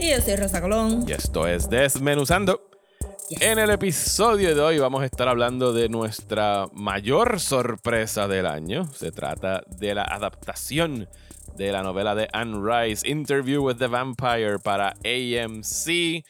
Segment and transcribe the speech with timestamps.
[0.00, 1.04] Y yo soy Rosa Colón.
[1.06, 2.70] y esto es Desmenuzando.
[3.40, 8.86] En el episodio de hoy vamos a estar hablando de nuestra mayor sorpresa del año.
[8.94, 11.06] Se trata de la adaptación
[11.56, 16.24] de la novela de Anne Rice, Interview with the Vampire para AMC.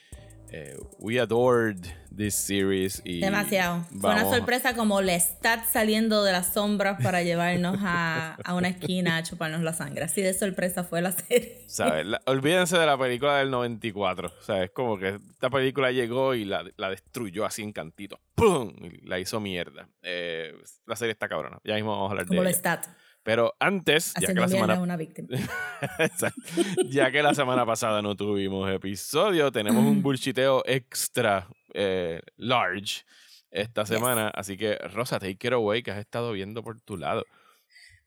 [0.52, 1.76] Eh, we adored
[2.14, 3.00] this series.
[3.04, 3.84] Y Demasiado.
[4.00, 9.16] Fue una sorpresa como Lestat saliendo de las sombras para llevarnos a, a una esquina
[9.18, 10.04] a chuparnos la sangre.
[10.04, 11.62] Así de sorpresa fue la serie.
[11.68, 12.04] ¿sabes?
[12.06, 14.28] La- olvídense de la película del 94.
[14.28, 18.18] O sea, es como que esta película llegó y la, la destruyó así en cantitos.
[18.34, 18.72] ¡Pum!
[18.80, 19.88] Y la hizo mierda.
[20.02, 20.52] Eh,
[20.86, 21.58] la serie está cabrona.
[21.62, 22.56] Ya mismo vamos a hablar Como de ella.
[22.56, 22.86] Lestat.
[23.22, 25.28] Pero antes, ya que, la semana, una víctima.
[25.98, 26.40] Exacto.
[26.88, 33.04] ya que la semana pasada no tuvimos episodio, tenemos un bullshiteo extra eh, large
[33.50, 34.28] esta semana.
[34.28, 37.24] Así que, Rosa, take it away, que has estado viendo por tu lado.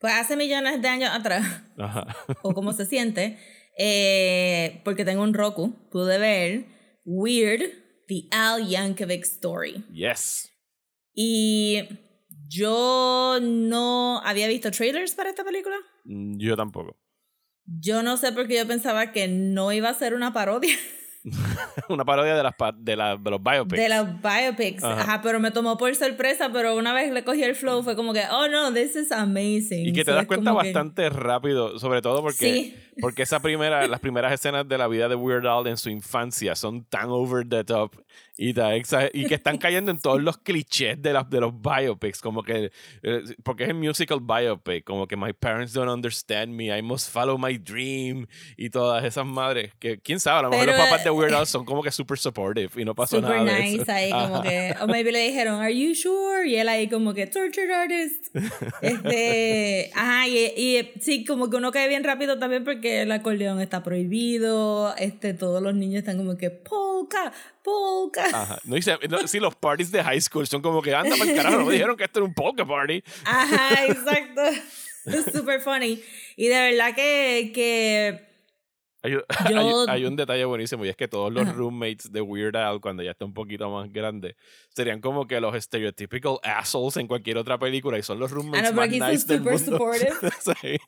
[0.00, 2.06] Pues hace millones de años atrás, Ajá.
[2.42, 3.38] o como se siente,
[3.78, 6.66] eh, porque tengo un Roku, pude ver
[7.04, 7.62] Weird,
[8.08, 9.84] The Al Yankovic Story.
[9.92, 10.50] Yes.
[11.14, 11.88] Y
[12.54, 15.76] yo no había visto trailers para esta película.
[16.04, 16.96] Mm, Yo tampoco.
[17.66, 20.76] Yo no sé por qué yo pensaba que no iba a ser una parodia
[21.88, 23.80] Una parodia de, las, de, la- de los biopics.
[23.80, 24.84] de las biopics.
[24.84, 25.00] Ajá.
[25.02, 25.20] Ajá.
[25.22, 28.22] pero me tomó por sorpresa, pero una vez le cogí el flow fue como que,
[28.30, 29.86] oh no, this is amazing.
[29.86, 32.76] Y que te So das cuenta como que- bastante rápido, sobre todo porque, Sí.
[33.00, 36.54] porque esa primera, las primeras escenas de la vida de Weird Al en su infancia
[36.56, 37.94] son tan over the top
[38.36, 38.74] y, tan
[39.12, 42.70] y que están cayendo en todos los clichés de, las de los biopics, como que,
[43.02, 47.10] eh, porque es el musical biopic, como que my parents don't understand me, I must
[47.10, 48.26] follow my dream
[48.56, 51.34] y todas esas madres, que quién sabe, a lo mejor Pero, los papás de Weird
[51.34, 53.92] Al son como que super supportive y no pasó Super nada de nice eso.
[53.92, 54.42] ahí, como Ajá.
[54.42, 56.48] que, o maybe le dijeron, ¿Are you sure?
[56.48, 58.34] Y él ahí, como que, tortured artist.
[58.80, 63.60] Este, ajá, y, y sí, como que uno cae bien rápido también porque el acordeón
[63.60, 64.94] está prohibido.
[64.96, 67.32] Este, todos los niños están como que, polka,
[67.62, 68.24] polka.
[68.26, 68.58] Ajá.
[68.64, 71.36] No, se- no, sí, los parties de high school son como que anda para el
[71.36, 73.02] carajo, no me dijeron que esto era un polka party.
[73.24, 74.42] Ajá, exacto.
[75.32, 76.02] Super funny.
[76.36, 78.33] Y de verdad que, que
[79.04, 79.12] Hay,
[79.44, 81.52] hay- hay un detalle buenísimo y es que todos los Ajá.
[81.52, 84.34] roommates de Weird Al, cuando ya está un poquito más grande,
[84.74, 88.70] serían como que los stereotypical assholes en cualquier otra película y son los roommates Ah,
[88.70, 89.70] no, más aquí nice del super mundo.
[89.78, 90.78] supportive.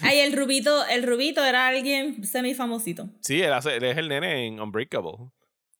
[0.00, 3.08] Ay, el rubito, el rubito era alguien semifamosito.
[3.20, 5.30] Sí, él, hace- él es el nene en Unbreakable.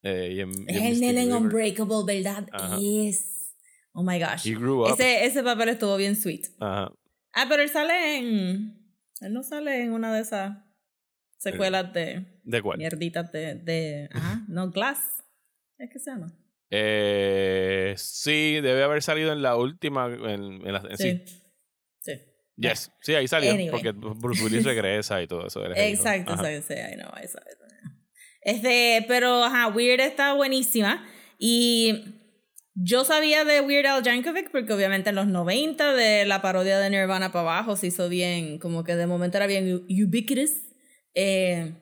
[0.03, 1.33] Eh, y en- y Es el nene en.
[1.33, 2.47] Unbreakable, ¿verdad?
[2.53, 2.77] Ajá.
[2.83, 3.55] Es.
[3.93, 4.47] Oh my gosh.
[4.47, 4.93] He grew up.
[4.95, 6.47] Ese, ese papel estuvo bien sweet.
[6.61, 6.93] Ajá.
[7.33, 8.79] Ah, pero él sale en.
[9.21, 10.57] Él no sale en una de esas
[11.43, 12.79] secuelas de ¿De cuál?
[12.79, 13.57] mierditas de.
[13.57, 15.25] de ajá, no, Glass.
[15.79, 16.33] ¿Es que se llama?
[16.71, 20.07] Eh, sí, debe haber salido en la última.
[20.07, 21.23] En, en la, en sí.
[21.27, 21.35] Sí.
[22.01, 22.13] Sí.
[22.57, 22.93] Yes.
[23.01, 23.51] Sí, ahí salió.
[23.51, 23.71] Anyway.
[23.71, 25.65] Porque Bruce Willis regresa y todo eso.
[25.65, 27.53] Exacto, exacto, sí, saw it.
[28.43, 31.07] Este, pero ajá, Weird está buenísima.
[31.39, 32.23] Y
[32.75, 36.91] yo sabía de Weird Al Yankovic porque obviamente en los 90 de la parodia de
[36.91, 40.51] Nirvana para abajo se hizo bien, como que de momento era bien ubiquitous.
[41.15, 41.73] Eh,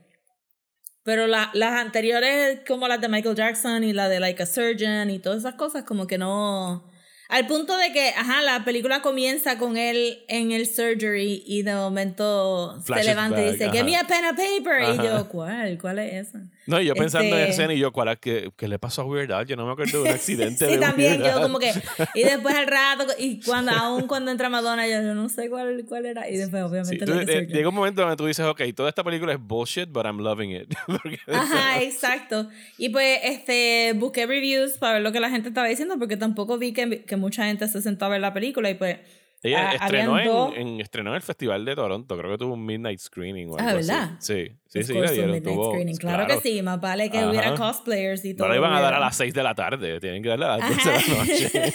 [1.02, 5.10] pero la- las anteriores, como las de Michael Jackson y la de Like a Surgeon
[5.10, 6.88] y todas esas cosas, como que no...
[7.28, 11.74] Al punto de que, ajá, la película comienza con él en el surgery y de
[11.74, 13.72] momento Flashes se levanta y dice, ajá.
[13.72, 14.94] give me a pen and paper.
[14.94, 15.78] Y yo, ¿cuál?
[15.80, 16.40] ¿Cuál es esa?
[16.70, 19.02] No, y yo pensando en Este- escena y yo, ¿cuál es que, qué le pasó
[19.02, 19.46] a Weird Al?
[19.46, 21.72] Yo no me acuerdo de un accidente sí, de también, yo como que...
[22.14, 25.84] Y después al rato, y cuando aún cuando entra Madonna, yo, yo no sé cuál,
[25.88, 26.28] cuál era.
[26.28, 28.88] Y después, Sí, obviamente, Like a eh, llega un momento donde tú dices, ok, toda
[28.88, 30.72] esta película es bullshit, but I'm loving it.
[31.32, 32.48] Ajá, exacto.
[32.78, 36.58] Y pues este busqué reviews para ver lo que la gente estaba diciendo porque tampoco
[36.58, 38.98] vi que, que mucha gente se sentó a ver la película y pues
[39.42, 42.54] Ella ah, estrenó, dos- en, en- estrenó en el Festival de Toronto, creo que tuvo
[42.54, 43.88] un midnight screening o Ah, algo así.
[43.88, 44.10] ¿verdad?
[44.18, 45.14] Sí, sí, of sí, dieron.
[45.32, 45.96] midnight tuvo- screening.
[45.96, 47.30] Claro, que sí, más vale que Ajá.
[47.30, 48.48] hubiera cosplayers y todo.
[48.48, 50.56] No le iban a dar a las 6 de la tarde, tienen que darle a
[50.58, 51.74] las 12 de la noche.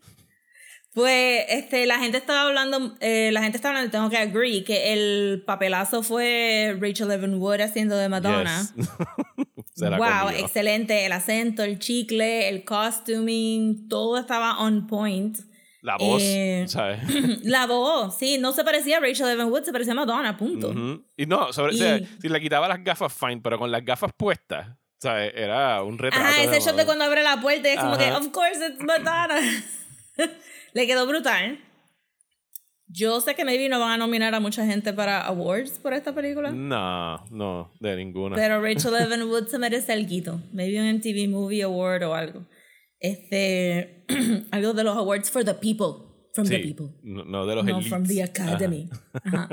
[0.92, 4.92] Pues este, la gente estaba hablando, eh, la gente estaba hablando, tengo que agree, que
[4.92, 8.60] el papelazo fue Rachel Evan Wood haciendo de Madonna.
[8.76, 8.88] Yes.
[9.76, 10.30] Wow, comió.
[10.40, 11.06] excelente.
[11.06, 15.38] El acento, el chicle, el costuming, todo estaba on point.
[15.82, 17.00] La voz, Eh, ¿sabes?
[17.44, 20.72] La voz, sí, no se parecía a Rachel Evan Wood, se parecía a Madonna, punto.
[21.16, 23.82] Y no, sobre, o sea, Y- si le quitaba las gafas, fine, pero con las
[23.84, 24.68] gafas puestas,
[24.98, 25.32] ¿sabes?
[25.34, 26.24] Era un retrato.
[26.24, 28.66] Ajá, ese de shot de cuando abre la puerta y es como que, of course,
[28.68, 29.40] it's Madonna.
[30.74, 31.58] Le quedó brutal.
[32.92, 36.12] Yo sé que maybe no van a nominar a mucha gente para awards por esta
[36.12, 36.50] película.
[36.50, 38.34] No, no, de ninguna.
[38.36, 40.40] Pero Rachel Evan Wood se merece algo.
[40.52, 42.44] Maybe un MTV Movie Award o algo.
[43.00, 44.04] Este,
[44.52, 46.06] algo de los awards for the people.
[46.32, 46.90] From the people.
[47.02, 47.88] no, no de los No, elites.
[47.88, 48.88] from the academy.
[49.24, 49.48] Ajá.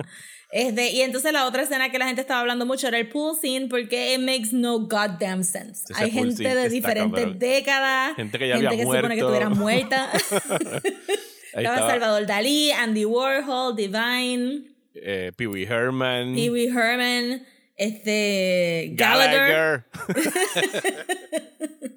[0.52, 3.36] Este, y entonces la otra escena que la gente estaba hablando mucho era el pool
[3.36, 5.92] scene porque it makes no goddamn sense.
[5.92, 7.40] Ese Hay gente de diferentes cabrón.
[7.40, 8.16] décadas.
[8.16, 9.26] Gente que ya había se supone que muerto.
[9.26, 10.12] estuviera muerta.
[11.54, 14.62] Estaba Salvador Dalí, Andy Warhol, Divine,
[14.94, 17.44] eh, Pee Wee Herman, Pee Wee Herman,
[17.76, 19.86] este, Gallagher.
[19.96, 21.88] Gallagher.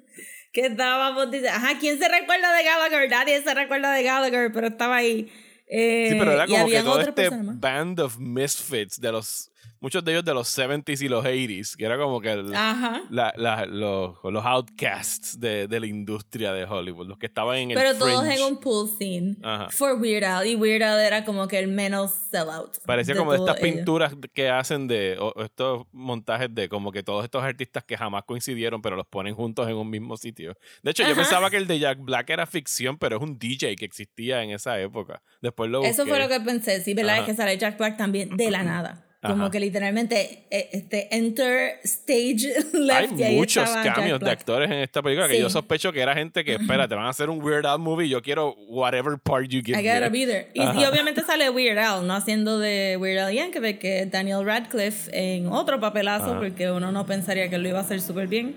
[0.51, 3.09] que estábamos diciendo, ajá, ¿quién se recuerda de Gallagher?
[3.09, 5.31] Nadie se recuerda de Gallagher, pero estaba ahí.
[5.67, 9.51] Eh, Sí, pero era y como que todo este personas band of misfits de los
[9.81, 13.01] muchos de ellos de los 70s y los 80s, que era como que el- Ajá.
[13.09, 17.71] la- la- los, los outcasts de, de la industria de Hollywood, los que estaban en
[17.71, 18.37] el Pero todos fringe.
[18.39, 19.35] en un pool scene.
[19.43, 19.69] Ajá.
[19.71, 20.47] For Weird Al.
[20.47, 22.77] Y Weird Al era como que el menos sellout.
[22.85, 23.75] Parecía como de estas ellos.
[23.75, 28.23] pinturas que hacen de o- estos montajes de como que todos estos artistas que jamás
[28.25, 30.55] coincidieron, pero los ponen juntos en un mismo sitio.
[30.83, 33.75] De hecho, yo pensaba que el de Jack Black era ficción, pero es un DJ
[33.75, 35.21] que existía en esa época.
[35.41, 36.81] Después lo Eso fue lo que pensé.
[36.83, 37.19] Sí, ¿verdad?
[37.19, 39.07] Es que sale Jack Black también de la nada.
[39.21, 39.51] Como Ajá.
[39.51, 44.77] que literalmente eh, este enter stage Hay left y ahí muchos cambios de actores en
[44.79, 45.53] esta película que yo Sí.
[45.53, 48.55] sospecho que era gente que, espérate, van a hacer un Weird Al movie, yo quiero
[48.67, 50.25] whatever part you give I gotta me.
[50.25, 50.47] be there.
[50.55, 55.11] Y, y obviamente sale Weird Al, no haciendo de Weird Al Yankovic, que Daniel Radcliffe
[55.13, 56.39] en otro papelazo, Ajá.
[56.39, 58.55] porque uno no pensaría que lo iba a hacer súper bien.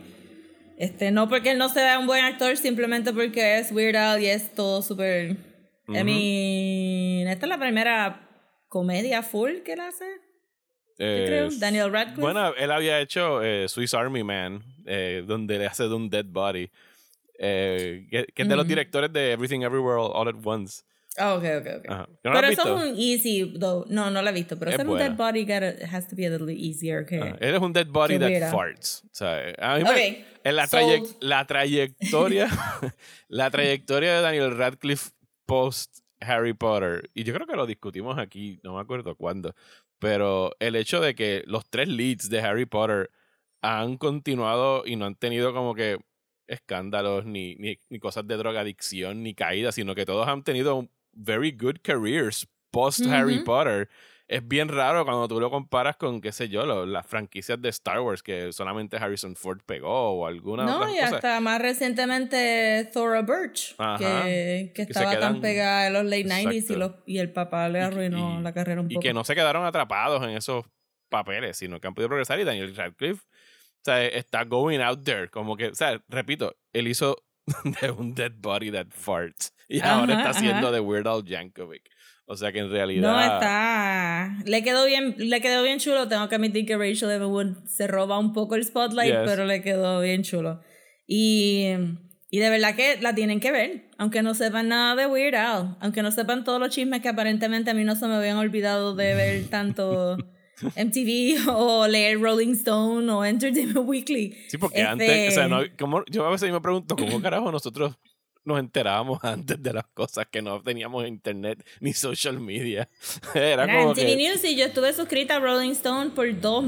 [0.78, 4.26] Este, no porque él no sea un buen actor, simplemente porque es Weird Al y
[4.28, 5.36] es todo súper...
[5.88, 8.26] I mean, esta es la primera
[8.68, 10.06] comedia full que él hace.
[10.98, 11.48] Eh, creo.
[11.58, 12.20] Daniel Radcliffe.
[12.20, 16.26] Bueno, él había hecho eh, Swiss Army Man, eh, donde le hace de un dead
[16.26, 16.70] body.
[17.38, 18.68] eh, que, que es de los Ujú.
[18.68, 20.82] directores de Everything Everywhere All, at Once.
[21.16, 21.90] Ah, ok, ok, ok.
[21.90, 22.08] Ajá.
[22.24, 22.76] ¿No lo Pero eso visto?
[22.84, 23.84] es un easy, though.
[23.88, 24.58] No, no la he visto.
[24.58, 27.18] Pero Es ser un dead body gotta, has to be a little easier que...
[27.20, 27.36] Ajá.
[27.40, 28.50] Él es un dead body that ah.
[28.50, 29.02] farts.
[29.04, 30.82] O sea, a mí me- Ok, en la, sold.
[30.82, 32.48] trayec- la trayectoria
[33.28, 35.10] la trayectoria de Daniel Radcliffe
[35.46, 39.54] post Harry Potter y yo creo que lo discutimos aquí no me acuerdo cuándo
[39.98, 43.10] pero el hecho de que los tres leads de Harry Potter
[43.62, 45.98] han continuado y no han tenido como que
[46.46, 51.50] escándalos ni, ni, ni cosas de drogadicción ni caídas sino que todos han tenido very
[51.50, 53.38] good careers post Harry.
[53.38, 53.88] Potter
[54.26, 57.68] es bien raro cuando tú lo comparas con, qué sé yo, lo- las franquicias de
[57.68, 63.22] Star Wars que solamente Harrison Ford pegó o alguna No, y hasta más recientemente Thora
[63.22, 63.98] Birch, Ajá.
[63.98, 66.78] que, que estaba quedan- tan pegada en los late 90s y, Exacto.
[66.78, 69.02] los, y el papá le arruinó y- la carrera un Y poco.
[69.02, 70.64] que no se quedaron atrapados en esos
[71.10, 72.40] papeles, sino que han podido progresar.
[72.40, 75.28] Y Daniel Radcliffe, o sea, está going out there.
[75.28, 77.22] Como que, o sea, repito, él hizo
[77.82, 79.52] de un dead body that farts.
[79.68, 81.88] Y ahora Ajá, está haciendo de Weird Al Yankovic.
[82.26, 83.02] O sea que en realidad.
[83.12, 84.38] No, está...
[84.46, 86.08] Le quedó bien le quedó bien chulo.
[86.08, 89.22] Tengo que admitir que Rachel Evan Wood se roba un poco el spotlight, Yes.
[89.26, 90.60] pero le quedó bien chulo.
[91.06, 91.66] Y,
[92.30, 93.90] y de verdad que la tienen que ver.
[93.98, 95.76] Aunque no sepan nada de Weird Al.
[95.80, 98.94] Aunque no sepan todos los chismes que aparentemente a mí no se me habían olvidado
[98.94, 100.16] de ver tanto
[100.76, 104.34] MTV o leer Rolling Stone o Entertainment Weekly.
[104.48, 107.52] Sí, porque Este- antes, o sea, no, como, yo a veces me pregunto, ¿cómo carajo
[107.52, 107.96] nosotros
[108.44, 112.88] nos enterábamos antes de las cosas que no teníamos internet ni social media?
[113.34, 114.16] Era como MTV que...
[114.16, 116.64] News y yo estuve suscrita a Rolling Stone por dos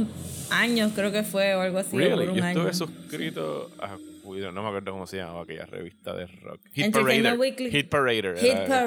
[0.51, 1.97] años, creo que fue, o algo así.
[1.97, 2.27] o Really?
[2.27, 2.69] por un Yo año.
[2.69, 3.97] estuve suscrito a
[4.53, 6.61] no me acuerdo cómo se llamaba aquella revista de rock.
[6.73, 7.39] Hit Parader.
[7.39, 7.71] Weekly.
[7.71, 8.37] Hit Parader.
[8.39, 8.87] Hit era- ajá.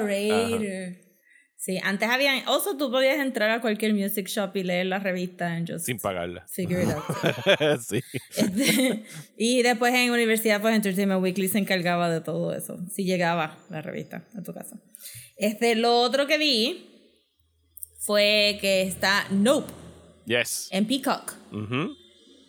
[1.62, 2.42] Sí, antes habían.
[2.46, 5.98] Also, tú podías entrar a cualquier music shop y leer la revista and just Sin
[5.98, 6.46] pagarla.
[6.48, 7.80] figure it out.
[7.82, 8.00] sí.
[8.34, 9.04] Este,
[9.36, 12.78] y después en universidad, pues Entertainment Weekly se encargaba de todo eso.
[12.90, 14.80] Si llegaba la revista a tu casa.
[15.36, 16.86] Este, lo otro que vi
[17.98, 19.70] fue que está Nope
[20.24, 20.68] Yes.
[20.72, 21.34] en Peacock.
[21.52, 21.94] Ujú.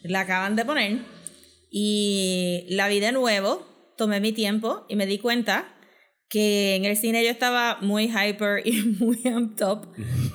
[0.03, 0.99] La acaban de poner.
[1.69, 3.67] Y la vi de nuevo.
[3.97, 5.67] Tomé mi tiempo y me di cuenta
[6.31, 9.87] que en el cine yo estaba muy hyper y muy amped up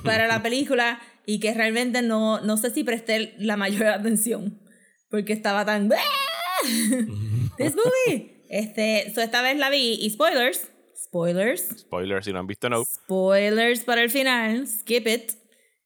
[0.03, 4.61] para la película y que realmente no, no sé si presté la mayor atención
[5.09, 5.89] porque estaba tan
[7.57, 12.47] this movie este so esta vez la vi y spoilers spoilers Spoiler, si no han
[12.47, 12.83] visto, no.
[12.85, 15.31] spoilers para el final skip it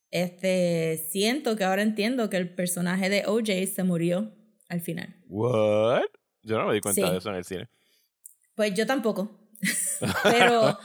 [0.10, 4.34] este siento que ahora entiendo que el personaje de OJ se murió
[4.68, 6.04] al final What?
[6.44, 7.12] Yo no me di cuenta Sí.
[7.12, 7.70] de eso en el cine.
[8.56, 9.41] Pues yo tampoco.
[10.24, 10.80] Pero,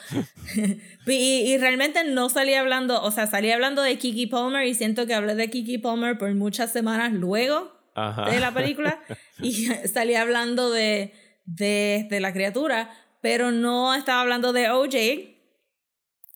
[1.06, 5.06] y, y realmente no salí hablando, o sea, salí hablando de Kiki Palmer y siento
[5.06, 8.30] que hablé de Kiki Palmer por muchas semanas luego Ajá.
[8.30, 9.00] de la película
[9.40, 11.14] y salí hablando de,
[11.45, 12.90] de, de la criatura,
[13.23, 15.37] pero no estaba hablando de OJ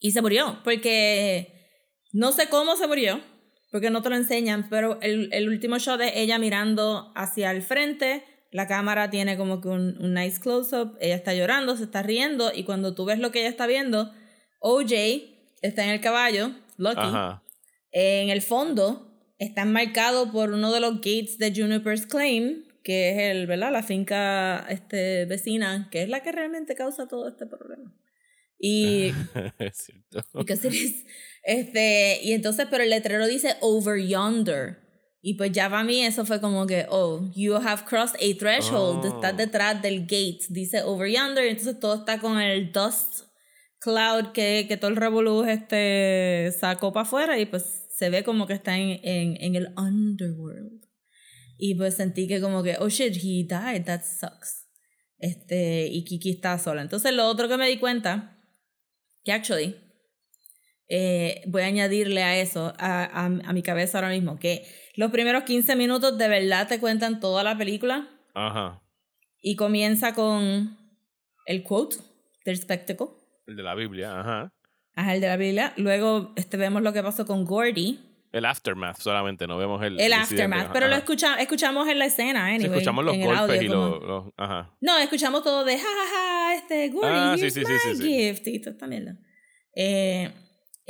[0.01, 1.53] y se murió, porque
[2.13, 3.21] no sé cómo se murió,
[3.71, 7.63] porque no te lo enseñan, pero el, el último shot es ella mirando hacia el
[7.63, 12.03] frente, la cámara tiene como que un, un nice close-up, ella está llorando, se está
[12.03, 14.13] riendo, y cuando tú ves lo que ella está viendo,
[14.61, 14.93] OJ
[15.63, 17.43] está en el caballo, Lucky, Ajá.
[17.93, 23.19] en el fondo está marcado por uno de los gates de Juniper's Claim, que es
[23.19, 23.73] el, ¿verdad?
[23.73, 27.93] La finca este, vecina, que es la que realmente causa todo este problema.
[28.59, 29.13] Y
[29.59, 30.69] es cierto.
[30.69, 31.07] is,
[31.43, 34.79] este, y entonces, pero el letrero dice over yonder.
[35.23, 39.05] Y pues ya para mí eso fue como que, oh, you have crossed a threshold.
[39.05, 39.15] Oh.
[39.15, 40.41] Estás detrás del gate.
[40.49, 41.45] Dice over yonder.
[41.47, 43.25] Y entonces todo está con el dust
[43.81, 47.39] cloud que, que todo el revolú este, sacó para afuera.
[47.39, 50.87] Y pues se ve como que está en, en, en el underworld.
[51.59, 53.85] Y pues sentí que como que, oh shit, he died.
[53.85, 54.67] That sucks.
[55.19, 56.81] Este, y Kiki está sola.
[56.81, 58.39] Entonces lo otro que me di cuenta,
[59.23, 59.77] que actually,
[60.91, 64.65] eh, voy a añadirle a eso, a, a, a mi cabeza ahora mismo, que
[64.97, 68.83] los primeros 15 minutos de verdad te cuentan toda la película Ajá.
[69.41, 70.77] y comienza con
[71.47, 71.97] el quote
[72.45, 73.07] del spectacle,
[73.47, 74.53] El de la Biblia, ajá.
[74.95, 75.73] ajá, el de la Biblia.
[75.77, 78.01] Luego este, vemos lo que pasó con Gordy,
[78.33, 79.99] El aftermath solamente, no vemos el.
[80.01, 80.99] el aftermath, pero lo ajá.
[81.05, 84.77] escucha, escuchamos en la escena, Sí, anyway, escuchamos los golpes audio, y los, los- Ajá.
[84.81, 88.09] No, escuchamos todo de jajaja, este Gordy, Ah, sí, here's sí, sí, my sí, sí.
[88.09, 89.17] gift y toda esta mierda.
[89.75, 90.31] Eh,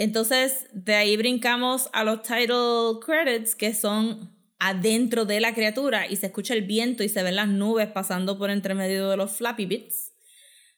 [0.02, 6.16] entonces, de ahí brincamos a los title credits que son adentro de la criatura y
[6.16, 9.32] se escucha el viento y se ven las nubes pasando por entre medio de los
[9.32, 10.12] flappy bits.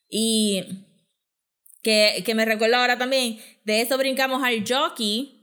[0.08, 0.62] Y
[1.82, 5.38] que, que me recuerdo ahora también, de eso brincamos al jockey.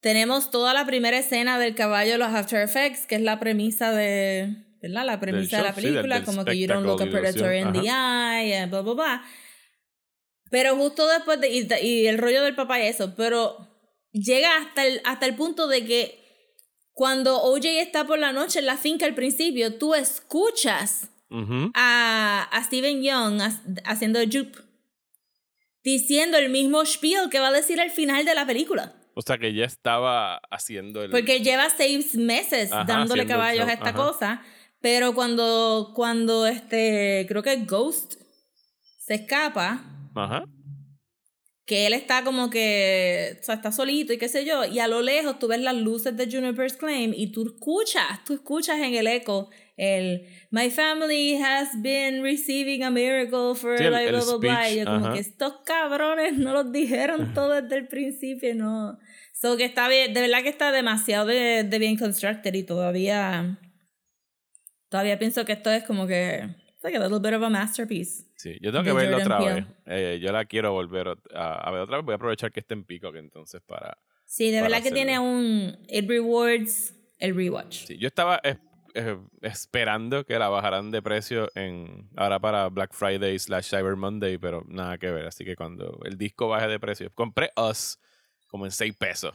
[0.00, 3.92] Tenemos toda la primera escena del caballo de los After Effects, que es la premisa
[3.92, 5.04] de, ¿verdad?
[5.04, 7.06] La premisa de la show, sí, del- película, del como que you don't look a
[7.10, 9.22] predator in the eye, and blah, blah, blah.
[10.50, 13.56] Pero justo después de, y, y el rollo del papá y eso, pero
[14.12, 16.20] llega hasta el, hasta el punto de que
[16.92, 21.08] cuando OJ está por la noche en la finca al principio, tú escuchas
[21.74, 24.58] a, a Steven Young ha- haciendo Jupe
[25.82, 28.94] diciendo el mismo spiel que va a decir al final de la película.
[29.14, 31.10] O sea que ya estaba haciendo el.
[31.10, 33.94] Porque lleva seis meses Ajá, dándole caballos a esta ajá.
[33.94, 34.42] cosa.
[34.80, 38.14] Pero cuando, cuando este, creo que Ghost
[38.98, 40.44] se escapa, Ajá.
[41.66, 44.88] que él está como que, o sea, está solito y qué sé yo, y a
[44.88, 48.94] lo lejos tú ves las luces de Juniper's Claim y tú escuchas, tú escuchas en
[48.94, 54.36] el eco el My family has been receiving a miracle for Sí, like blah, blah,
[54.38, 55.14] blah", y yo como ajá.
[55.14, 58.98] que estos cabrones no los dijeron todo desde el principio, no.
[59.32, 63.58] So que está bien, de verdad que está demasiado de, de bien constructed y todavía,
[64.90, 66.46] todavía pienso que esto es como que,
[66.80, 68.24] it's like a little bit of a masterpiece.
[68.36, 69.54] Sí, yo tengo que verla otra Peele.
[69.54, 69.64] vez.
[69.86, 72.06] Eh, yo la quiero volver a, a ver otra vez.
[72.06, 73.98] Voy a aprovechar que esté en pico, que entonces para.
[74.24, 75.30] Sí, de para verdad que tiene hacerlo.
[75.30, 75.78] un.
[75.88, 77.84] It rewards el rewatch.
[77.86, 78.56] Sí, yo estaba es-
[79.42, 84.64] esperando que la bajaran de precio en ahora para Black Friday slash Cyber Monday, pero
[84.66, 85.26] nada que ver.
[85.26, 87.98] Así que cuando el disco baje de precio, compré Us
[88.48, 89.34] como en 6 pesos.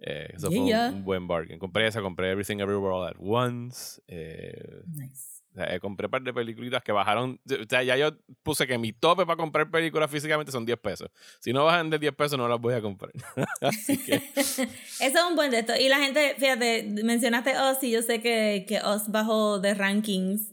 [0.00, 0.88] Eh, eso fue un- Yeah.
[0.90, 1.58] un, buen bargain.
[1.58, 4.00] Compré esa, compré Everything Everywhere All at Once.
[4.08, 5.37] eh, Nice.
[5.58, 7.40] O sea, eh, compré un par de películas que bajaron.
[7.50, 8.10] O sea, ya yo
[8.42, 11.10] puse que mi tope para comprar películas físicamente son 10 pesos.
[11.40, 13.10] Si no bajan de 10 pesos, no las voy a comprar.
[13.60, 14.14] Así que.
[14.36, 14.68] Eso
[15.00, 15.74] es un buen de esto.
[15.76, 20.52] Y la gente, fíjate, mencionaste Us y yo sé que, que Us bajó de rankings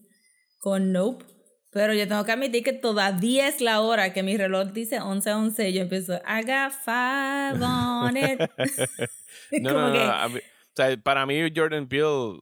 [0.59, 1.25] con Nope.
[1.71, 5.69] Pero yo tengo que admitir que todavía es la hora que mi reloj dice 11-11
[5.69, 8.39] y yo empiezo, I got five on it.
[9.62, 9.93] No, no, no,
[10.33, 10.41] que- o
[10.75, 12.39] sea, para mí Jordan Peele,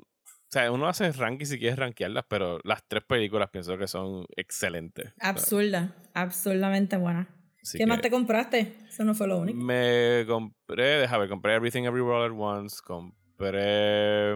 [0.53, 5.12] sea, uno hace rankings si quieres rankearlas, pero las tres películas pienso que son excelentes.
[5.12, 7.27] O Absurda, absurdamente buena.
[7.62, 8.75] así ¿Qué más te compraste?
[8.88, 9.60] Eso no fue lo único.
[9.60, 14.33] Me compré, déjame ver, compré Everything Everywhere at Once, compré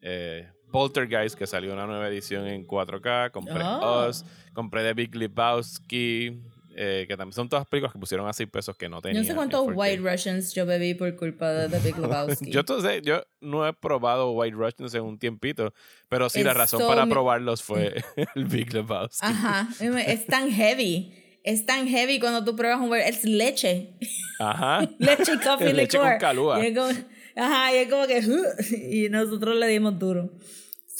[0.00, 4.08] eh, Poltergeist, que salió una nueva edición en 4K, compré Oh.
[4.08, 6.40] Us, compré The Big Lebowski,
[6.76, 9.22] eh, que también son todas películas que pusieron a 6 pesos que no tenían.
[9.22, 9.72] no sé cuántos 4K.
[9.76, 12.50] White Russians yo bebí por culpa de The Big Lebowski.
[12.50, 15.72] Yo, entonces, yo no he probado White Russians en un tiempito,
[16.08, 18.02] pero sí, la Es razón so para mi- probarlos fue
[18.34, 19.26] el Big Lebowski.
[19.26, 21.12] Ajá, es tan heavy.
[21.44, 23.94] Es tan heavy cuando tú pruebas un White Es leche.
[24.38, 24.80] Ajá.
[24.98, 26.62] leche y coffee Leche con calúa.
[26.62, 26.90] Y es como,
[27.36, 28.20] ajá, y es como que...
[28.90, 30.30] y nosotros le dimos duro.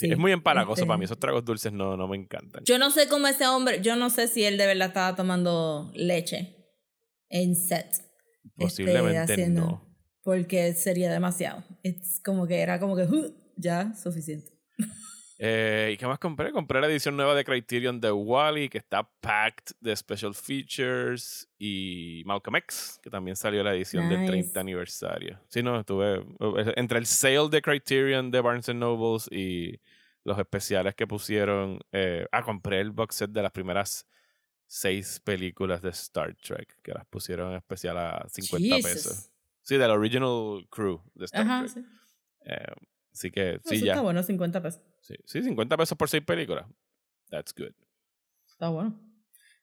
[0.03, 1.05] Sí, es muy empalagoso este- para mí.
[1.07, 2.63] Esos tragos dulces no, no me encantan.
[2.65, 5.91] Yo no sé cómo ese hombre, yo no sé si él de verdad estaba tomando
[5.95, 6.57] leche
[7.31, 7.87] en set.
[7.89, 8.05] este,
[8.57, 9.97] Posiblemente haciendo- no.
[10.25, 11.65] Porque sería demasiado.
[11.83, 14.53] Es como que era como que "Uh, ya suficiente.
[15.45, 16.53] Eh, ¿Y qué más compré?
[16.53, 21.49] Compré la edición nueva de Criterion de Wally, que está packed de special features.
[21.59, 24.31] Y Malcolm X, que también salió la edición del Nice.
[24.31, 25.41] 30 aniversario.
[25.49, 26.19] Sí, no, estuve.
[26.21, 29.81] eh, Entre el sale de Criterion de Barnes Nobles y
[30.25, 31.81] los especiales que pusieron.
[31.93, 34.07] eh, ah, compré el box set de las primeras
[34.67, 38.83] seis películas de Star Trek, que las pusieron en especial a 50 Jesus.
[38.93, 39.31] pesos.
[39.63, 41.71] Sí, del original crew de Star Ajá, Trek.
[41.75, 41.81] sí.
[42.47, 42.73] Eh,
[43.13, 43.93] así que, Eso sí, ya.
[43.93, 44.81] está bueno, 50 pesos.
[45.01, 46.67] Sí, sí, 50 pesos por seis películas.
[47.31, 47.73] That's good.
[48.49, 48.99] Está bueno.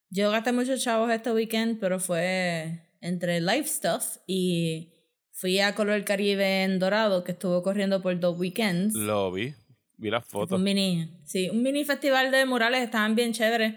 [0.10, 4.94] Yo gasté muchos chavos este weekend, pero fue entre live stuff y
[5.32, 8.96] fui a Color Caribe en Dorado, que estuvo corriendo por dos weekends.
[8.96, 9.54] Lo vi.
[10.00, 10.58] Vi las fotos.
[10.58, 13.76] Un mini, sí, un mini festival de murales, estaban bien chéveres.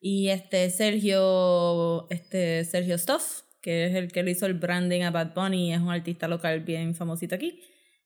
[0.00, 5.10] Y este Sergio, este Sergio Stuff, que es el que le hizo el branding a
[5.10, 7.60] Bad Bunny, es un artista local bien famosito aquí,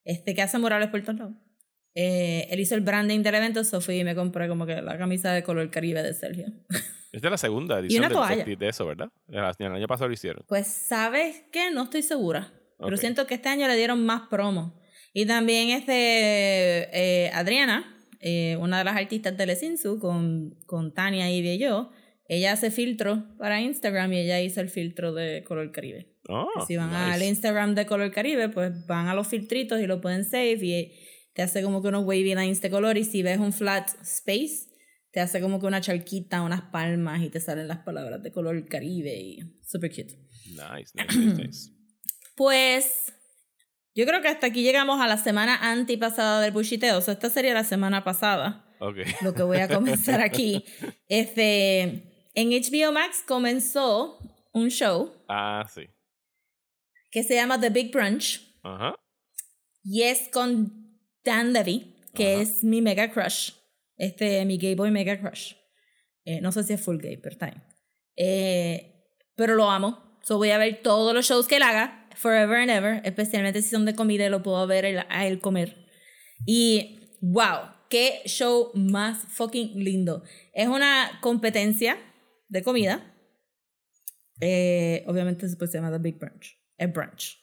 [0.04, 1.34] este que hace murales por todos lados.
[1.94, 4.96] Eh, él hizo el branding del evento, so fui y me compré como que la
[4.96, 6.46] camisa de color caribe de Sergio.
[7.12, 8.44] Esta es la segunda edición una del toalla.
[8.46, 9.08] festi- de eso, ¿verdad?
[9.26, 10.44] El, el año pasado lo hicieron.
[10.46, 11.70] Pues, ¿sabes qué?
[11.72, 12.52] No estoy segura.
[12.78, 13.00] Pero Ok.
[13.00, 14.77] siento que este año le dieron más promo.
[15.12, 15.92] Y también este,
[16.92, 21.90] eh, Adriana, eh, una de las artistas de Lesinsu, con, con Tania, Ivy y yo,
[22.28, 26.14] ella hace filtro para Instagram y ella hizo el filtro de Color Caribe.
[26.28, 27.00] Oh, si van nice.
[27.00, 30.92] al Instagram de Color Caribe, pues van a los filtritos y lo pueden save y
[31.32, 34.68] te hace como que unos wavy lines de color y si ves un flat space,
[35.10, 38.66] te hace como que una charquita, unas palmas y te salen las palabras de Color
[38.66, 40.18] Caribe y super cute.
[40.50, 41.70] Nice, nice, nice, nice.
[42.36, 43.07] Pues
[43.98, 46.98] yo creo que hasta aquí llegamos a la semana antipasada del buchiteo.
[46.98, 48.98] O sea, esta sería la semana pasada, Ok.
[49.22, 50.64] lo que voy a comenzar aquí.
[51.08, 54.18] Este, en HBO Max comenzó
[54.52, 55.82] un show Ah, sí.
[57.10, 58.94] que se llama The Big Brunch Ajá.
[59.82, 62.42] y es con Dan Levy, que Ajá.
[62.42, 63.50] es mi mega crush.
[63.96, 65.54] Este, mi gay boy mega crush.
[66.24, 67.52] Eh, no sé si es full gay, pero está.
[68.16, 68.94] Eh,
[69.34, 70.18] pero lo amo.
[70.22, 73.70] So voy a ver todos los shows que él haga, forever and ever, especialmente si
[73.70, 75.86] son de comida y lo puedo ver a él comer.
[76.46, 80.22] Y wow, qué show más fucking lindo.
[80.52, 81.98] Es una competencia
[82.48, 83.14] de comida.
[84.40, 86.56] Eh, obviamente después se llama The Big Brunch.
[86.76, 87.38] Es brunch.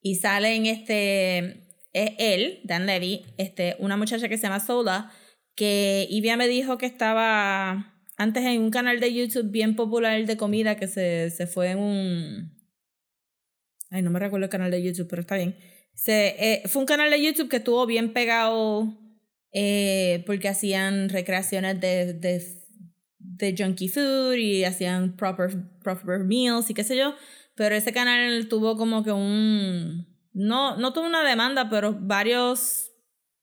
[0.00, 1.66] Y sale en este.
[1.92, 5.10] Es él, Dan Levy, este, una muchacha que se llama Sola,
[5.56, 10.36] que Ivia me dijo que estaba antes en un canal de YouTube bien popular de
[10.36, 12.59] comida que se, se fue en un.
[13.90, 15.56] Ay, no me recuerdo el canal de YouTube, pero está bien.
[15.94, 18.96] Se, eh, fue un canal de YouTube que estuvo bien pegado
[19.52, 22.42] eh, porque hacían recreaciones de, de,
[23.18, 25.50] de junkie food y hacían proper,
[25.82, 27.14] proper meals y qué sé yo.
[27.56, 30.06] Pero ese canal tuvo como que un...
[30.32, 32.92] No, no tuvo una demanda, pero varios,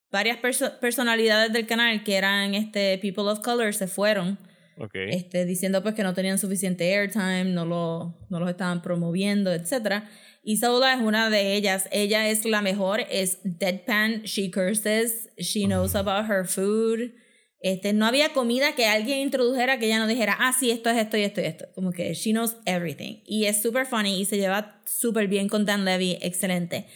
[0.10, 4.40] varias perso- personalidades del canal que eran este, people of color se fueron
[4.80, 4.96] Ok.
[5.10, 10.04] este, diciendo pues que no tenían suficiente airtime, no, lo, no los estaban promoviendo, etc.
[10.48, 11.90] Y Sola es una de ellas.
[11.92, 17.12] Ella es la mejor, es deadpan, she curses, she knows about her food.
[17.60, 20.96] Este, no había comida que alguien introdujera que ella no dijera, ah, sí, esto es
[20.96, 21.66] esto y esto y esto.
[21.76, 23.24] Como que she knows everything.
[23.26, 26.88] Y es super funny y se lleva súper bien con Dan Levy, excelente.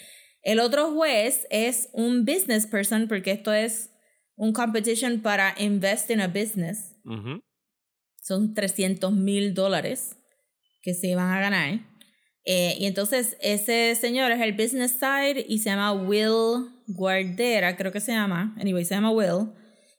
[0.44, 3.92] El otro juez es un business person, porque esto es
[4.36, 6.96] un competition para invest in a business
[8.22, 10.16] son 300 mil dólares
[10.82, 11.91] que se van a ganar.
[12.46, 17.92] Eh, y entonces ese señor es el business side y se llama Will Guardera, creo
[17.92, 18.56] que se llama.
[18.60, 19.52] Anyway, se llama Will.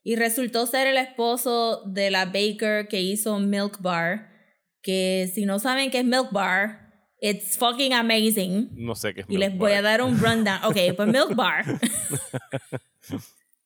[0.05, 4.29] Y resultó ser el esposo de la baker que hizo Milk Bar.
[4.83, 8.69] Que si no saben qué es Milk Bar, it's fucking amazing.
[8.73, 10.65] No sé qué es Y les Milk voy a dar un rundown.
[10.65, 11.65] Ok, pues Milk Bar.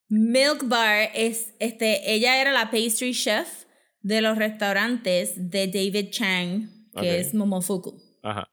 [0.08, 3.64] Milk Bar es, este, ella era la pastry chef
[4.02, 7.04] de los restaurantes de David Chang, que Ok.
[7.04, 8.46] es Momofuku, Ajá.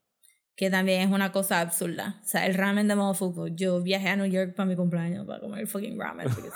[0.56, 2.20] Que también es una cosa absurda.
[2.24, 3.48] O sea, el ramen de Momofuku.
[3.56, 6.28] Yo viajé a New York para mi cumpleaños para comer fucking ramen.
[6.30, 6.50] porque,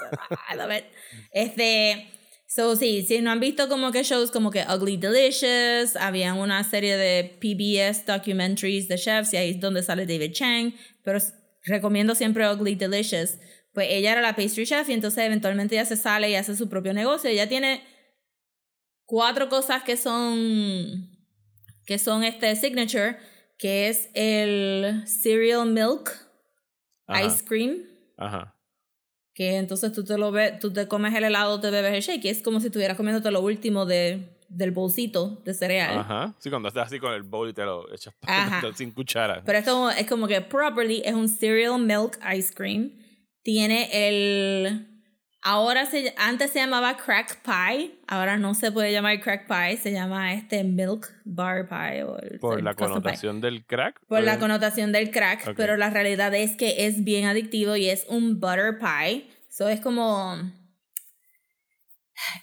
[0.53, 0.85] I love it.
[1.31, 2.07] Este,
[2.47, 6.63] so sí, si no han visto como que shows como que Ugly Delicious, había una
[6.63, 11.19] serie de PBS documentaries de chefs y ahí es donde sale David Chang, pero
[11.63, 13.39] recomiendo siempre Ugly Delicious.
[13.73, 16.67] Pues ella era la pastry chef y entonces eventualmente ella se sale y hace su
[16.69, 17.29] propio negocio.
[17.29, 17.83] Ella tiene
[19.05, 21.15] cuatro cosas que son
[21.85, 23.17] que son este signature,
[23.57, 26.11] que es el cereal milk
[27.07, 27.23] Ajá.
[27.25, 27.77] ice cream,
[28.17, 28.55] Ajá.
[29.33, 32.25] que entonces tú te lo ves, tú te comes el helado, te bebes el shake,
[32.25, 35.97] y es como si estuvieras comiéndote lo último de, del bolsito de cereal.
[35.99, 36.35] Ajá.
[36.39, 38.61] Sí, cuando estás así con el bowl y te lo echas Ajá.
[38.75, 39.41] sin cuchara.
[39.45, 42.91] Pero esto es como que properly es un cereal milk ice cream.
[43.43, 44.96] Tiene el
[45.49, 49.91] ahora se antes se llamaba crack pie, ahora no se puede llamar crack pie, se
[49.91, 52.85] llama este milk bar pie o el- Por el la pie.
[52.87, 53.99] connotación del crack.
[54.07, 55.53] Por la pues, connotación del crack, Ok.
[55.55, 59.29] pero la realidad es que es bien adictivo y es un butter pie.
[59.49, 60.35] So es como.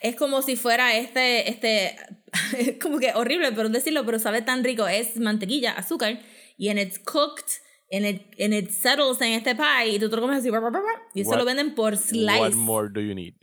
[0.00, 1.50] Es como si fuera este.
[1.50, 1.96] este
[2.58, 4.86] es como que horrible, pero decirlo, pero sabe tan rico.
[4.88, 6.20] Es mantequilla, azúcar,
[6.56, 7.44] y en it's cooked,
[7.96, 10.48] and it, and it settles en este pie, y tú te lo comes así,
[11.14, 12.38] y eso What- lo venden por slice.
[12.40, 13.34] What more do you need?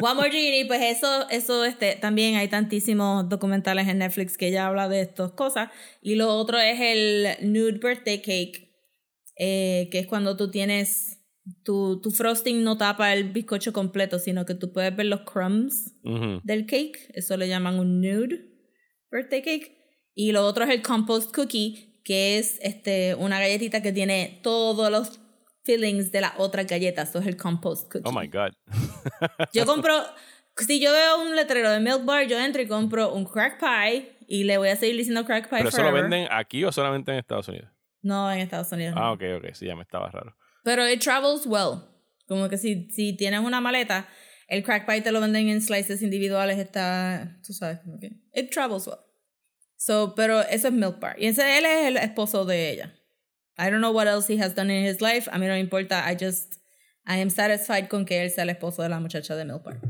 [0.00, 4.66] One More Genie, pues eso, eso este, también hay tantísimos documentales en Netflix que ya
[4.66, 5.70] habla de estas cosas.
[6.02, 8.72] Y lo otro es el Nude Birthday Cake,
[9.36, 11.18] eh, que es cuando tú tienes,
[11.64, 15.94] tu, tu frosting no tapa el bizcocho completo, sino que tú puedes ver los crumbs
[16.04, 16.40] Ujú.
[16.44, 17.10] del cake.
[17.14, 18.46] Eso le llaman un Nude
[19.10, 19.76] Birthday Cake.
[20.14, 24.90] Y lo otro es el Compost Cookie, que es este, una galletita que tiene todos
[24.90, 25.20] los
[25.64, 27.10] fillings de las otras galletas.
[27.10, 28.08] Eso es el Compost Cookie.
[28.08, 28.52] Oh my God.
[29.52, 29.94] Yo compro,
[30.56, 34.16] si yo veo un letrero de Milk Bar, yo entro y compro un crack pie
[34.26, 37.12] y le voy a seguir diciendo crack pie ¿Pero eso lo venden aquí o solamente
[37.12, 37.70] en Estados Unidos?
[38.02, 38.94] No, en Estados Unidos.
[38.94, 39.00] no.
[39.00, 39.54] Ah, ok, ok.
[39.54, 40.36] Sí, ya me estaba raro.
[40.64, 41.82] Pero it travels well.
[42.26, 44.08] Como que si, si tienes una maleta,
[44.48, 48.50] el crack pie te lo venden en slices individuales, está, tú sabes, como que it
[48.52, 48.98] travels well.
[49.82, 51.16] So, pero eso es Milk Bar.
[51.18, 52.94] Y ese, él es el esposo de ella.
[53.58, 55.26] I don't know what else he has done in his life.
[55.32, 56.04] A mí no me importa.
[56.12, 56.56] I just,
[57.06, 59.80] I am satisfied con que él sea el esposo de la muchacha de Milk Bar.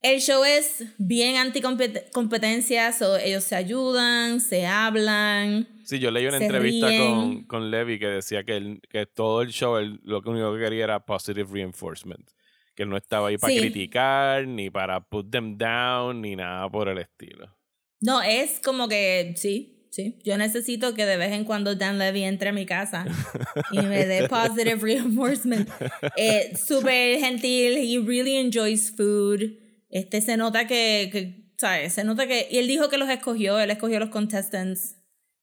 [0.00, 5.66] El show es bien anticompetencia, so ellos se ayudan, se hablan.
[5.84, 7.02] Sí, yo leí una entrevista ríen.
[7.02, 10.60] con, con Levi que decía que, él- que todo el show él lo único que
[10.60, 12.30] quería era positive reinforcement.
[12.76, 13.58] Que él no estaba ahí para Sí.
[13.58, 17.57] criticar, ni para put them down, ni nada por el estilo.
[18.00, 20.18] No, es como que sí, sí.
[20.24, 23.06] Yo necesito que de vez en cuando Dan Levy entre a mi casa
[23.72, 25.68] y me dé positive reinforcement.
[26.16, 29.58] Eh, Súper gentil, he really enjoys food.
[29.90, 31.94] Este se nota que, que, ¿sabes?
[31.94, 32.46] Se nota que.
[32.50, 34.96] Y él dijo que los escogió, él escogió los contestants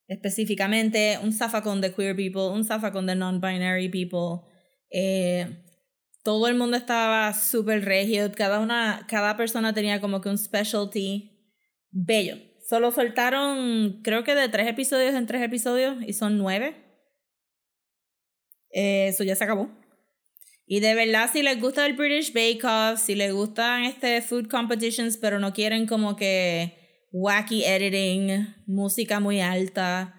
[0.08, 1.18] específicamente.
[1.22, 4.48] Un zafacón de queer people, un zafacón de non-binary people.
[4.90, 5.62] Eh,
[6.22, 8.32] todo el mundo estaba súper regio.
[8.32, 11.35] Cada, una, cada persona tenía como que un specialty
[11.96, 12.36] bello.
[12.68, 16.76] Solo soltaron, creo que de tres episodios en tres episodios, y son nueve.
[18.70, 19.70] Eh, Eso ya se acabó.
[20.66, 24.48] Y de verdad, si les gusta el British Bake Off, si les gustan este food
[24.48, 30.15] competitions, pero no quieren como que wacky editing, música muy alta,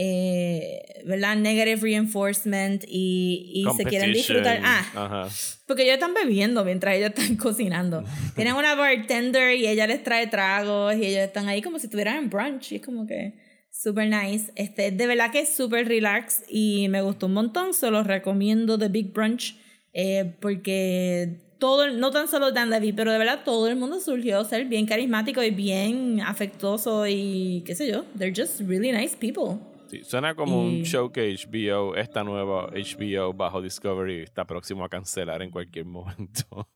[0.00, 1.34] eh, ¿verdad?
[1.34, 4.60] Negative reinforcement y, y se quieren disfrutar.
[4.62, 5.28] Ah, Ajá.
[5.66, 8.04] porque ellos están bebiendo mientras ellos están cocinando.
[8.36, 12.16] Tienen una bartender y ella les trae tragos y ellos están ahí como si estuvieran
[12.16, 12.70] en brunch.
[12.70, 13.34] Y es como que
[13.72, 14.52] super nice.
[14.54, 17.74] Este, de verdad que es súper relax y me gustó un montón.
[17.74, 19.56] Se los recomiendo The Big Brunch
[19.92, 24.44] eh, porque todo, no tan solo Dan Levy, pero de verdad todo el mundo surgió
[24.44, 28.04] ser bien carismático y bien afectuoso y qué sé yo.
[28.16, 29.58] They're just really nice people.
[29.88, 34.88] Sí, suena como un show que HBO, esta nueva HBO bajo Discovery, está próximo a
[34.88, 36.68] cancelar en cualquier momento.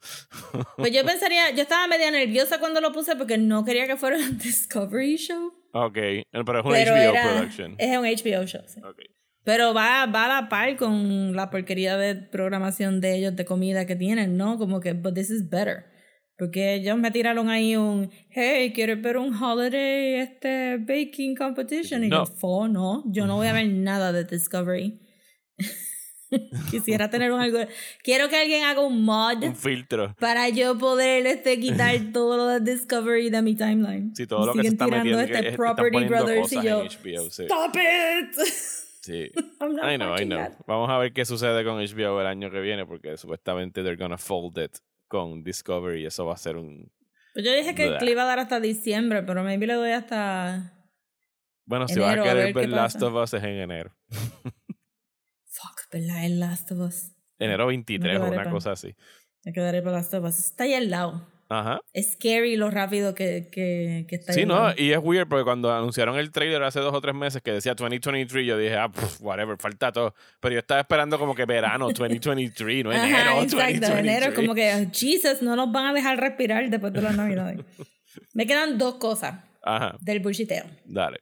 [0.77, 4.17] Pues yo pensaría, yo estaba media nerviosa cuando lo puse porque no quería que fuera
[4.17, 5.53] un Discovery Show.
[5.73, 7.75] ok, pero es un pero HBO era- production.
[7.79, 8.81] Es un HBO show, sí.
[8.83, 9.01] Ok.
[9.45, 13.87] Pero va, va a la par con la porquería de programación de ellos de comida
[13.87, 14.57] que tienen, ¿no?
[14.57, 15.85] Como que, but this is better.
[16.43, 22.03] Porque ellos me tiraron ahí un, hey, ¿quieres ver un holiday este baking competition?
[22.03, 22.25] Y No.
[22.25, 24.99] yo, fo, no, yo no voy a ver nada de Discovery.
[26.71, 27.59] Quisiera tener un algo.
[28.03, 30.17] Quiero que alguien haga un mod Un filtro.
[30.19, 34.17] para yo poder este, quitar todo lo de Discovery de mi timeline.
[34.17, 35.19] Sí, todo lo que se está metiendo.
[35.19, 36.83] que este es- están Property poniendo Brothers y yo.
[36.85, 37.45] HBO, sí.
[37.45, 38.35] Stop it.
[39.03, 39.31] Sí.
[39.31, 40.39] I know, I know.
[40.39, 40.53] that.
[40.67, 44.19] Vamos a ver qué sucede con HBO el año que viene, porque supuestamente they're gonna
[44.19, 44.73] fold it
[45.13, 46.91] con Discovery eso va a ser un...
[47.35, 48.01] Pues yo dije que, Blah.
[48.01, 50.73] le iba a dar hasta diciembre, pero maybe le doy hasta.
[51.67, 53.07] Bueno, si vas a Enero, a querer ver Last pasa.
[53.07, 53.95] of Us es en enero.
[55.45, 56.25] Fuck, ¿verdad?
[56.25, 57.13] El Last of Us.
[57.39, 58.95] Enero 23 o una cosa así.
[59.45, 60.39] Me quedaré para Last of Us.
[60.39, 61.27] Está ahí al lado.
[61.53, 61.81] Ajá.
[61.93, 65.71] Es scary lo rápido que, que, que está Sí, no, y es weird porque cuando
[65.71, 69.21] anunciaron el trailer hace dos o tres meses que decía 2023, yo dije, ah, pff,
[69.21, 70.15] whatever, falta todo.
[70.41, 73.81] Pero yo estaba esperando como que verano 2023, no enero Ajá, exacto.
[73.81, 73.99] 2023.
[73.99, 77.59] Enero como que, Jesus, no nos van a dejar respirar después de las navidades.
[78.33, 80.65] Me quedan dos cosas Ajá, del bullshiteo.
[80.87, 81.21] dale.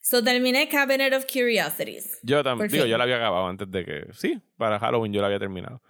[0.00, 2.20] So terminé Cabinet of Curiosities.
[2.22, 2.90] Yo también, digo, fin.
[2.90, 5.82] yo la había acabado antes de que, sí, para Halloween yo la había terminado.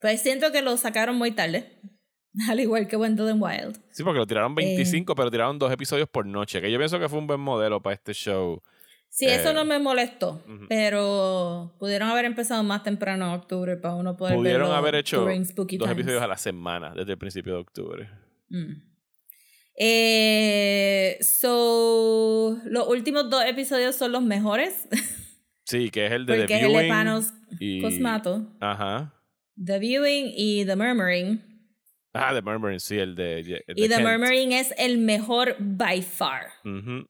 [0.00, 1.80] Pues siento que lo sacaron muy tarde.
[2.48, 3.80] Al igual que Wendell Wild.
[3.90, 4.26] Sí, porque lo Eh.
[4.26, 6.60] tiraron 25, pero tiraron dos episodios por noche.
[6.60, 8.60] Que yo pienso que fue un buen modelo para este show.
[9.08, 10.42] Sí, eso Eh, no me molestó.
[10.68, 15.18] Pero pudieron haber empezado más temprano en octubre para uno poder Pudieron verlo haber hecho
[15.24, 15.28] dos
[15.68, 15.90] times.
[15.90, 18.10] episodios a la semana desde el principio de octubre.
[18.48, 18.72] Mm.
[19.76, 24.88] Eh, so, los últimos dos episodios son los mejores.
[25.66, 28.52] Sí, que es el de porque The es el de Viewing Panos y- Cosmato.
[28.60, 29.14] Ajá.
[29.56, 31.40] The Viewing y The Murmuring.
[32.14, 33.40] Ah, The Murmuring, sí, el de.
[33.40, 34.02] el de Y The Kent.
[34.02, 36.52] Murmuring es el mejor by far.
[36.64, 37.06] Ujú.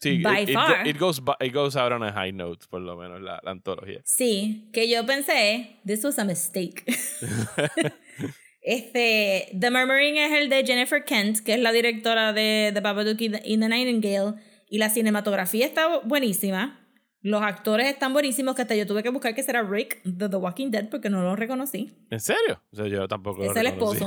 [0.00, 0.86] Sí, By it, far.
[0.86, 4.02] It, goes, it goes out on a high note, por lo menos, la, la antología.
[4.04, 6.84] Sí, que yo pensé, this was a mistake.
[8.62, 13.20] este, The Murmuring es el de Jennifer Kent, que es la directora de The Babadook
[13.20, 14.34] y The, y The Nightingale,
[14.68, 16.85] y la cinematografía está buenísima.
[17.26, 20.36] Los actores están buenísimos, que hasta yo tuve que buscar que será Rick de The
[20.36, 21.92] Walking Dead porque no lo reconocí.
[22.08, 22.62] ¿En serio?
[22.70, 24.04] O sea, yo tampoco lo Es el reconocí.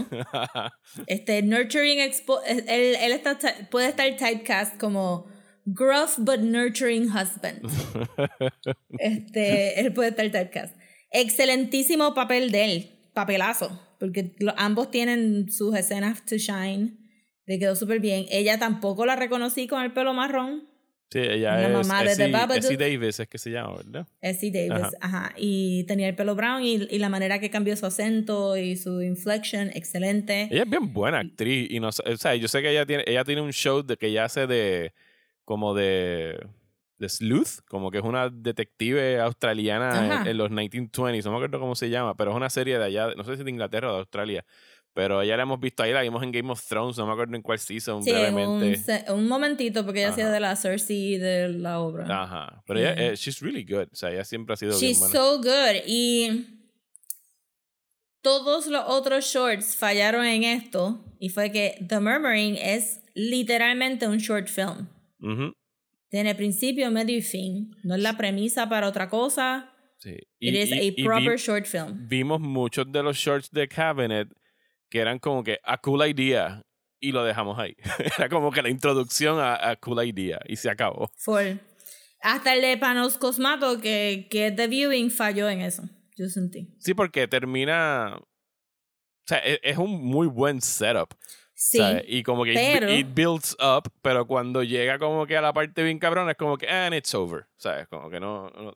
[1.07, 3.37] Este, Nurturing, expo él, él está,
[3.69, 5.25] puede estar typecast como
[5.65, 7.59] gruff but nurturing husband.
[8.99, 10.75] Este, él puede estar typecast.
[11.11, 16.97] Excelentísimo papel de él, papelazo, porque lo- ambos tienen sus escenas to shine.
[17.45, 18.27] Le quedó súper bien.
[18.29, 20.68] Ella tampoco la reconocí con el pelo marrón.
[21.11, 22.57] Sí, ella La es mamá de The Essie, Babadook.
[22.57, 24.07] Essie Davis, es que se llama, ¿verdad?
[24.21, 25.33] Essie Davis, ajá.
[25.37, 29.01] Y tenía el pelo brown y, y la manera que cambió su acento y su
[29.01, 30.47] inflection, excelente.
[30.51, 33.23] Ella es bien buena actriz y no o sea, yo sé que ella tiene ella
[33.23, 34.93] tiene un show de que ella hace de
[35.45, 36.39] como de
[36.99, 40.29] de sleuth, como que es una detective australiana en, Ajá.
[40.29, 43.13] en los 1920s, no me acuerdo cómo se llama, pero es una serie de allá,
[43.15, 44.45] no sé si de Inglaterra o de Australia,
[44.93, 47.35] pero ella la hemos visto ahí, la vimos en Game of Thrones, no me acuerdo
[47.35, 48.21] en cuál season Sí, en un,
[48.59, 48.77] brevemente.
[48.77, 52.05] se- un momentito, porque ella hacía de la Cersei de la obra.
[52.23, 53.11] Ajá, pero ella, Yeah.
[53.11, 55.81] eh, she's really good, o sea, ella siempre ha sido She's bien so good.
[55.85, 56.47] Y
[58.21, 61.03] todos los otros shorts fallaron en esto.
[61.19, 64.87] Y fue que The Murmuring es literalmente un short film.
[65.21, 65.53] Ujú,
[66.09, 67.75] Tiene principio, medio y fin.
[67.83, 69.71] No es la premisa para otra cosa.
[69.97, 70.15] sí.
[70.39, 72.07] It is a y proper vi- short film.
[72.07, 74.29] vimos muchos de los shorts de Cabinet
[74.89, 76.61] que eran como que a cool idea
[76.99, 77.75] y lo dejamos ahí.
[78.17, 81.11] Era como que la introducción a, a cool idea y se acabó.
[81.17, 81.57] Full.
[82.21, 85.83] Hasta el de Panos Cosmato, que, que es The Viewing, falló en eso.
[86.17, 86.75] Yo sentí.
[86.79, 88.17] Sí, porque termina.
[88.17, 88.27] O
[89.25, 91.13] sea, e- es, un muy buen setup.
[91.53, 91.77] Sí.
[91.77, 92.03] ¿sabes?
[92.07, 95.53] Y como que it- pero- it, builds up, pero cuando llega como que a la
[95.53, 97.45] parte bien cabrona es como que, and it's over.
[97.55, 97.87] ¿Sabes?
[97.87, 98.49] Como que no.
[98.49, 98.73] no-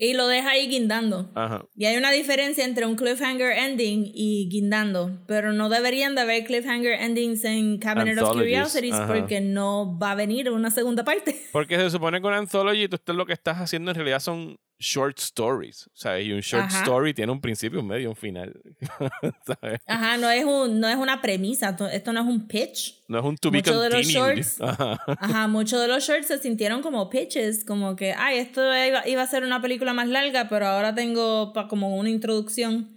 [0.00, 1.28] Y lo deja ahí guindando.
[1.34, 1.64] ajá.
[1.76, 6.44] Y hay una diferencia entre un cliffhanger ending y guindando, pero no deberían de haber
[6.44, 9.06] cliffhanger endings en Cabinet of Curiosities ajá.
[9.12, 11.40] porque no va a venir una segunda parte.
[11.52, 14.56] Porque se supone que una anthology, tú estás- lo que estás haciendo en realidad son
[14.78, 15.88] short stories.
[15.94, 16.26] ¿Sabes?
[16.26, 16.80] Y un short Ajá.
[16.80, 18.52] story tiene un principio, un medio un final.
[19.46, 19.80] ¿Sabes?
[19.86, 23.02] Ajá, no es, un, no es una premisa, to- esto no es un pitch.
[23.08, 25.00] No es un to be Muchos de los shorts- Ajá.
[25.18, 29.22] Ajá, muchos de los shorts se sintieron como pitches, como que, ay, esto iba, iba
[29.22, 32.96] a ser una película más larga, pero ahora tengo pa- como una introducción.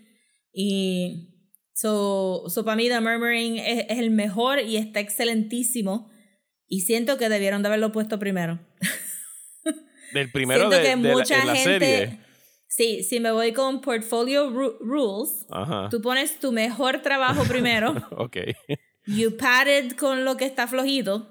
[0.53, 1.29] Y
[1.73, 6.09] so, so para mí The Murmuring es, es el mejor y está excelentísimo.
[6.67, 8.59] Y siento que debieron de haberlo puesto primero.
[10.13, 11.79] Del primero de, que de la, mucha en la gente...
[11.79, 12.19] serie.
[12.67, 15.89] Sí, si me voy con Portfolio Ru- Rules, Ajá.
[15.89, 17.93] tú pones tu mejor trabajo primero.
[18.11, 18.37] Ok.
[19.07, 21.27] you padded con lo que está flojito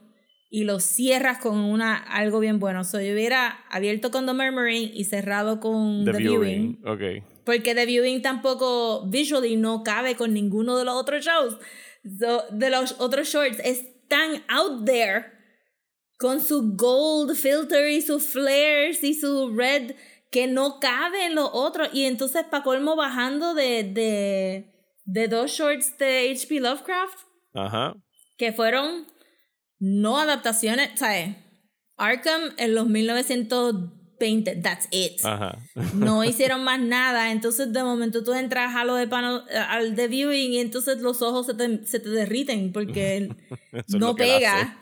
[0.50, 2.84] y lo cierras con una algo bien bueno.
[2.84, 6.78] So, yo hubiera abierto con The Murmuring y cerrado con The, The, viewing.
[6.82, 7.20] Viewing.
[7.20, 7.24] Ok.
[7.46, 11.56] Porque The Viewing tampoco visually no cabe con ninguno de los otros shows.
[12.18, 15.39] So, de los otros shorts es tan out there
[16.20, 19.94] con su gold filter y sus flares y su red
[20.30, 21.88] que no cabe en los otros.
[21.94, 24.70] Y entonces, para colmo, bajando de, de,
[25.06, 26.60] de dos shorts de H.P.
[26.60, 27.18] Lovecraft
[27.54, 27.94] Ajá.
[28.36, 29.06] que fueron
[29.78, 31.36] no adaptaciones, ¿sabes?
[31.96, 35.24] Arkham en los 1920, that's it.
[35.24, 35.58] Ajá.
[35.94, 40.06] No hicieron más nada, entonces de momento tú entras a lo de pano, al de
[40.06, 43.34] viewing y entonces los ojos se te, se te derriten porque
[43.88, 44.78] no pega.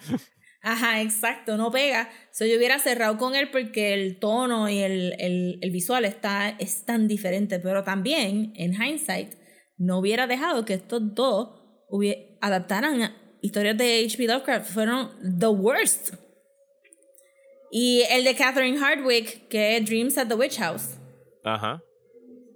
[0.60, 2.10] Ajá, exacto, no pega.
[2.32, 6.50] So, yo hubiera cerrado con él porque el tono y el, el, el visual está,
[6.58, 9.34] es tan diferente, pero también, en hindsight,
[9.76, 11.60] no hubiera dejado que estos dos
[12.40, 14.26] adaptaran a historias de H.P.
[14.26, 14.70] Lovecraft.
[14.70, 16.14] Fueron the worst.
[17.70, 20.96] Y el de Catherine Hardwick, que es Dreams at the Witch House
[21.44, 21.82] Ajá.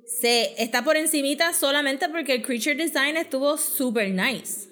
[0.07, 4.72] se está por encimita solamente porque el creature design estuvo super nice.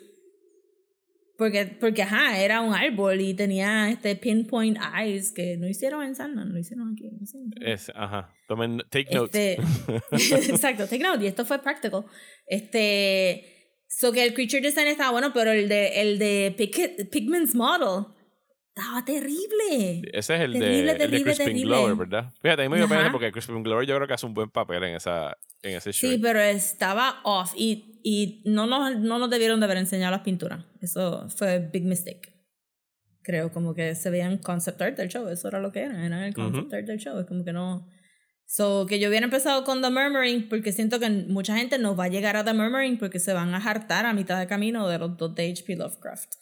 [1.40, 6.14] Porque, porque, ajá, era un árbol y tenía este pinpoint eyes que no hicieron en
[6.14, 7.09] Sandman, lo hicieron aquí.
[7.11, 7.64] no aquí.
[7.64, 8.35] Es, ajá.
[8.46, 9.35] Tomen, take notes.
[9.35, 12.05] Este, exacto, take note, y esto fue practical.
[12.46, 17.55] Este, so que el creature design estaba bueno, pero el de, el de Pick- Pigment's
[17.55, 18.05] Model
[18.74, 20.03] estaba terrible.
[20.12, 21.62] Ese es el Terrible, de, el de Crispin.
[21.62, 22.33] Glover, ¿verdad?
[22.42, 24.50] Fíjate, a mí me dio pena porque Crispin Glover yo creo que hace un buen
[24.50, 26.11] papel en, esa, en ese show.
[26.11, 30.20] Sí, pero estaba off y, y no, nos, no nos debieron de haber enseñado las
[30.22, 30.64] pinturas.
[30.80, 32.32] Eso fue big mistake.
[33.22, 36.26] Creo como que se veían concept art del show, eso era lo que era, era
[36.26, 36.76] el concept Ujú.
[36.76, 37.88] art del show, es como que no...
[38.46, 42.04] So, que yo hubiera empezado con The Murmuring porque siento que mucha gente no va
[42.04, 44.98] a llegar a The Murmuring porque se van a hartar a mitad de camino de
[44.98, 45.76] los dos de H.P.
[45.76, 46.32] Lovecraft.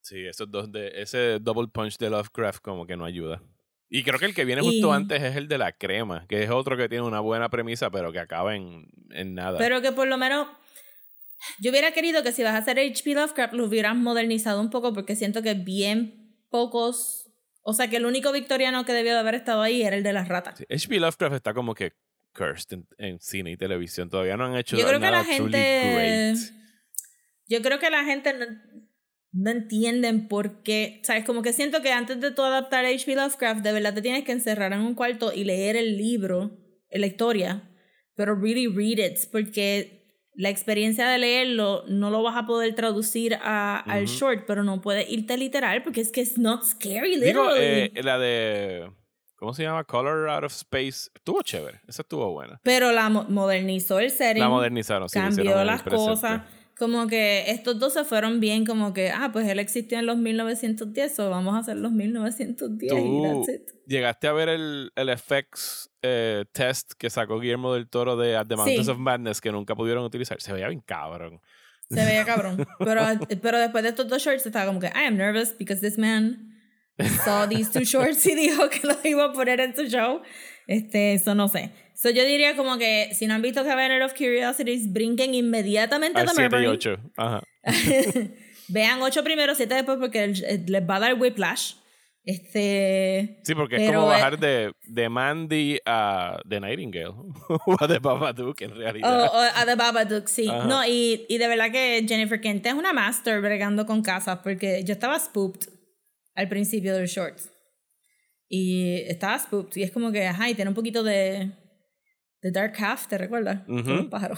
[0.00, 3.40] Sí, esos dos de, ese double punch de Lovecraft como que no ayuda.
[3.88, 6.42] Y creo que el que viene justo Y- antes es el de la crema, que
[6.42, 9.56] es otro que tiene una buena premisa, pero que acaba en, en nada.
[9.58, 10.48] Pero que por lo menos
[11.60, 13.14] yo hubiera querido que si vas a hacer H.P.
[13.14, 17.30] Lovecraft lo hubieras modernizado un poco porque siento que bien pocos,
[17.62, 20.12] o sea que el único victoriano que debió de haber estado ahí era el de
[20.12, 20.58] las ratas.
[20.58, 21.00] Sí, H.P.
[21.00, 21.92] Lovecraft está como que
[22.34, 24.10] cursed en, en cine y televisión.
[24.10, 26.38] Todavía no han hecho Yo creo que nada la truly gente, great.
[27.46, 28.46] yo creo que la gente no,
[29.32, 33.14] no entienden por qué, sabes, como que siento que antes de tú adaptar a H.P.
[33.16, 36.56] Lovecraft de verdad te tienes que encerrar en un cuarto y leer el libro,
[36.90, 37.70] la historia,
[38.14, 40.03] pero really read it porque
[40.36, 44.80] la experiencia de leerlo no lo vas a poder traducir a, al short, pero no
[44.80, 48.90] puedes irte literal porque es que es not scary, Digo, eh, la de...
[49.36, 49.84] ¿Cómo se llama?
[49.84, 51.10] Color Out of Space.
[51.14, 51.80] Estuvo chévere.
[51.86, 52.58] Esa estuvo buena.
[52.62, 54.40] pero la mo- modernizó el setting.
[54.42, 55.08] La modernizaron.
[55.08, 56.42] sí, cambió las presente.
[56.76, 60.16] Como que estos dos se fueron bien, como que, ah, pues él existió en los
[60.16, 63.68] 1910, o vamos a hacer los 1910 y Tú that's it.
[63.86, 68.46] llegaste a ver el, el effects eh, test que sacó Guillermo del Toro de At
[68.48, 68.90] the Mountains Sí.
[68.90, 70.40] of Madness que nunca pudieron utilizar.
[70.40, 71.40] Se veía bien cabrón.
[71.90, 72.66] Se veía cabrón.
[72.80, 73.02] Pero,
[73.40, 76.50] pero después de estos dos shorts estaba como que, I am nervous because this man
[77.24, 80.22] saw these two shorts y dijo que los iba a poner en su show.
[80.66, 81.70] Este, eso no sé.
[81.94, 86.24] So yo diría como que si no han visto Cabinet of Curiosities, brinquen inmediatamente a
[86.24, 86.70] The 7 y Murmuring.
[86.70, 87.00] 8.
[87.16, 87.42] Ajá.
[88.68, 91.74] Vean ocho primero, siete después porque les va a dar whiplash.
[92.24, 93.38] Este.
[93.44, 97.12] Sí, porque es como bajar de, de Mandy a The Nightingale.
[97.66, 99.30] o a The Babadook, en O, realidad.
[99.32, 100.48] o a The Babadook, sí.
[100.48, 100.64] Ajá.
[100.66, 104.82] No, y, y de verdad que Jennifer Kent es una master bregando con casas porque
[104.84, 105.68] yo estaba spooked
[106.34, 107.38] al principio del short.
[108.48, 109.76] Y estaba spooked.
[109.76, 111.50] Y es como que, ajá, y tiene un poquito de.
[112.44, 113.66] De Dark Half, ¿te recuerdas?
[113.66, 114.36] Un pájaro.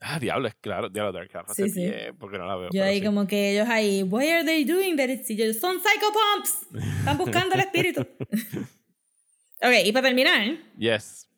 [0.00, 0.88] Ah, diablo, es claro.
[0.90, 1.52] Diablo, Dark Half.
[1.54, 1.90] Sí, sí.
[2.18, 2.70] porque no la veo.
[2.72, 3.04] Yo ahí sí.
[3.06, 5.08] como que ellos ahí, why are they doing that?
[5.28, 6.98] Y yo, son psychopomps.
[6.98, 8.00] Están buscando el espíritu.
[9.62, 11.28] ok, y para terminar, Yes.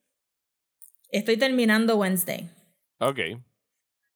[1.11, 2.49] estoy terminando Wednesday.
[3.01, 3.18] Ok.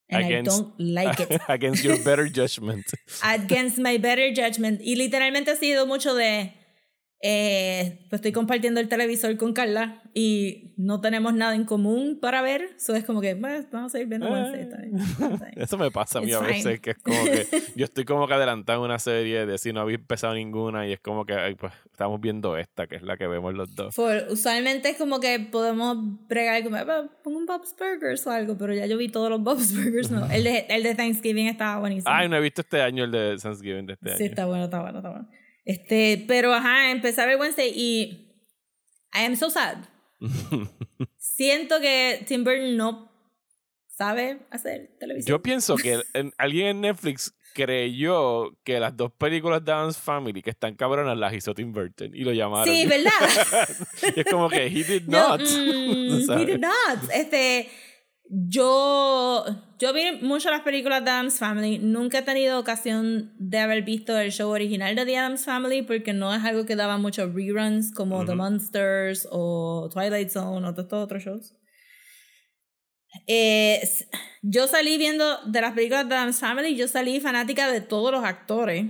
[0.08, 1.40] And Against- I don't like it.
[1.48, 2.84] Against your better judgment.
[3.22, 4.80] Against my better judgment.
[4.82, 6.54] Y literalmente ha sido mucho de.
[7.24, 12.42] Eh, pues estoy compartiendo el televisor con Carla y no tenemos nada en común para
[12.42, 12.70] ver.
[12.78, 14.98] So es como que, pues, vamos a ir viendo bien.
[15.56, 16.78] Eso me pasa a mí It's a veces, fine.
[16.80, 19.80] que es como que yo estoy como que adelantado en una serie de si no
[19.80, 23.28] había empezado ninguna y es como que pues estamos viendo esta, que es la que
[23.28, 23.94] vemos los dos.
[23.94, 25.96] For- usualmente es como que podemos
[26.28, 29.40] bregar como, "Ah, pongo un Bob's Burgers o algo, pero ya yo vi todos los
[29.42, 30.28] Bob's Burgers, no.
[30.30, 32.12] El de, el de Thanksgiving estaba buenísimo.
[32.12, 34.30] Ay, no he visto este año el de Thanksgiving de este Sí, año.
[34.30, 35.28] está bueno, está bueno, está bueno.
[35.64, 38.28] Este, pero ajá, empecé a ver Wednesday y
[39.14, 39.78] I am so sad.
[41.18, 43.12] Siento que Tim Burton no
[43.88, 45.36] sabe hacer televisión.
[45.36, 50.40] Yo pienso que en- alguien en Netflix creyó que las dos películas de Adam's Family
[50.42, 52.74] que están cabronas las hizo Tim Burton y lo llamaron.
[52.74, 53.10] sí, ¿verdad?
[54.16, 55.40] y es como que he did not.
[55.42, 57.10] mm, he did not.
[57.12, 57.68] Este,
[58.28, 59.44] yo,
[59.78, 61.78] yo vi mucho las películas de Adam's Family.
[61.78, 66.12] Nunca he tenido ocasión de haber visto el show original de The Adams Family porque
[66.12, 68.34] no es algo que daba muchos reruns como The.
[68.34, 71.54] Monsters o Twilight Zone o todos estos otros shows.
[73.26, 73.80] Eh,
[74.40, 78.24] yo salí viendo de las películas de Adams Family, yo salí fanática de todos los
[78.24, 78.86] actores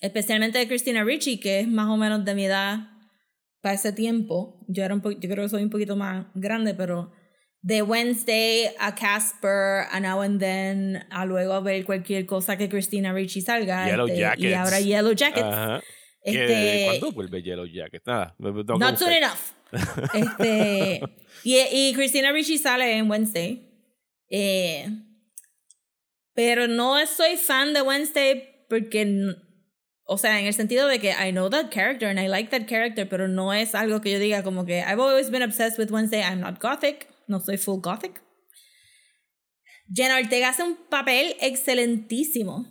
[0.00, 2.90] especialmente de Christina Ricci, que es más o menos de mi edad
[3.60, 4.64] para ese tiempo.
[4.68, 7.12] Yo, era un yo creo que soy un poquito más grande, pero
[7.66, 12.68] de Wednesday a Casper, a Now and Then, a luego a ver cualquier cosa que
[12.68, 13.86] Christina Ricci salga.
[13.86, 14.56] Yellow este, y Jackets.
[14.56, 15.46] ahora Yellow Jackets.
[15.46, 15.82] Ajá.
[16.22, 18.02] Este, ¿Cuándo vuelve Yellow Jacket?
[18.06, 18.36] Nada.
[18.38, 19.52] Not soon enough.
[20.14, 21.02] este,
[21.42, 23.68] y, y Christina Ricci sale en Wednesday.
[24.30, 24.88] Eh,
[26.34, 29.34] pero no soy fan de Wednesday porque,
[30.04, 32.68] o sea, en el sentido de que I know that character and I like that
[32.68, 35.90] character, pero no es algo que yo diga como que I've always been obsessed with
[35.90, 36.22] Wednesday.
[36.22, 37.08] I'm not gothic.
[37.26, 38.22] No soy full gothic.
[39.92, 42.66] Jenna Ortega hace un papel excelentísimo.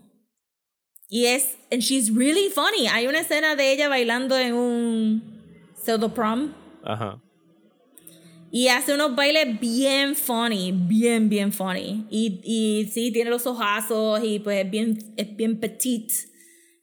[1.07, 2.87] Y es, and she's really funny.
[2.87, 6.53] Hay una escena de ella bailando en un pseudo prom
[6.83, 7.21] Ajá.
[8.51, 12.07] y hace unos bailes bien funny, bien, bien funny.
[12.09, 16.13] Y, y sí, tiene los ojazos y pues es bien, es bien petite.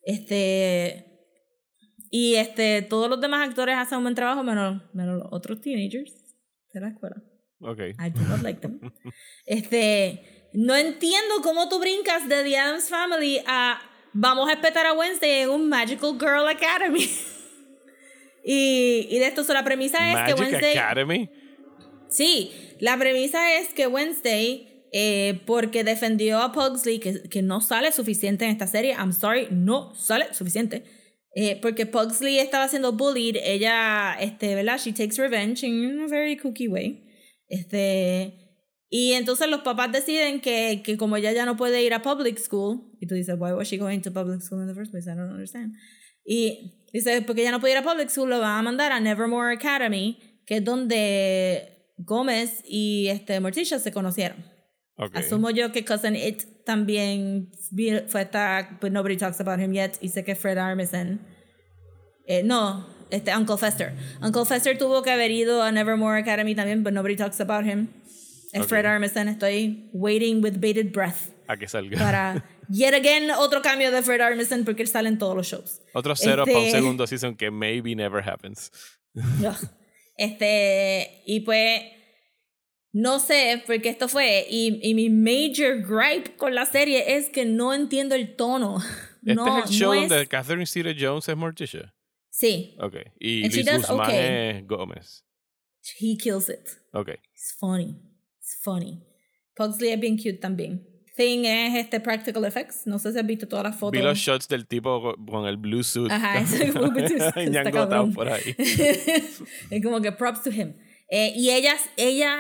[0.03, 1.07] Este.
[2.11, 6.13] Y este, todos los demás actores hacen un buen trabajo, menos, menos los otros teenagers
[6.73, 7.23] de la escuela.
[7.63, 7.79] Ok.
[7.99, 8.81] I do not like them.
[9.47, 13.81] Este, no entiendo cómo tú brincas de The Addams Family a
[14.13, 17.05] vamos a espetar a Wednesday en un Magical Girl Academy.
[18.45, 20.77] y, y de esto, so, la premisa es que Wednesday.
[20.77, 21.31] Academy.
[22.09, 27.91] Sí, la premisa es que Wednesday, eh, porque defendió a Pugsley, que, que no sale
[27.93, 30.85] suficiente en esta serie, I'm sorry, no sale suficiente.
[31.35, 34.79] eh, porque Pugsley estaba siendo bullied, ella, este, ¿verdad?
[34.79, 37.02] She takes revenge in a very cookie way.
[37.53, 38.33] Este,
[38.89, 42.39] y entonces los papás deciden que, que como ella ya no puede ir a public
[42.39, 45.07] school, y tú dices, why was she going to public school in the first place?
[45.07, 45.75] I don't understand.
[46.25, 49.01] Y dice, porque ella no puede ir a public school, lo van a mandar a
[49.01, 54.47] Nevermore Academy, que es donde Gómez y este Morticia se conocieron.
[54.97, 55.17] Ok.
[55.17, 57.51] Asumo yo que Cousin It también
[58.09, 61.21] fue esta, but nobody talks about him yet, y sé que Fred Armisen.
[62.27, 63.93] Eh, no, este Uncle Fester.
[64.21, 67.89] Uncle Fester tuvo que haber ido a Nevermore Academy también, but nobody talks about him.
[68.53, 68.69] Es Ok.
[68.69, 71.97] Fred Armisen, estoy waiting with bated breath A que salga.
[71.99, 75.81] para yet again otro cambio de Fred Armisen porque él sale en todos los shows.
[75.95, 78.71] Otro cero para un Este- segundo season que maybe never happens.
[80.17, 81.81] Este, y pues,
[82.93, 87.45] no sé, porque esto fue, y, y mi major gripe con la serie es que
[87.45, 88.79] no entiendo el tono.
[89.25, 91.95] Este no, es el show no donde es- Catherine Zeta Jones es Morticia.
[92.35, 92.95] Sí, Ok.
[93.21, 94.19] Y And Luis Guzmán okay.
[94.59, 95.25] es Gómez.
[96.01, 96.67] he kills it.
[96.93, 97.11] Ok.
[97.35, 98.01] It's funny.
[98.41, 99.03] It's funny.
[99.55, 100.89] Pugsley es bien cute también.
[101.15, 102.87] Thing es este practical effects.
[102.87, 103.93] No sé si has visto todas las fotos.
[104.01, 106.11] Vi los shots del tipo co- con el blue suit.
[106.11, 106.73] Ajá, ese
[107.71, 108.15] cabrón.
[108.15, 108.55] por ahí.
[108.59, 110.73] es como que props to him.
[111.11, 112.35] Eh, y ella, ella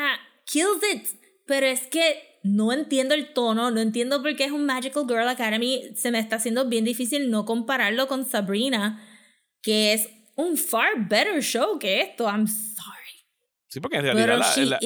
[0.46, 1.06] kills it.
[1.46, 5.28] Pero es que no entiendo el tono, no entiendo por qué es un Magical Girl
[5.28, 5.92] Academy.
[5.94, 9.06] Se me está haciendo bien difícil no compararlo con Sabrina,
[9.62, 12.24] que es un far better show que esto.
[12.24, 12.88] I'm sorry.
[13.68, 14.78] Sí, porque en realidad la- la-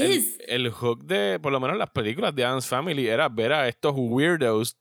[0.47, 3.93] el, hook de, por lo menos las películas de Adam's Family, era ver a estos
[3.97, 4.77] weirdos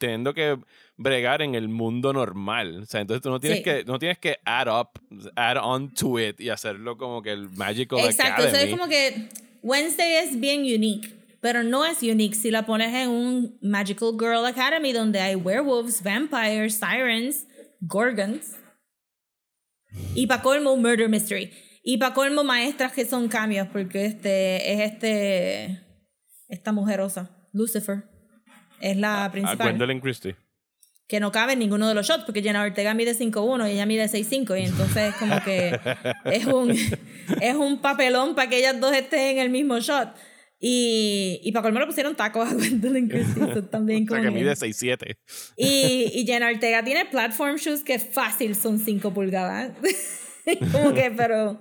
[0.00, 0.58] teniendo que
[0.96, 2.80] bregar en el mundo normal.
[2.82, 3.64] O sea, entonces tú no tienes Sí.
[3.64, 4.88] que no tienes que add up,
[5.36, 8.64] add on to it y hacerlo como que el Magical Exacto, Academy.
[8.72, 9.28] es como que
[9.62, 14.44] Wednesday es bien unique, pero no es unique si la pones en un Magical Girl
[14.46, 17.46] Academy donde hay werewolves, vampires, sirens,
[17.80, 18.56] gorgons.
[20.14, 21.52] Y para colmo, un murder mystery.
[21.82, 25.84] Y para colmo, maestras que son cambios, porque este es este.
[26.48, 28.04] Esta mujerosa, Lucifer.
[28.80, 29.58] Es la a principal.
[29.60, 30.36] Ah, Gwendolyn Christie.
[31.08, 33.86] que no cabe en ninguno de los shots, porque Jenna Ortega mide 5'1 y ella
[33.86, 35.78] mide 6'5, y entonces como que
[36.26, 36.70] es un,
[37.40, 40.14] es un papelón para que ellas dos estén en el mismo shot.
[40.60, 44.52] Y, y para colmo le pusieron tacos a Gwendolyn Christie, también O sea, que- mide
[44.52, 45.16] 6'7".
[45.56, 49.72] y, y Jenna Ortega tiene platform shoes que fácil son 5 pulgadas.
[50.72, 51.58] como que, pero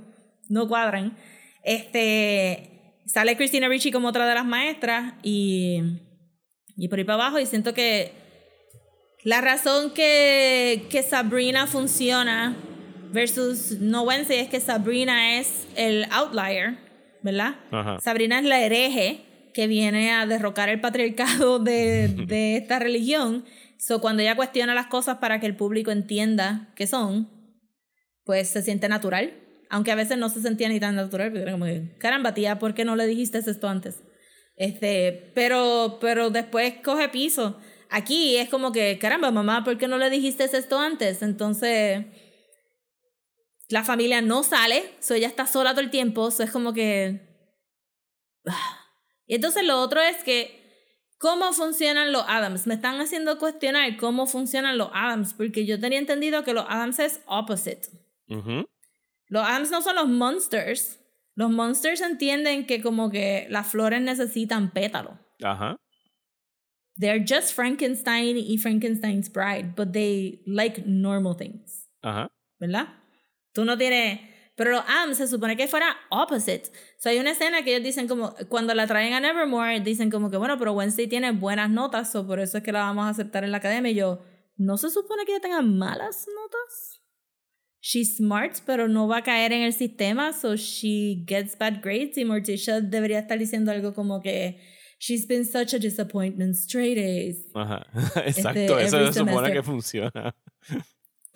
[0.50, 1.16] no cuadran.
[1.64, 5.82] Este, sale Christina Ricci como otra de las maestras y,
[6.76, 8.14] y por ahí para abajo y siento que
[9.24, 12.56] la razón que, que Sabrina funciona
[13.12, 16.78] versus No Wednesday es que Sabrina es el outlier,
[17.28, 17.56] ¿verdad?
[17.72, 18.00] Ajá.
[18.00, 19.20] Sabrina es la hereje
[19.54, 23.44] que viene a derrocar el patriarcado de, de esta religión.
[23.78, 27.30] So, cuando ella cuestiona las cosas para que el público entienda qué son,
[28.24, 29.34] pues se siente natural.
[29.70, 32.74] Aunque a veces no se sentía ni tan natural, era como que, caramba, tía, ¿por
[32.74, 34.02] qué no le dijiste esto antes?
[34.56, 37.58] Este, pero, pero después coge piso.
[37.90, 41.22] Aquí es como que, caramba, mamá, ¿por qué no le dijiste esto antes?
[41.22, 42.06] Entonces,
[43.70, 47.22] la familia no sale, so ella está sola todo el tiempo, so es como que...
[49.30, 52.66] Y entonces lo otro es que, ¿cómo funcionan los Adams?
[52.66, 57.00] Me están haciendo cuestionar cómo funcionan los Adams, porque yo tenía entendido que los Adams
[57.00, 57.90] es opposite.
[58.30, 58.66] Ujú.
[59.28, 61.02] Los Adams no son los monsters.
[61.36, 65.20] Los monsters entienden que como que las flores necesitan pétalo.
[65.44, 65.76] Ajá.
[66.98, 71.90] They're just Frankenstein y Frankenstein's bride, but they like normal things.
[72.02, 72.32] Ajá.
[72.60, 72.88] ¿verdad?
[73.58, 74.20] Tú no tienes...
[74.56, 76.70] Pero los AMS se supone que fuera opposite.
[76.70, 78.36] O sea, hay una escena que ellos dicen como...
[78.50, 82.28] Cuando la traen a Nevermore, dicen como que, bueno, pero Wednesday tiene buenas notas, o
[82.28, 83.92] por eso es que la vamos a aceptar en la academia.
[83.92, 84.22] Y yo,
[84.58, 87.02] ¿no se supone que ella tenga malas notas?
[87.82, 92.16] She's smart, pero no va a caer en el sistema, so she gets bad grades.
[92.16, 94.62] Y Morticia debería estar diciendo algo como que...
[95.00, 97.44] She's been such a disappointment straight A's.
[97.56, 97.88] Ajá.
[98.24, 100.36] Exacto, eso every se supone que funciona.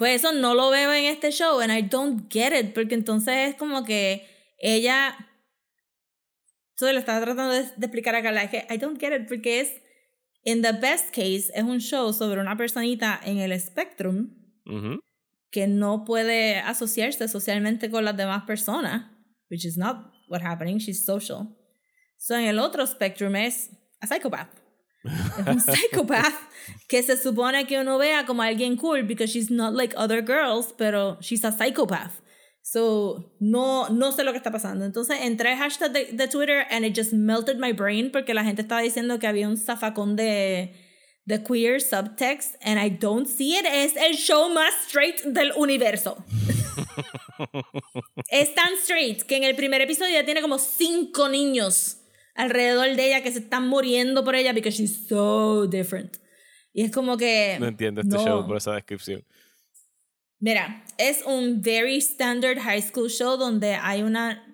[0.02, 3.50] Pues eso no lo veo en este show and I don't get it porque entonces
[3.50, 4.28] es como que
[4.58, 5.16] ella
[6.72, 9.28] Entonces le estaba tratando de, de explicar a Carla es que I don't get it
[9.28, 9.80] porque es
[10.44, 14.32] in the best case es un show sobre una personita en el spectrum
[14.66, 15.02] Ujú.
[15.52, 19.04] que no puede asociarse socialmente con las demás personas,
[19.52, 21.56] which is not what happening, she's social.
[22.18, 24.61] So en el otro spectrum es a psychopath.
[25.04, 26.36] Es un psychopath
[26.88, 30.74] que se supone que uno vea como alguien cool because she's not like other girls,
[30.78, 32.22] pero she's a psychopath.
[32.64, 34.86] So, no, no sé lo que está pasando.
[34.86, 38.44] Entonces entré al hashtag de, de Twitter and it just melted my brain porque la
[38.44, 40.76] gente estaba diciendo que había un zafacón de,
[41.26, 43.66] de queer subtext and I don't see it.
[43.66, 46.24] Es el show más straight del universo.
[48.30, 52.01] es tan straight que en el primer episodio ya tiene como cinco niños
[52.36, 56.18] alrededor de ella que se están muriendo por ella because she's so different.
[56.74, 57.58] Y es como que...
[57.60, 58.24] No entiendo este no.
[58.24, 59.24] show por esa descripción.
[60.40, 64.48] Mira, es un very standard high school show donde hay una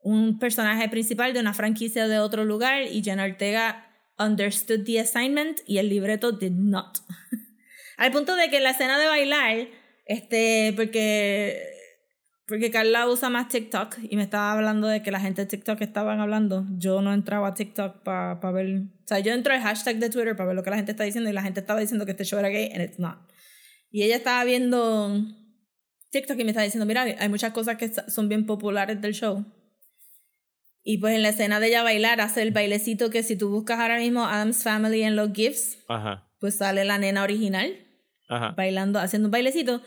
[0.00, 3.84] un personaje principal de una franquicia de otro lugar y Jenna Ortega
[4.18, 6.98] understood the assignment y el libreto did not.
[7.98, 9.68] Al punto de que la escena de bailar,
[10.06, 11.77] este, porque
[12.48, 15.82] porque Carla usa más TikTok y me estaba hablando de que la gente de TikTok
[15.82, 16.66] estaban hablando.
[16.78, 18.78] Yo no entraba a TikTok para ver.
[18.78, 21.04] O sea, yo entro al hashtag de Twitter para ver lo que la gente está
[21.04, 23.18] diciendo y la gente estaba diciendo que este show era gay and it's not.
[23.90, 25.22] Y ella estaba viendo
[26.10, 29.44] TikTok y me estaba diciendo, mira, hay muchas cosas que son bien populares del show.
[30.82, 33.78] Y pues en la escena de ella bailar, hace el bailecito que si tú buscas
[33.78, 36.30] ahora mismo Adam's Family en los GIFs, Ajá.
[36.40, 37.76] pues sale la nena original
[38.30, 38.52] Ajá.
[38.52, 39.82] bailando, haciendo un bailecito.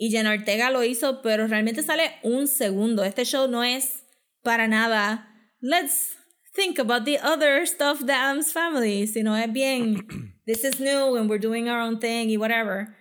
[0.00, 3.02] Y Jenna Ortega lo hizo, pero realmente sale un segundo.
[3.02, 4.04] Este show no es
[4.42, 5.28] para nada,
[5.60, 6.16] let's
[6.54, 10.06] think about the other stuff de Adam's Family, sino es bien,
[10.46, 12.94] this is new and we're doing our own thing y whatever.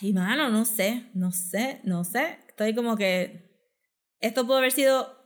[0.00, 2.38] Y mano, no sé, no sé, no sé.
[2.48, 3.50] Estoy como que
[4.20, 5.16] esto pudo haber sido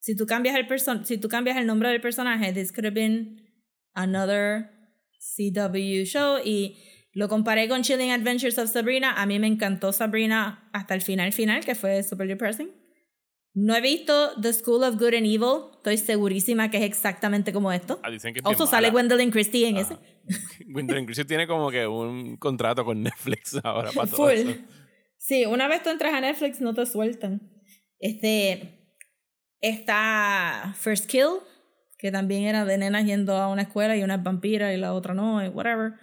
[0.00, 2.94] si tú cambias el person si tú cambias el nombre del personaje, this could have
[2.94, 3.42] been
[3.94, 4.70] another
[5.20, 6.76] CW show y
[7.18, 9.20] lo comparé con Chilling Adventures of Sabrina.
[9.20, 12.70] A mí me encantó Sabrina hasta el final final, que fue super depressing.
[13.54, 15.72] No he visto The School of Good and Evil.
[15.78, 17.98] Estoy segurísima que es exactamente como esto.
[18.04, 18.92] Ah, dicen que es Also sale.
[18.92, 19.96] Gwendolyn Christie en ese.
[20.68, 24.36] Gwendolyn Christie tiene como que un contrato con Netflix ahora para todo Full.
[24.36, 24.54] eso.
[25.16, 27.40] Sí, una vez tú entras a Netflix no te sueltan.
[27.98, 28.94] Este
[29.60, 31.40] está First Kill,
[31.98, 34.94] que también era de nenas yendo a una escuela y una es vampira y la
[34.94, 35.94] otra no, y whatever.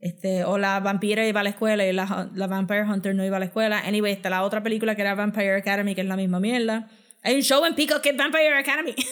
[0.00, 3.36] Este, o la vampira iba a la escuela y la, la Vampire Hunter no iba
[3.36, 3.80] a la escuela.
[3.80, 6.88] Anyway, está la otra película que era Vampire Academy, que es la misma mierda.
[7.22, 8.94] Hay un show en Peacock que es Vampire Academy.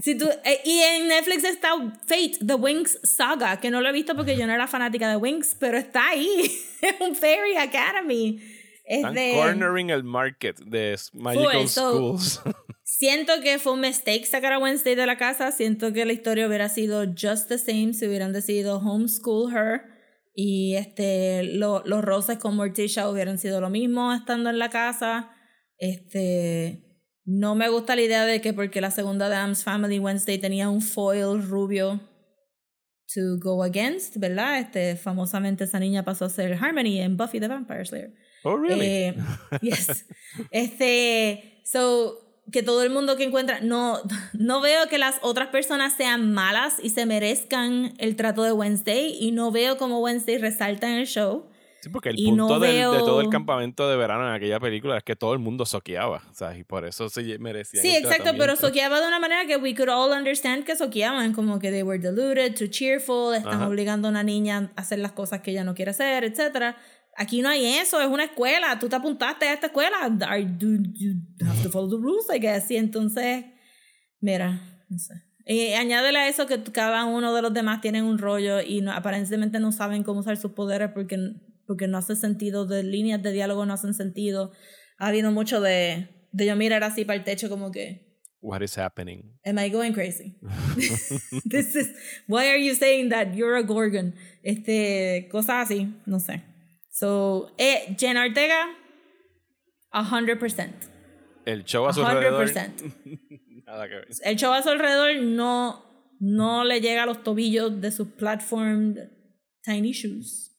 [0.00, 1.68] Si tú, eh, y en Netflix está
[2.06, 5.14] Fate, The Wings Saga, que no lo he visto porque yo no era fanática de
[5.16, 6.50] Wings, pero está ahí.
[6.82, 8.40] es un Fairy Academy.
[8.84, 12.42] Es Están de- cornering el market de magical so- schools.
[13.02, 15.50] Siento que fue un mistake sacar a Wednesday de la casa.
[15.50, 19.80] Siento que la historia hubiera sido just the same si hubieran decidido homeschool her.
[20.36, 25.32] Y este, lo- los roces con Morticia hubieran sido lo mismo estando en la casa.
[25.78, 26.84] Este,
[27.24, 30.68] no me gusta la idea de que porque la segunda de Adam's Family Wednesday tenía
[30.68, 32.00] un foil rubio
[33.12, 34.60] to go against, ¿verdad?
[34.60, 38.14] Este, famosamente esa niña pasó a ser Harmony en Buffy the Vampire Slayer.
[38.44, 38.86] oh, really?
[38.86, 39.14] Eh,
[39.60, 40.06] yes.
[40.52, 44.00] Este, so, que todo el mundo que encuentra, no,
[44.32, 49.16] no veo que las otras personas sean malas y se merezcan el trato de Wednesday
[49.20, 51.46] y no veo como Wednesday resalta en el show.
[51.80, 54.34] sí, porque el y punto no del- de veo- todo el campamento de verano en
[54.34, 56.22] aquella película es que todo el mundo soqueaba.
[56.32, 57.80] Sea, y por eso se merecía.
[57.80, 61.58] Sí, exacto, pero soqueaba de una manera que we could all understand que soqueaban, como
[61.58, 63.68] que they were deluded, too cheerful, están Ajá.
[63.68, 66.76] obligando a una niña a hacer las cosas que ella no quiere hacer, etc.
[67.16, 69.96] Aquí no hay eso, es una escuela, tú te apuntaste a esta escuela,
[70.26, 71.12] are, do, you
[71.46, 72.70] have to follow the rules, I guess.
[72.70, 73.44] Y entonces,
[74.20, 75.14] mira, no sé.
[75.44, 78.92] Y añádele a eso que cada uno de los demás tienen un rollo y no,
[78.92, 81.18] aparentemente no saben cómo usar sus poderes porque,
[81.66, 84.52] porque no hace sentido, de líneas de diálogo no hacen sentido.
[84.98, 88.76] Ha habido mucho de, de yo mirar así para el techo como que, What is
[88.76, 89.38] happening?
[89.44, 90.34] Am I going crazy?
[91.48, 91.88] This is
[92.26, 94.14] why are you saying that you're a gorgon?
[94.42, 96.42] Este, cosas así, no sé.
[96.92, 98.66] So, eh, Jenna Ortega,
[99.92, 100.70] 100%.
[101.46, 102.46] El show a su alrededor.
[102.48, 103.64] 100%.
[103.66, 104.08] Nada que ver.
[104.24, 108.94] El show a su alrededor no, no le llega a los tobillos de sus platform
[109.62, 110.54] tiny shoes.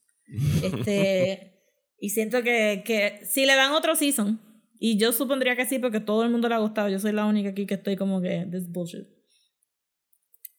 [0.62, 1.62] Este,
[2.00, 4.40] y siento que, que si le dan otro season,
[4.80, 7.26] y yo supondría que sí porque todo el mundo le ha gustado, yo soy la
[7.26, 9.06] única aquí que estoy como que, this is bullshit.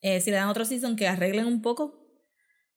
[0.02, 2.02] eh, si le dan otro season, que arreglen un poco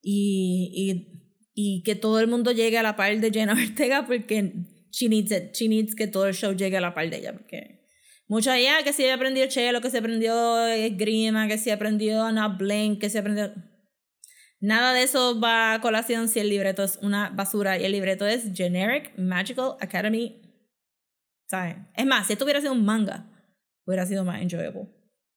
[0.02, 1.27] y, y,
[1.60, 4.52] y que todo el mundo llegue a la par de Jenna Ortega porque
[4.92, 5.52] she needs it.
[5.54, 7.80] She needs que todo el show llegue a la par de ella porque
[8.28, 10.34] mucho allá que si aprendió Chelo, que se aprendió
[10.92, 13.52] Grima, que si aprendió Not Blink, que se aprendió...
[14.60, 18.24] Nada de eso va a colación si el libreto es una basura y el libreto
[18.24, 20.40] es Generic Magical Academy.
[21.48, 21.76] ¿Sabes?
[21.96, 23.28] Es más, si esto hubiera sido un manga,
[23.84, 24.86] hubiera sido más enjoyable.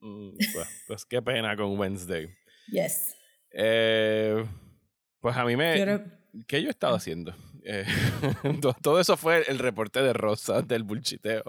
[0.02, 2.28] Mm, pues, pues qué pena con Wednesday.
[2.72, 3.16] Yes.
[3.54, 4.44] Eh,
[5.22, 5.74] pues a mí me...
[5.76, 6.04] Quiero-
[6.48, 7.34] ¿Qué yo he estado haciendo?
[7.64, 7.86] Eh,
[8.62, 11.44] to- todo eso fue el reporte de Rosa del bullchiteo.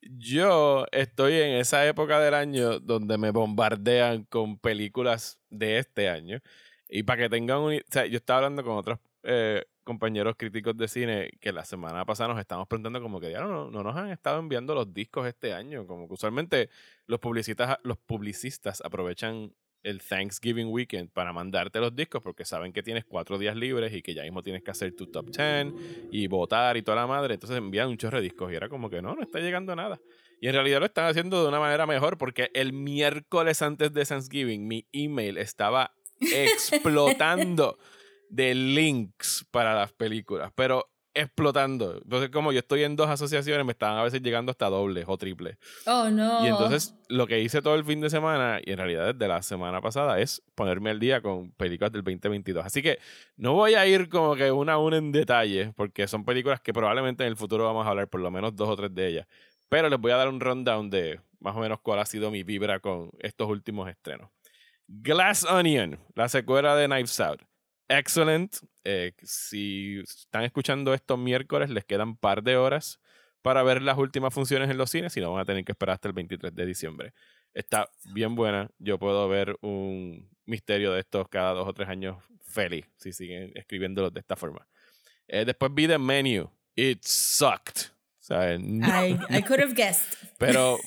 [0.00, 6.40] Yo estoy en esa época del año donde me bombardean con películas de este año.
[6.88, 7.74] Y para que tengan un...
[7.74, 12.04] O sea, yo estaba hablando con otros eh, compañeros críticos de cine que la semana
[12.04, 15.26] pasada nos estábamos preguntando como que ya no, no nos han estado enviando los discos
[15.26, 15.86] este año.
[15.86, 16.70] Como que usualmente
[17.06, 19.52] los publicistas, los publicistas aprovechan
[19.82, 24.02] el Thanksgiving weekend para mandarte los discos porque saben que tienes cuatro días libres y
[24.02, 25.74] que ya mismo tienes que hacer tu top 10
[26.10, 27.34] y votar y toda la madre.
[27.34, 30.00] Entonces envían un chorro de discos y era como que no, no está llegando nada.
[30.40, 34.04] Y en realidad lo están haciendo de una manera mejor porque el miércoles antes de
[34.04, 37.78] Thanksgiving mi email estaba explotando
[38.28, 41.98] de links para las películas, pero explotando.
[42.02, 45.16] Entonces como yo estoy en dos asociaciones me estaban a veces llegando hasta dobles o
[45.16, 45.56] triples.
[45.86, 46.44] Oh, no.
[46.44, 49.42] Y entonces lo que hice todo el fin de semana, y en realidad desde la
[49.42, 52.64] semana pasada, es ponerme al día con películas del 2022.
[52.64, 52.98] Así que
[53.36, 56.72] no voy a ir como que una a una en detalle, porque son películas que
[56.72, 59.26] probablemente en el futuro vamos a hablar por lo menos dos o tres de ellas.
[59.68, 62.42] Pero les voy a dar un rundown de más o menos cuál ha sido mi
[62.42, 64.30] vibra con estos últimos estrenos.
[64.86, 67.42] Glass Onion, la secuela de Knives Out.
[67.88, 68.56] Excellent.
[68.84, 73.00] Eh, si están escuchando esto miércoles, les quedan par de horas
[73.42, 75.94] para ver las últimas funciones en los cines, si no van a tener que esperar
[75.94, 77.12] hasta el 23 de diciembre.
[77.54, 78.70] Está bien buena.
[78.78, 83.52] Yo puedo ver un misterio de estos cada dos o tres años feliz si siguen
[83.54, 84.66] escribiéndolos de esta forma.
[85.28, 86.50] Eh, después vi The Menu.
[86.74, 87.92] It sucked.
[88.30, 90.16] No- I, I could have guessed.
[90.38, 90.78] pero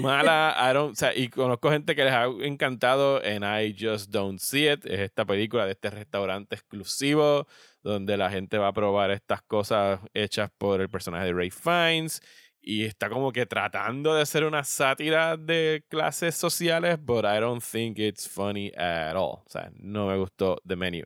[0.00, 4.10] mala, I don't, o sea, y conozco gente que les ha encantado en I Just
[4.10, 7.46] Don't See It, es esta película de este restaurante exclusivo
[7.82, 12.20] donde la gente va a probar estas cosas hechas por el personaje de Ray Fiennes
[12.60, 17.62] y está como que tratando de hacer una sátira de clases sociales, but I don't
[17.62, 19.42] think it's funny at all.
[19.44, 21.02] O sea, no me gustó The Menu.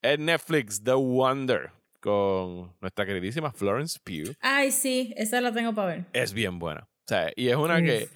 [0.00, 1.72] En Netflix, The Wonder,
[2.04, 6.04] con nuestra queridísima Florence Pugh Ay, sí, esa la tengo para ver.
[6.12, 6.82] es bien buena.
[6.82, 8.10] O sea, y es una que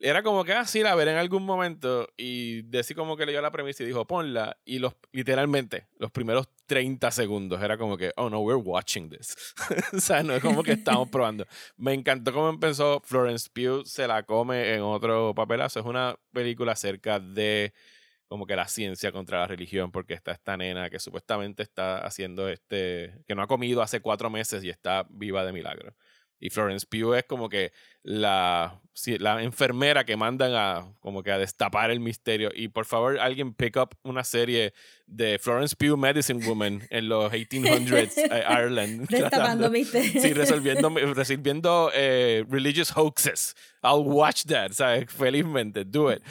[0.00, 3.50] era como que así la veré en algún momento y Desi como que leyó la
[3.50, 4.58] premisa y dijo, ponla.
[4.66, 9.34] Y los literalmente, los primeros 30 segundos era como que, oh no, we're watching this.
[9.94, 11.46] o sea, no es como que estamos probando.
[11.76, 15.80] Me encantó cómo empezó Florence Pugh, se la come en otro papelazo.
[15.80, 17.72] Es una película acerca de
[18.32, 22.48] como que la ciencia contra la religión, porque está esta nena que supuestamente está haciendo
[22.48, 25.94] este, que no ha comido hace cuatro meses y está viva de milagro.
[26.40, 27.72] Y Florence Pugh es como que
[28.02, 28.80] la,
[29.18, 32.50] la enfermera que mandan a como que a destapar el misterio.
[32.54, 34.72] Y por favor, alguien pick up una serie
[35.06, 39.08] de Florence Pugh Medicine Woman en los 1800s eh, Ireland.
[39.08, 40.22] Destapando misterios.
[40.22, 43.54] Sí, resolviendo, resolviendo eh, religious hoaxes.
[43.82, 45.12] I'll watch that, ¿sabes?
[45.12, 46.22] Felizmente, do it.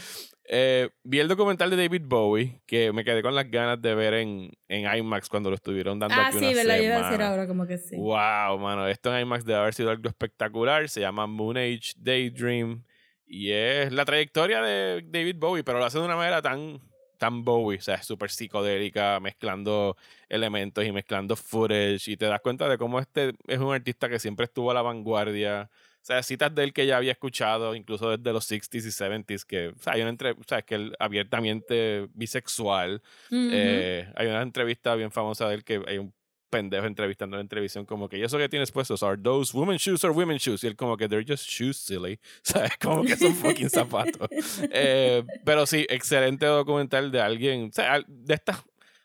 [0.53, 4.15] Eh, vi el documental de David Bowie, que me quedé con las ganas de ver
[4.15, 6.75] en, en IMAX cuando lo estuvieron dando Ah, aquí sí, ¿verdad?
[6.75, 7.95] Yo iba a decir ahora como que sí.
[7.95, 10.89] Wow, mano, esto en IMAX debe haber sido algo espectacular.
[10.89, 12.83] Se llama Moon Age Daydream.
[13.25, 16.81] Y es la trayectoria de David Bowie, pero lo hace de una manera tan,
[17.17, 19.95] tan Bowie, o sea, es súper psicodélica, mezclando
[20.27, 22.11] elementos y mezclando footage.
[22.11, 24.81] Y te das cuenta de cómo este es un artista que siempre estuvo a la
[24.81, 25.69] vanguardia.
[26.01, 29.45] O sea, citas de él que ya había escuchado, incluso desde los 60s y 70s,
[29.45, 33.01] que, o sea, hay una entre, o sea, es que él abiertamente bisexual.
[33.29, 33.49] Ujú.
[33.53, 36.13] Eh, hay una entrevista bien famosa de él que hay un
[36.49, 40.03] pendejo entrevistando en televisión como que "¿Y eso que tienes puestos are those women shoes
[40.03, 43.33] or women shoes y él como que they're just shoes silly sabes como que son
[43.35, 44.27] fucking zapatos
[44.69, 48.57] Eh, pero sí excelente documental de alguien o sea de estas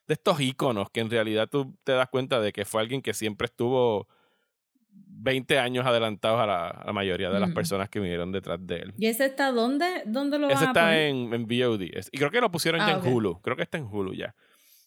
[0.09, 3.15] de estos íconos que en realidad tú te das cuenta de que fue alguien que
[3.15, 4.09] siempre estuvo
[5.09, 7.55] 20 años adelantados a la, a la mayoría de las Mm.
[7.55, 10.03] personas que vinieron detrás de él ¿Y ese está dónde?
[10.07, 11.09] ¿Dónde lo van ese a está poner?
[11.09, 11.83] en, en VOD
[12.13, 13.07] y creo que lo pusieron Ah, ya ok.
[13.07, 14.35] en Hulu creo que está en Hulu ya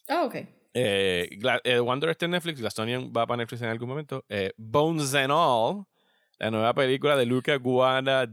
[0.08, 0.36] Ah, ok.
[0.74, 1.30] eh,
[1.64, 4.24] eh, Wonder está en Netflix, Glasonian va para Netflix en algún momento.
[4.30, 5.86] Eh, Bones and All,
[6.40, 8.28] la nueva película de Luca Guada-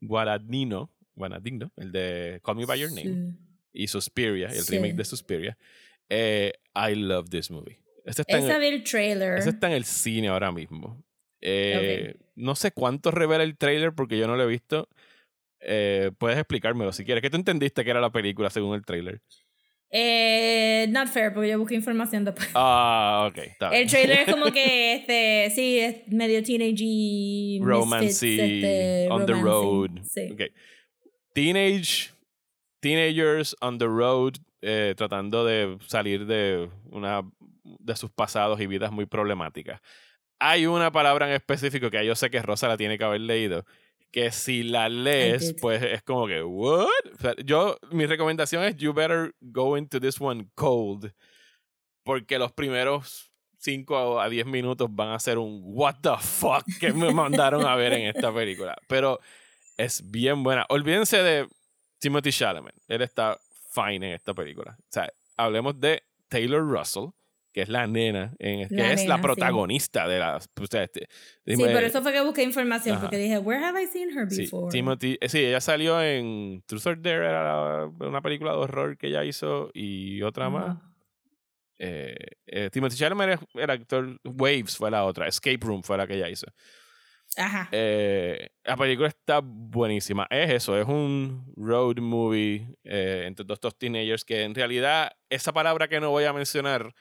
[0.00, 3.02] Guadagnino, Guadagnino, el de Call Me By Your Name,
[3.32, 3.38] Sí.
[3.72, 4.72] y Suspiria, el Sí.
[4.74, 5.58] remake de Suspiria.
[6.08, 7.78] Eh, I love this movie.
[8.04, 9.38] Este está, en, el trailer.
[9.38, 11.02] ese está en el cine ahora mismo.
[11.46, 14.88] Eh, No sé cuánto revela el trailer porque yo no lo he visto.
[15.60, 17.22] Eh, puedes explicármelo si quieres.
[17.22, 19.20] ¿Qué tú entendiste que era la película según el trailer?
[19.90, 22.50] Eh, not fair, porque yo busqué información después.
[22.54, 23.38] Ah, ok.
[23.38, 23.82] Está bien.
[23.82, 29.34] El trailer es como que, este, sí, es medio teenage y Romancy, este, on the
[29.34, 29.90] road.
[30.02, 30.30] Sí.
[30.32, 30.40] Ok.
[31.32, 32.10] Teenage,
[32.80, 37.22] teenagers on the road, eh, tratando de salir de una
[37.62, 39.80] de sus pasados y vidas muy problemáticas.
[40.38, 43.64] Hay una palabra en específico que yo sé que Rosa la tiene que haber leído,
[44.10, 46.86] que si la lees, pues es como que, ¿what?
[47.14, 51.12] O sea, yo, mi recomendación es, you better go into this one cold,
[52.02, 56.92] porque los primeros 5 a 10 minutos van a ser un what the fuck que
[56.92, 58.76] me mandaron a ver en esta película.
[58.88, 59.20] Pero
[59.76, 60.66] es bien buena.
[60.68, 61.48] Olvídense de
[61.98, 62.74] Timothy Chalamet.
[62.88, 63.38] Él está
[63.72, 64.76] fine en esta película.
[64.78, 67.08] O sea, hablemos de Taylor Russell,
[67.54, 69.22] que es la nena, en, que es la sí.
[69.22, 70.36] protagonista de la...
[70.38, 71.06] o sea, este,
[71.46, 73.02] Sí, por eso fue que busqué información, Ajá.
[73.02, 74.72] porque dije, where have I seen her Sí, before?
[74.72, 79.06] Timothy, eh, sí, ella salió en Truth or Dare, era una película de horror que
[79.06, 80.78] ella hizo y otra más.
[81.78, 86.08] Eh, eh, Timothy Chalamet es el actor, Waves fue la otra, Escape Room fue la
[86.08, 86.48] que ella hizo.
[87.36, 87.68] Ajá.
[87.70, 90.26] Eh, la película está buenísima.
[90.28, 95.86] Es eso, es un road movie eh, entre estos teenagers que en realidad esa palabra
[95.88, 96.94] que no voy a mencionar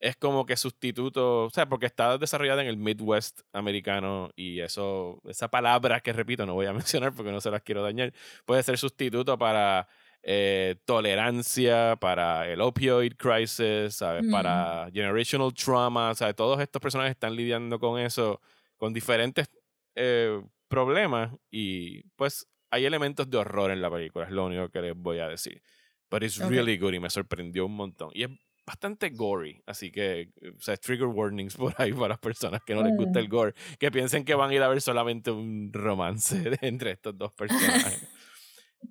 [0.00, 5.20] es como que sustituto, o sea, porque está desarrollada en el Midwest americano y eso,
[5.28, 6.72] esa palabra que repito, no voy a
[7.04, 8.12] mencionar porque no se las quiero dañar,
[8.46, 9.88] puede ser sustituto para
[10.22, 14.24] eh, tolerancia, para el opioid crisis, ¿sabes?
[14.24, 14.30] Mm.
[14.30, 16.34] para generational trauma, ¿sabes?
[16.36, 18.40] Todos estos personajes están lidiando con eso,
[18.76, 19.48] con diferentes
[19.94, 24.80] eh, problemas y pues hay elementos de horror en la película, es lo único que
[24.82, 25.62] les voy a decir.
[26.10, 26.50] But it's Ok.
[26.50, 28.10] really good y me sorprendió un montón.
[28.14, 28.30] Y es
[28.70, 32.82] bastante gory, así que, o sea, trigger warnings por ahí para las personas que no
[32.82, 33.22] les gusta Mm.
[33.22, 37.16] el gore, que piensen que van a ir a ver solamente un romance entre estos
[37.18, 38.06] dos personajes.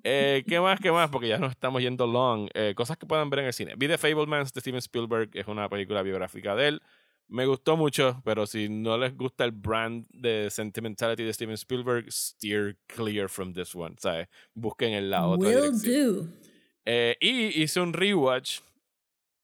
[0.03, 0.79] Eh, ¿Qué más?
[0.79, 1.09] ¿Qué más?
[1.09, 2.47] Porque ya nos estamos yendo long.
[2.53, 3.73] Eh, cosas que puedan ver en el cine.
[3.75, 6.81] Vi The Fablemans de Steven Spielberg, es una película biográfica de él.
[7.27, 12.11] Me gustó mucho, pero si no les gusta el brand de sentimentality de Steven Spielberg,
[12.11, 13.95] steer clear from this one.
[13.99, 14.27] ¿sabes?
[14.53, 16.15] Busquen en la otra Will dirección.
[16.31, 16.39] do.
[16.85, 18.59] Eh, y hice un rewatch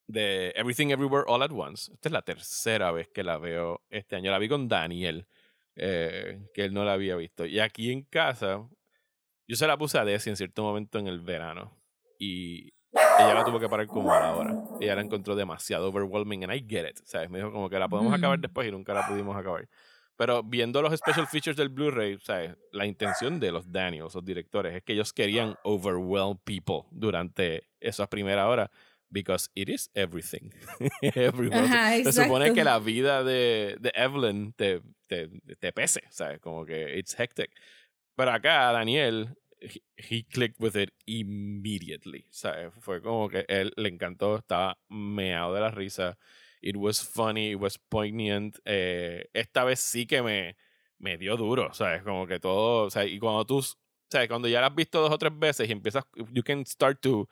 [0.08, 1.92] de Everything Everywhere All at Once.
[1.94, 4.32] Esta es la tercera vez que la veo este año.
[4.32, 5.28] La vi con Daniel,
[5.76, 7.46] eh, que él no la había visto.
[7.46, 8.68] Y aquí en casa,
[9.48, 11.78] yo se la puse a Desi en cierto momento en el verano.
[12.20, 12.74] Y
[13.20, 14.64] ella la tuvo que parar como a la hora.
[14.80, 16.44] Ella la encontró demasiado overwhelming.
[16.44, 16.98] And I get it.
[17.04, 17.30] ¿sabes?
[17.30, 18.42] Me dijo como que la podemos acabar Mm.
[18.42, 19.68] después y nunca la pudimos acabar.
[20.18, 22.56] Pero viendo los special features del Blu-ray, ¿sabes?
[22.72, 28.08] la intención de los Daniels, los directores, es que ellos querían overwhelm people durante esa
[28.08, 28.72] primera hora.
[29.16, 30.52] Because it is everything.
[31.02, 31.64] Everyone.
[31.64, 36.42] Ajá, Se supone que la vida de, de Evelyn te, te, te pese, ¿sabes?
[36.42, 37.50] Como que it's hectic.
[38.18, 39.30] Pero acá, Daniel,
[39.62, 42.74] he, he clicked with it immediately, ¿sabes?
[42.82, 46.18] Fue como que él le encantó, estaba meado de la risa.
[46.62, 48.60] It was funny, it was poignant.
[48.66, 50.58] Eh, esta vez sí que me,
[51.00, 52.04] me dio duro, ¿sabes?
[52.04, 53.66] Como que todo, o sea, y cuando tú,
[54.10, 54.28] ¿sabes?
[54.28, 56.04] Cuando ya la has visto dos o tres veces y empiezas,
[56.34, 57.30] you can start to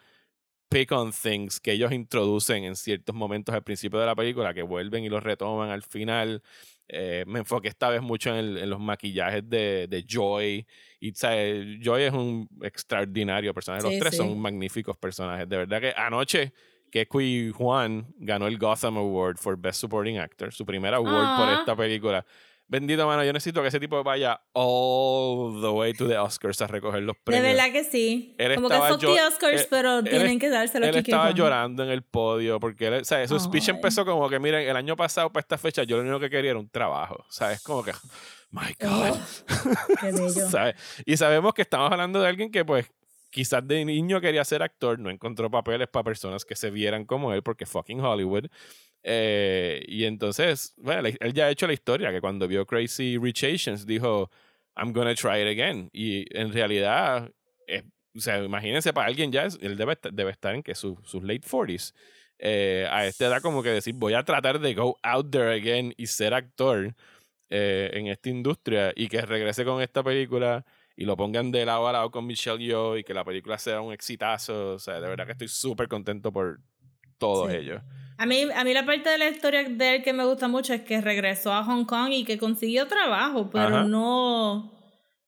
[0.70, 4.64] pick on things que ellos introducen en ciertos momentos al principio de la película, que
[4.64, 6.41] vuelven y los retoman al final.
[6.88, 10.66] Eh, me enfoqué esta vez mucho en, el- en los maquillajes de, de Joy.
[10.99, 11.66] Y ¿sabes?
[11.82, 13.84] Joy es un extraordinario personaje.
[13.84, 14.18] Los Sí, tres sí.
[14.18, 15.47] son magníficos personajes.
[15.47, 16.53] De verdad que anoche
[16.91, 21.49] que Kui Juan ganó el Gotham Award for Best Supporting Actor, su primer award por
[21.49, 21.57] Ah.
[21.59, 22.26] esta película.
[22.74, 26.66] Bendito, mano, yo necesito que ese tipo vaya all the way to the Oscars a
[26.66, 27.44] recoger los De premios.
[27.56, 28.34] verdad que sí.
[28.40, 30.96] Él Como que fuck the Oscars, él- pero él tienen es- que dárselo a Él
[30.96, 33.30] estaba llorando en el podio porque él, ¿sabes?
[33.30, 33.76] su speech Ay.
[33.76, 36.50] empezó como que, miren, el año pasado para esta fecha yo lo único que quería
[36.50, 37.62] era un trabajo, ¿sabes?
[37.62, 37.92] Como que,
[38.50, 39.18] my God.
[40.02, 40.74] Qué bello.
[41.06, 42.90] Y sabemos que estamos hablando de alguien que pues
[43.30, 47.34] quizás de niño quería ser actor, no encontró papeles para personas que se vieran como
[47.34, 48.46] él porque fucking Hollywood.
[49.04, 53.43] Eh, y entonces, bueno, él ya ha hecho la historia que cuando vio Crazy Rich
[53.43, 54.30] Asians dijo,
[54.76, 55.89] I'm gonna try it again.
[55.93, 57.32] Y en realidad,
[57.68, 57.84] es-
[58.16, 61.22] o sea, imagínense para alguien ya, es- él debe, debe estar en que su- sus
[61.24, 61.93] late 40s.
[62.39, 65.93] Eh, a esta edad como que decir, voy a tratar de go out there again
[65.97, 66.93] y ser actor
[67.56, 71.88] eh, en esta industria y que regrese con esta película y lo pongan de lado
[71.88, 74.74] a lado con Michelle Yeoh y que la película sea un exitazo.
[74.74, 76.60] O sea, de verdad que estoy súper contento por
[77.20, 77.58] todos Sí.
[77.58, 77.82] ellos.
[78.24, 80.74] A mí, a mí la parte de la historia de él que me gusta mucho
[80.74, 83.84] es que regresó a Hong Kong y que consiguió trabajo, pero Ajá.
[83.84, 84.72] no...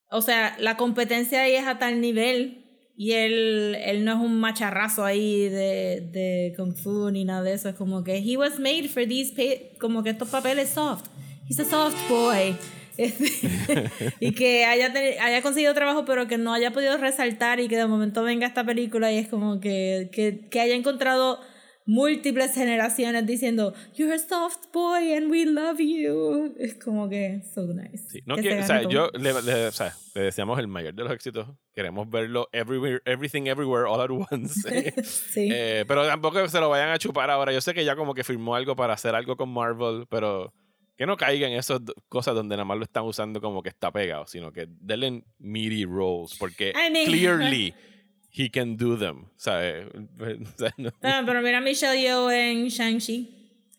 [0.09, 2.63] O sea, la competencia ahí es a tal nivel
[2.95, 7.51] y él, él no es un macharrazo ahí de, de Kung Fu ni nada de
[7.51, 7.67] eso.
[7.67, 9.33] Es como que he was made for these,
[9.77, 11.07] como que estos papeles soft.
[11.49, 12.55] He's a soft boy.
[14.21, 17.87] Y que haya, haya conseguido trabajo, pero que no haya podido resaltar y que de
[17.87, 21.41] momento venga esta película y es como que, que, que haya encontrado
[21.85, 26.53] múltiples generaciones diciendo You're a soft boy and we love you.
[26.59, 28.09] Es como que so nice.
[28.09, 30.67] Sí, no Que se quiero- o sea, yo le, le- o sea, le deseamos el
[30.67, 31.47] mayor de los éxitos.
[31.73, 34.61] Queremos verlo everywhere, everything everywhere all at once.
[35.03, 35.49] sí.
[35.53, 37.51] Eh, pero tampoco se lo vayan a chupar ahora.
[37.53, 40.53] Yo sé que ya como que firmó algo para hacer algo con Marvel, pero
[40.97, 43.91] que no caigan en esas cosas donde nada más lo están usando como que está
[43.91, 47.73] pegado, sino que denle meaty roles, porque I mean- clearly
[48.37, 49.25] he can do them.
[49.37, 49.85] ¿sabes?
[50.19, 53.29] O sea, no- Ah, pero mira a Michelle Yeoh en Shang-Chi.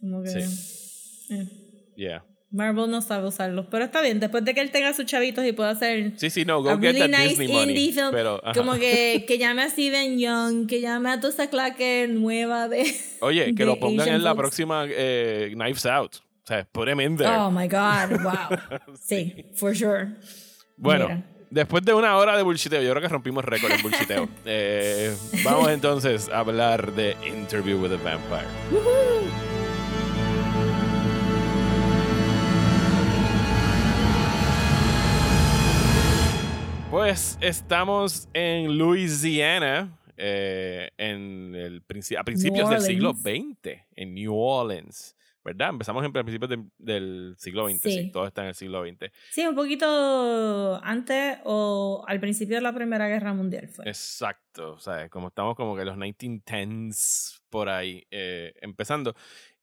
[0.01, 0.31] Como que.
[1.31, 1.47] eh,
[1.97, 2.25] yeah.
[2.51, 3.67] Marvel no sabe usarlos.
[3.71, 6.45] Pero está bien, después de que él tenga sus chavitos y pueda hacer Sí, sí,
[6.45, 7.93] no, go a get really that nice Disney money.
[7.93, 8.11] film.
[8.13, 8.55] Pero, ajá.
[8.59, 12.85] como que, que llame a Steven Young, que llame a toda esa claque nueva de.
[13.21, 16.17] Oye, que de lo pongan Asian en la próxima eh, Knives Out.
[16.17, 17.29] O sea, put him in there.
[17.37, 18.57] Oh my god, wow.
[19.03, 20.15] sí, for sure.
[20.77, 21.27] Bueno, Mira.
[21.57, 24.29] Después de una hora de bullshiteo, yo creo que rompimos récord en bullshiteo.
[24.45, 28.47] Eh, vamos entonces a hablar de Interview with a Vampire.
[36.91, 43.13] Pues estamos en Louisiana, eh, en el princi- a principios del siglo.
[43.13, 45.16] XX, en New Orleans.
[45.47, 45.69] ¿Verdad?
[45.71, 47.93] Empezamos en principios de- del siglo XX, sí.
[47.93, 48.11] Sí.
[48.11, 49.13] todo está en el siglo XX.
[49.31, 53.87] Sí, un poquito antes o al principio de la Primera Guerra Mundial fue.
[53.87, 59.15] Exacto, o sea, como estamos como que los 1910s por ahí eh, empezando.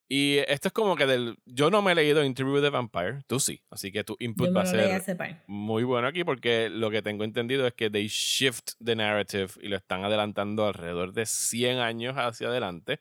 [0.07, 1.37] Y esto es como que del...
[1.45, 4.47] Yo no me he leído Interview with the Vampire, tú sí, así que tu input
[4.47, 8.07] Yo va a ser muy bueno aquí porque lo que tengo entendido es que they
[8.07, 12.99] shift the narrative y lo están adelantando alrededor de 100 años hacia adelante.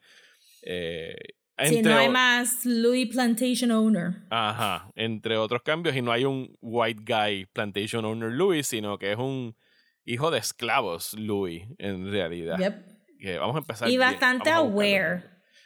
[0.62, 1.14] Eh,
[1.63, 4.23] Entre no hay más Louis Plantation Owner.
[4.31, 9.13] Ajá, entre otros cambios, y no hay un white guy plantation owner Louis, sino que
[9.13, 9.57] es un
[10.05, 12.59] hijo de esclavos Louis, en realidad.
[12.59, 13.19] Yep.
[13.19, 13.89] Que vamos a empezar.
[13.89, 15.25] Y bastante aware.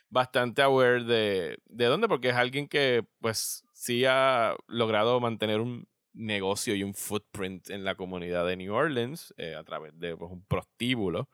[0.08, 5.88] Bastante aware de, de dónde, porque es alguien que, pues, sí ha logrado mantener un
[6.12, 10.30] negocio y un footprint en la comunidad de New Orleans eh, a través de pues,
[10.32, 11.28] un prostíbulo.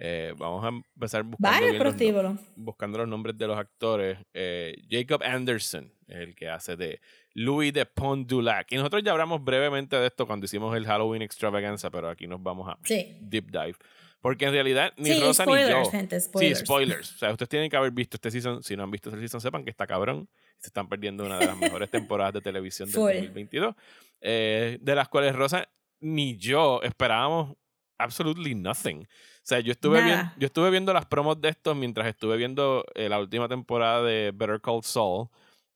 [0.00, 4.18] Eh, vamos a empezar buscando, bien los buscando los nombres de los actores.
[4.32, 7.00] Eh, Jacob Anderson es el que hace de
[7.34, 8.70] Louis de Pont du Lac.
[8.70, 12.40] Y nosotros ya hablamos brevemente de esto cuando hicimos el Halloween Extravaganza, pero aquí nos
[12.42, 13.16] vamos a Sí.
[13.20, 13.74] deep dive.
[14.20, 15.90] Porque en realidad ni Sí, Rosa spoilers, ni yo.
[15.90, 16.58] gente, spoilers.
[16.58, 17.14] Sí, spoilers.
[17.14, 18.62] O sea, ustedes tienen que haber visto este season.
[18.62, 20.28] Si no han visto este season, sepan que está cabrón.
[20.58, 23.12] Se están perdiendo una de las mejores temporadas de televisión del Full.
[23.12, 23.74] 2022.
[24.20, 25.68] eh, de las cuales Rosa
[26.00, 27.56] ni yo esperábamos
[27.98, 29.06] absolutely nothing.
[29.48, 32.84] O sea, yo estuve, viendo, yo estuve viendo las promos de estos mientras estuve viendo
[32.94, 35.28] eh, la última temporada de Better Call Saul.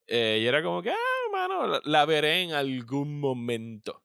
[0.07, 4.03] eh, y era como que, ah, mano, la, la veré en algún momento.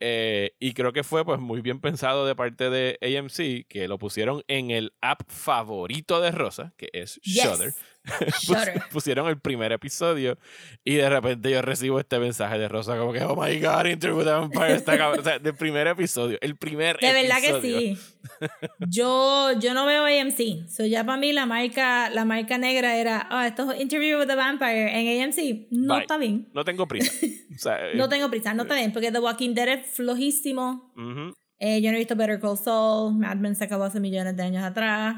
[0.00, 3.96] Eh, y creo que fue pues muy bien pensado de parte de AMC que lo
[3.96, 7.44] pusieron en el app favorito de Rosa, que es Yes.
[7.44, 7.74] Shudder.
[8.92, 10.38] Pusieron el primer episodio
[10.84, 14.18] y de repente yo recibo este mensaje de Rosa como que, oh my god, Interview
[14.18, 15.20] with the Vampire está cabrón".
[15.20, 17.98] O sea, del primer episodio, el primer De verdad que sí.
[18.88, 20.68] Yo, yo no veo AMC.
[20.68, 24.26] So ya para mí la marca, la marca negra era, oh, esto es Interview with
[24.26, 25.68] the Vampire en AMC.
[25.70, 26.02] No Bye.
[26.02, 26.48] está bien.
[26.52, 27.12] No tengo prisa.
[27.54, 30.92] O sea, No eh, tengo prisa, no está bien, porque The Walking Dead es flojísimo.
[30.96, 31.34] ujú.
[31.58, 33.14] Eh, yo no he visto Better Call Saul.
[33.14, 35.16] Mad Men se acabó hace millones de años atrás.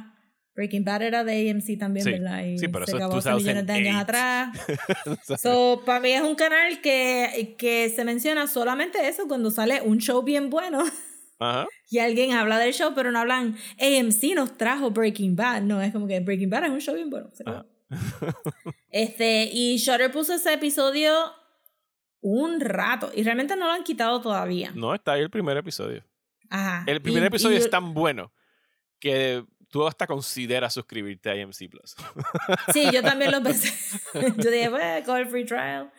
[0.59, 2.11] Breaking Bad era de AMC también, Sí.
[2.11, 2.45] ¿verdad?
[2.45, 3.99] Y Sí, pero se eso es acabó hace millones de años 2008.
[4.01, 5.39] atrás.
[5.41, 9.99] So, para mí es un canal que, que se menciona solamente eso cuando sale un
[9.99, 10.83] show bien bueno
[11.39, 11.67] Ajá.
[11.91, 15.63] y alguien habla del show, pero no hablan AMC nos trajo Breaking Bad.
[15.63, 17.29] No, es como que Breaking Bad es un show bien bueno.
[18.91, 21.13] este, y Shutter puso ese episodio
[22.21, 24.73] un rato y realmente no lo han quitado todavía.
[24.75, 26.05] No, está ahí el primer episodio.
[26.51, 26.83] Ajá.
[26.87, 28.33] El primer Y- episodio y- es tan bueno
[28.99, 31.97] que tú hasta consideras suscribirte a AMC Plus.
[32.73, 33.73] Sí, yo también lo pensé.
[34.15, 35.91] yo dije, pues, coge el free trial.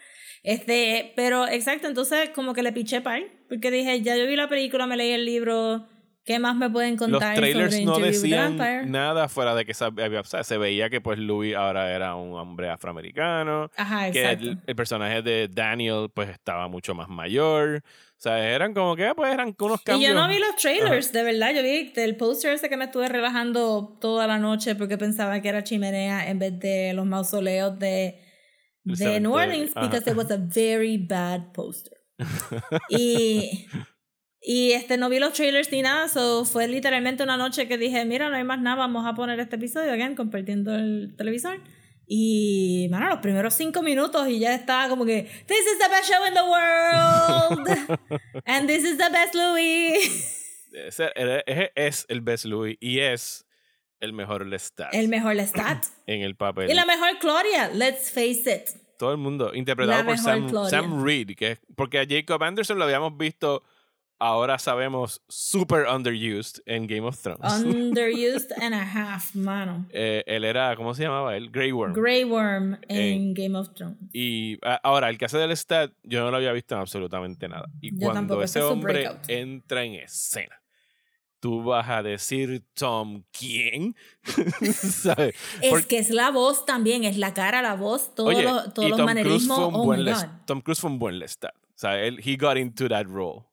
[0.44, 4.48] Este, pero exacto, entonces como que le piché par, porque dije, ya yo vi la
[4.48, 5.86] película, me leí el libro,
[6.30, 8.86] ¿qué más me pueden Los contar trailers sobre no Interview decían Vampire?
[8.86, 12.70] nada fuera de que o sea, se veía que pues Louis ahora era un hombre
[12.70, 17.82] afroamericano, Ajá, que el, el personaje de Daniel pues estaba mucho más mayor.
[17.84, 20.12] O sea, eran como que pues eran unos Y cambios.
[20.12, 21.52] yo no vi los trailers, de verdad.
[21.56, 25.50] Yo vi el poster ese que me estuve relajando toda la noche porque pensaba que
[25.50, 28.22] era chimenea en vez de los mausoleos de,
[28.84, 29.88] de New Orleans, ajá.
[29.88, 31.98] because it was a very bad poster.
[32.90, 33.68] y,
[34.42, 38.06] y este, no vi los trailers ni nada, so fue literalmente una noche que dije,
[38.06, 41.60] mira, no hay más nada, vamos a poner este episodio, again, compartiendo el televisor.
[42.12, 46.10] Y, mano, los primeros cinco minutos y ya estaba como que, This is the best
[46.10, 48.00] show in the world.
[48.46, 50.36] And this is the best Louis.
[50.74, 51.12] Ese
[51.76, 53.46] es el best Louis y es
[54.00, 55.86] el mejor Lestat El mejor Lestat.
[56.08, 56.70] en el papel.
[56.72, 58.70] y la mejor Claudia, let's face it.
[58.98, 60.50] Todo el mundo, interpretado La por Sam.
[60.70, 63.64] Sam Reed, que es- porque a Jacob Anderson lo habíamos visto,
[64.20, 67.40] ahora sabemos, super underused en Game of Thrones.
[67.64, 69.86] Underused and a half, mano.
[69.92, 71.36] Eh, él era, ¿cómo se llamaba?
[71.38, 71.50] él?
[71.52, 71.94] Grey Worm.
[71.94, 73.98] Grey Worm En- en Game of Thrones.
[74.14, 77.68] Y ahora, el que hace del stat, yo no lo había visto en absolutamente nada.
[77.82, 79.30] Y Yo cuando ese hombre breakout.
[79.30, 80.62] entra en escena,
[81.40, 83.96] tú vas a decir, Tom, ¿quién?
[84.74, 85.36] ¿Sabes?
[85.62, 88.74] Es Porque- que es la voz también, es la cara, la voz, todos Oye, los,
[88.74, 89.58] todos y los Tom Cruise manerismos.
[89.58, 90.28] fue un Oh buen Les-.
[90.46, 91.56] Tom Cruise fue un buen Lestat.
[91.56, 93.46] O sea, él, he got into that role.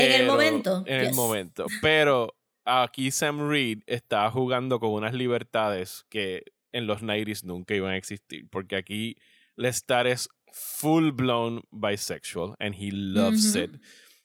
[0.00, 1.16] En el Pero- momento, En el yes.
[1.16, 1.66] momento.
[1.82, 2.34] Pero
[2.64, 6.42] aquí Sam Reed está jugando con unas libertades que
[6.72, 8.48] en los 90s nunca iban a existir.
[8.50, 9.16] Porque aquí
[9.56, 13.64] Lestat es full blown bisexual and he loves Ujú.
[13.64, 13.70] it.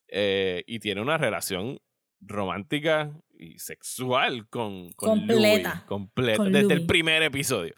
[0.08, 1.80] Eh, y tiene una relación
[2.22, 5.70] romántica y sexual con, con Completa.
[5.70, 6.38] Louis, completa.
[6.38, 6.88] Con desde el Louis.
[6.88, 7.74] primer episodio.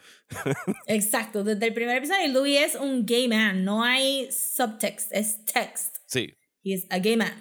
[0.86, 5.96] Exacto, desde el primer episodio, Louis es un gay man, no hay subtext, es text.
[6.06, 6.34] Sí.
[6.64, 7.32] He is a gay man.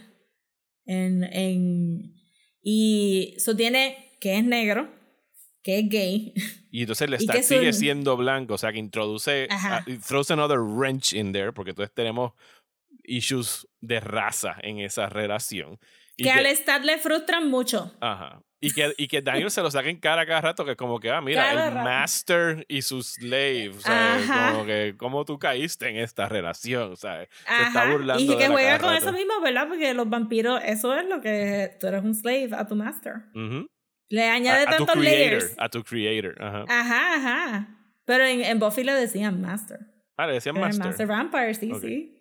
[0.85, 2.15] En, en,
[2.61, 4.89] y eso tiene que es negro,
[5.63, 6.33] que es gay.
[6.71, 9.85] Y entonces que es sigue siendo blanco, o sea que introduce, Ajá.
[9.87, 12.33] ah, throws another wrench in there, porque entonces tenemos
[13.03, 15.79] issues de raza en esa relación.
[16.17, 17.91] Y que al Lestat le frustran mucho.
[17.99, 18.43] ajá.
[18.63, 21.09] Y que, y que Daniel se lo saca en cara cada rato, que como que,
[21.09, 21.83] ah, mira, Cada el rato.
[21.89, 24.29] master y su slave, ¿sabes?
[24.29, 24.51] Ajá.
[24.51, 26.95] Como que, ¿cómo tú caíste en esta relación?
[26.95, 27.27] ¿sabes?
[27.31, 27.91] Se está Ajá.
[27.91, 29.01] burlando Y de que juega con rato.
[29.07, 29.67] eso mismo, ¿verdad?
[29.67, 33.13] Porque los vampiros, eso es lo que tú eres un slave a tu master.
[33.33, 33.65] Ujú.
[34.09, 35.03] Le a, añade a tu tantos creator,
[35.41, 35.55] layers.
[35.57, 36.65] a tu creator, ajá.
[36.69, 37.77] Ajá, ajá.
[38.05, 39.79] Pero en, en Buffy le decían master.
[40.17, 40.85] Ah, le decían el master.
[40.85, 41.81] Master Vampire, sí, Ok.
[41.81, 42.17] sí.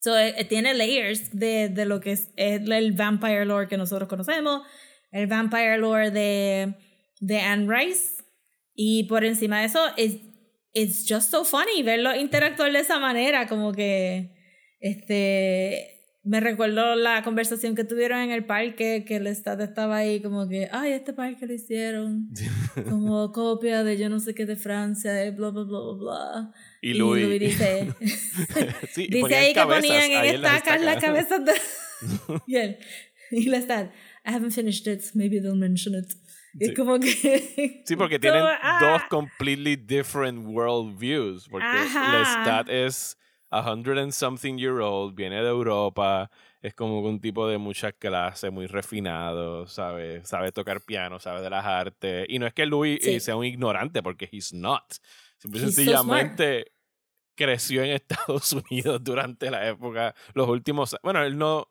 [0.00, 3.76] So, eh, eh, tiene layers de, de lo que es, es el vampire lore que
[3.78, 4.62] nosotros conocemos,
[5.14, 6.74] el vampire lore de,
[7.20, 8.22] de Anne Rice.
[8.74, 10.16] Y por encima de eso, es
[10.72, 14.32] it's just so funny verlo interactuar de esa manera, como que
[14.80, 15.92] este
[16.24, 20.48] me recuerdo la conversación que tuvieron en el parque, que el Estado estaba ahí como
[20.48, 22.30] que, ay, este parque lo hicieron
[22.90, 26.52] como copia de yo no sé qué de Francia, de bla, bla, bla, bla, bla.
[26.82, 27.38] Y Louis.
[27.38, 27.88] dice,
[28.90, 31.52] sí, y dice ahí que ponían en ahí en las estacas las cabezas de...
[32.46, 32.78] y él,
[33.30, 33.92] y le está,
[34.24, 36.12] I haven't finished it, maybe they'll mention it.
[36.56, 36.66] Sí.
[36.66, 37.82] es como que...
[37.84, 41.48] Sí, porque tienen ah, dos completely different world views.
[41.48, 42.18] Porque Ajá.
[42.18, 43.16] Lestat es
[43.50, 46.30] a hundred and something year old, viene de Europa,
[46.62, 51.50] es como un tipo de mucha clase, muy refinado, sabe, sabe tocar piano, sabe de
[51.50, 52.26] las artes.
[52.28, 53.14] Y no es que Louis Sí.
[53.14, 54.84] eh, sea un ignorante, porque he's not.
[55.38, 56.72] Simple He's so sencillamente
[57.36, 60.96] creció en Estados Unidos durante la época, los últimos.
[61.02, 61.66] Bueno, él no.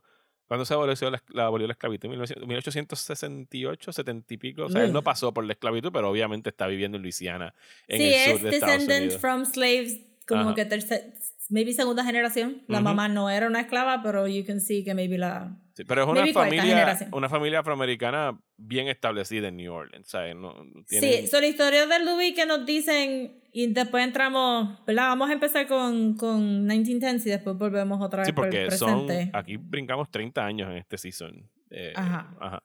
[0.53, 2.13] ¿Cuándo se abolió la, la, abolió la esclavitud?
[2.13, 4.65] ¿En 1868, 70 y pico.
[4.65, 5.03] O sea, él no Ugh.
[5.03, 7.55] pasó por la esclavitud, pero obviamente está viviendo en Luisiana,
[7.87, 9.17] en sí, el sur es de Estados Unidos.
[9.17, 10.53] from slaves, como Ajá.
[10.53, 11.05] que tercera,
[11.53, 12.63] maybe segunda generación.
[12.67, 15.55] La mamá no era una esclava, pero you can see que maybe la...
[15.75, 20.07] Sí, pero es una familia, una familia afroamericana bien establecida en New Orleans.
[20.07, 20.35] ¿sabes?
[20.35, 24.83] No, no tienen- Sí, son la historia de Louis que nos dicen y después entramos,
[24.85, 25.09] ¿verdad?
[25.09, 29.07] Vamos a empezar con, con 1910 y después volvemos otra vez Sí, por porque son.
[29.33, 31.49] Aquí brincamos 30 años en este season.
[31.69, 32.35] Eh, Ajá.
[32.39, 32.63] ajá.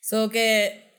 [0.00, 0.92] So que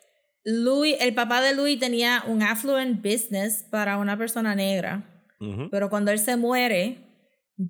[0.43, 5.69] Louis, el papá de Louis tenía un affluent business para una persona negra, Ujú.
[5.69, 6.97] pero cuando él se muere,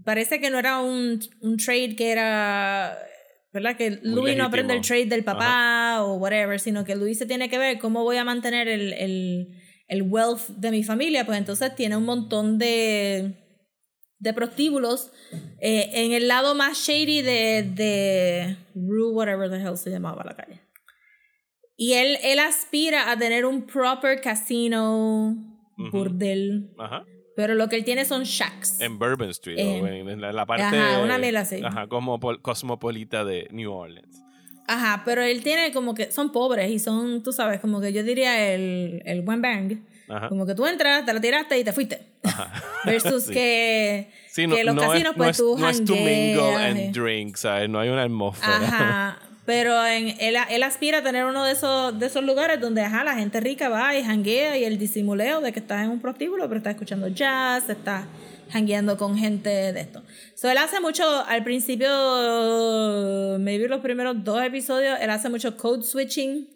[0.04, 2.98] parece que no era un, un trade que era,
[3.54, 3.76] ¿verdad?
[3.78, 4.98] Que Louis no aprende el legítimo.
[5.00, 8.24] trade del papá o whatever, sino que Louis se tiene que ver cómo voy a
[8.24, 9.48] mantener el, el,
[9.88, 13.42] el wealth de mi familia, pues entonces tiene un montón de
[14.18, 15.12] de prostíbulos
[15.60, 20.36] eh, en el lado más shady de, de Rue, whatever the hell se llamaba la
[20.36, 20.62] calle.
[21.76, 25.36] Y él, él aspira a tener un proper casino,
[25.78, 25.92] Ujú.
[25.92, 27.04] burdel, Ajá.
[27.36, 28.80] Pero lo que él tiene son shacks.
[28.82, 30.64] En Bourbon Street, Eh, o en, en la, la parte.
[30.64, 31.62] ajá, una mierda así.
[31.64, 34.22] Ajá, como pol- cosmopolita de New Orleans.
[34.68, 38.04] Ajá, pero él tiene como que son pobres y son, tú sabes, como que yo
[38.04, 39.78] diría el, el buen bang.
[40.08, 40.30] Ajá.
[40.30, 42.02] Como que tú entras, te la tiraste y te fuiste.
[42.86, 43.34] Versus Sí.
[43.34, 46.56] que, Sí, no, que los no casinos, es, pues no es, no es to mingle
[46.56, 47.70] and drink, ¿sabes?
[47.70, 48.58] No hay una atmósfera.
[48.58, 49.20] Ajá.
[49.46, 53.04] Pero en, él, él aspira a tener uno de esos, de esos lugares donde ajá,
[53.04, 56.48] la gente rica va y janguea y el disimuleo de que estás en un prostíbulo,
[56.48, 58.06] pero estás escuchando jazz, estás
[58.50, 60.04] jangueando con gente de esto.
[60.36, 61.88] So, él hace mucho, al principio,
[63.40, 66.50] maybe los primeros dos episodios, él hace mucho code switching,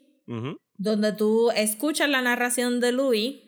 [0.77, 3.41] donde tú escuchas la narración de Louis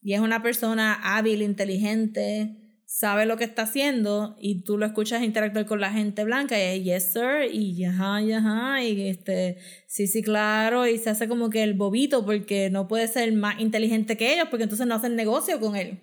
[0.00, 2.61] y es una persona hábil, inteligente,
[2.92, 6.62] sabe lo que está haciendo y tú lo escuchas interactuar con la gente blanca y
[6.62, 11.26] es yes sir y ajá, y ajá, y este, sí, sí, claro, y se hace
[11.26, 14.94] como que el bobito porque no puede ser más inteligente que ellos porque entonces no
[14.94, 16.00] hacen negocio con él.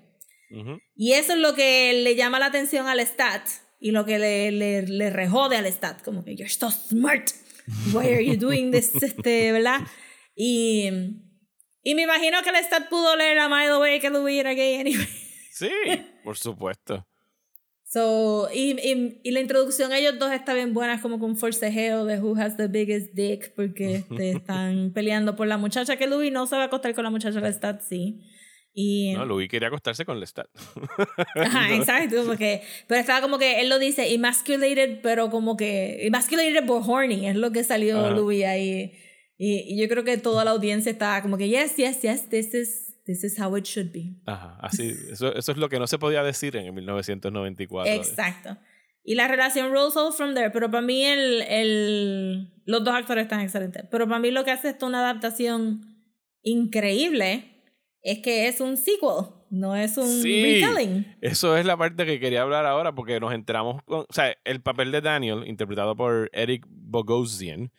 [0.50, 0.80] Ujú.
[0.96, 3.48] Y eso es lo que le llama la atención al stat
[3.80, 7.30] y lo que le, le, le rejode al stat, como que you're so smart,
[7.94, 9.82] why are you doing this, este, ¿verdad?
[10.36, 10.90] Y,
[11.84, 14.80] y me imagino que el stat pudo leer a the Way que Louis era gay
[14.80, 15.08] anyway.
[15.52, 15.70] Sí,
[16.24, 17.06] por supuesto.
[17.92, 21.38] So, y, y, y la introducción a ellos dos está bien buena, es como con
[21.38, 26.06] forcejeo de who has the biggest dick, porque este, están peleando por la muchacha que
[26.06, 28.22] Louis no se va a acostar con la muchacha del stat, sí.
[28.74, 30.48] Y, No, Louis quería acostarse con Lestat.
[31.36, 36.06] Ajá, exacto, como que, pero estaba como que él lo dice emasculated, pero como que
[36.06, 38.12] emasculated por horny, es lo que salió.
[38.12, 38.94] Louis ahí.
[39.38, 42.54] Y, y yo creo que toda la audiencia estaba como que yes, yes, yes, this
[42.54, 44.14] is this is how it should be.
[44.28, 44.94] Ajá, así.
[45.12, 47.92] Eso, eso es lo que no se podía decir en el 1994.
[47.92, 48.56] Exacto.
[49.04, 53.24] Y la relación rolls all from there, pero para mí el, el los dos actores
[53.24, 55.82] están excelentes, pero para mí lo que hace esto una adaptación
[56.44, 57.64] increíble
[58.04, 60.62] es que es un sequel, no es un Sí.
[60.62, 61.18] retelling.
[61.22, 64.62] Eso es la parte que quería hablar ahora porque nos enteramos con, o sea, el
[64.62, 67.72] papel de Daniel interpretado por Eric Bogosian,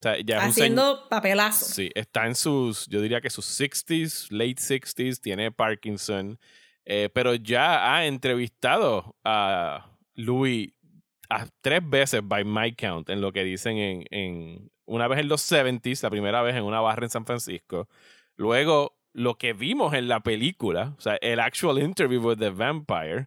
[0.00, 1.64] o sea, ya Haciendo papelazo.
[1.64, 6.38] Sí, está en sus, yo diría que sus 60s, late 60s, tiene Parkinson,
[6.84, 10.72] eh, pero ya ha entrevistado a Louis
[11.28, 15.28] a tres veces by my count en lo que dicen en, en una vez en
[15.28, 17.88] los 70s, la primera vez en una barra en San Francisco,
[18.36, 23.26] luego lo que vimos en la película, o sea, el actual interview with the vampire,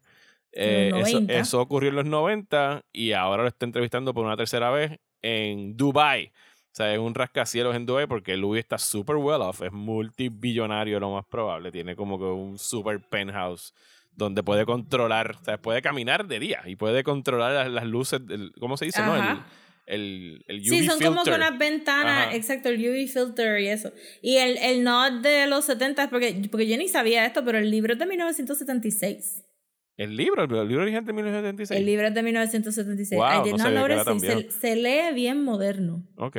[0.52, 1.34] eh, eso, 90.
[1.34, 5.76] eso ocurrió en los 90 y ahora lo está entrevistando por una tercera vez en
[5.76, 6.32] Dubai.
[6.80, 11.12] Sea, es un rascacielos en Dubai porque Louis está super well off, es multibillonario lo
[11.12, 13.74] más probable, tiene como que un super penthouse
[14.16, 18.26] donde puede controlar, o sea, puede caminar de día y puede controlar las, las luces,
[18.26, 19.02] del- ¿cómo se dice?
[19.02, 19.14] no?
[19.16, 19.46] El, Ajá.
[19.88, 21.36] el, el UV Sí, son como que filter.
[21.36, 22.36] unas ventanas, Ajá.
[22.36, 23.92] exacto, el UV filter y eso.
[24.22, 27.70] Y el, el nod de los 70, porque, porque yo ni sabía esto, pero el
[27.70, 29.44] libro es de 1976.
[29.98, 31.78] El libro, el libro original de 1976.
[31.78, 33.20] El libro es de 1976.
[33.20, 36.04] Wow, I did no not y se, se lee bien moderno.
[36.16, 36.38] Ok.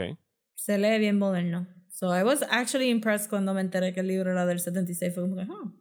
[0.61, 1.67] Se lee bien moderno.
[1.89, 5.15] So I was actually impressed cuando me enteré que el libro era del 76.
[5.15, 5.73] Fue como que, oh.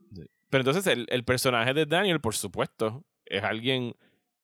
[0.49, 3.93] Pero entonces el, el personaje de Daniel, por supuesto, es alguien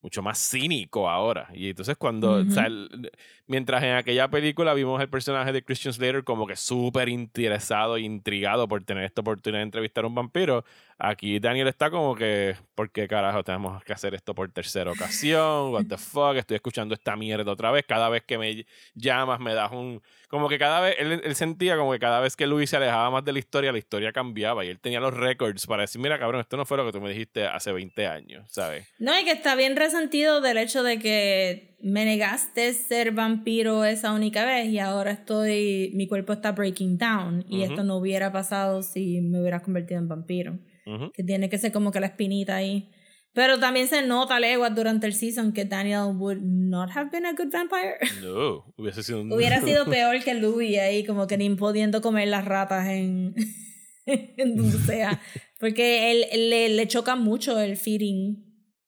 [0.01, 1.47] mucho más cínico ahora.
[1.53, 3.11] Y entonces cuando, o sea, el-
[3.47, 8.01] mientras en aquella película vimos el personaje de Christian Slater como que súper interesado e
[8.01, 10.63] intrigado por tener esta oportunidad de entrevistar a un vampiro,
[10.97, 15.71] aquí Daniel está como que, ¿por qué carajo tenemos que hacer esto por tercera ocasión?
[15.73, 19.53] What the fuck, estoy escuchando esta mierda otra vez, cada vez que me llamas me
[19.53, 20.01] das un...
[20.29, 23.09] Como que cada vez, él, él sentía como que cada vez que Luis se alejaba
[23.09, 26.19] más de la historia, la historia cambiaba y él tenía los records para decir, mira
[26.19, 28.87] cabrón, esto no fue lo que tú me dijiste hace 20 años, ¿sabes?
[28.99, 34.11] No, y que está bien resentido del hecho de que me negaste ser vampiro esa
[34.11, 38.81] única vez y ahora estoy, mi cuerpo está breaking down y esto no hubiera pasado
[38.81, 40.57] si me hubieras convertido en vampiro.
[40.85, 41.11] Ujú.
[41.11, 42.91] Que tiene que ser como que la espinita ahí.
[43.33, 47.33] Pero también se nota leguas durante el season que Daniel would not have been a
[47.33, 47.97] good vampire.
[48.23, 49.31] No, hubiese sido un...
[49.33, 53.35] Hubiera sido peor que Louis ahí, como que ni pudiendo comer las ratas en,
[54.05, 55.19] en donde sea.
[55.59, 58.43] Porque él, él le, le choca mucho el feeding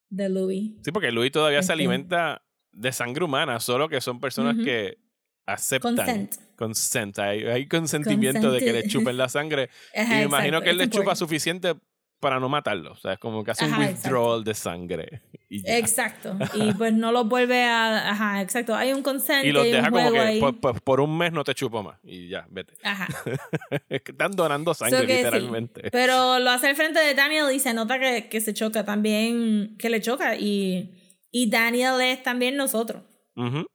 [0.09, 0.75] de Louis.
[0.83, 1.73] Sí, porque Luis todavía se Este.
[1.73, 2.41] alimenta
[2.71, 4.63] de sangre humana, solo que son personas Ujú.
[4.63, 4.97] que
[5.45, 5.95] aceptan.
[5.95, 6.35] Consent.
[6.55, 7.19] Consent.
[7.19, 8.91] Hay, hay consentimiento de que le Consent.
[8.91, 9.69] chupen la sangre.
[9.95, 11.75] Ajá, y me imagino que él le chupa suficiente
[12.20, 12.91] para no matarlo.
[12.93, 15.22] O sea, es como que hace un Ajá, withdrawal de sangre.
[15.49, 15.61] Y.
[15.65, 16.38] Exacto.
[16.55, 18.09] Y pues no los vuelve a.
[18.11, 18.76] Ajá, exacto.
[18.76, 19.45] Hay un consent.
[19.45, 21.97] Y los un deja como que por, por- por un mes no te chupo más.
[22.03, 22.74] Y ya, vete.
[22.84, 23.07] Ajá.
[23.89, 25.24] Están donando sangre, So que sí.
[25.24, 25.89] literalmente.
[25.91, 29.77] Pero lo hace al frente de Daniel y se nota que, que se choca también,
[29.80, 30.35] que le choca.
[30.35, 30.91] Y,
[31.31, 33.03] y Daniel es también nosotros.
[33.38, 33.65] Ujú.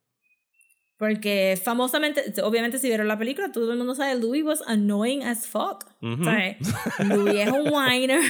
[1.03, 5.49] Porque famosamente, obviamente si vieron la película, todo el mundo sabe, Louis was annoying as
[5.49, 5.85] fuck.
[6.01, 6.23] Ujú.
[6.23, 6.59] ¿Sabes?
[7.01, 8.21] Louis es un whiner.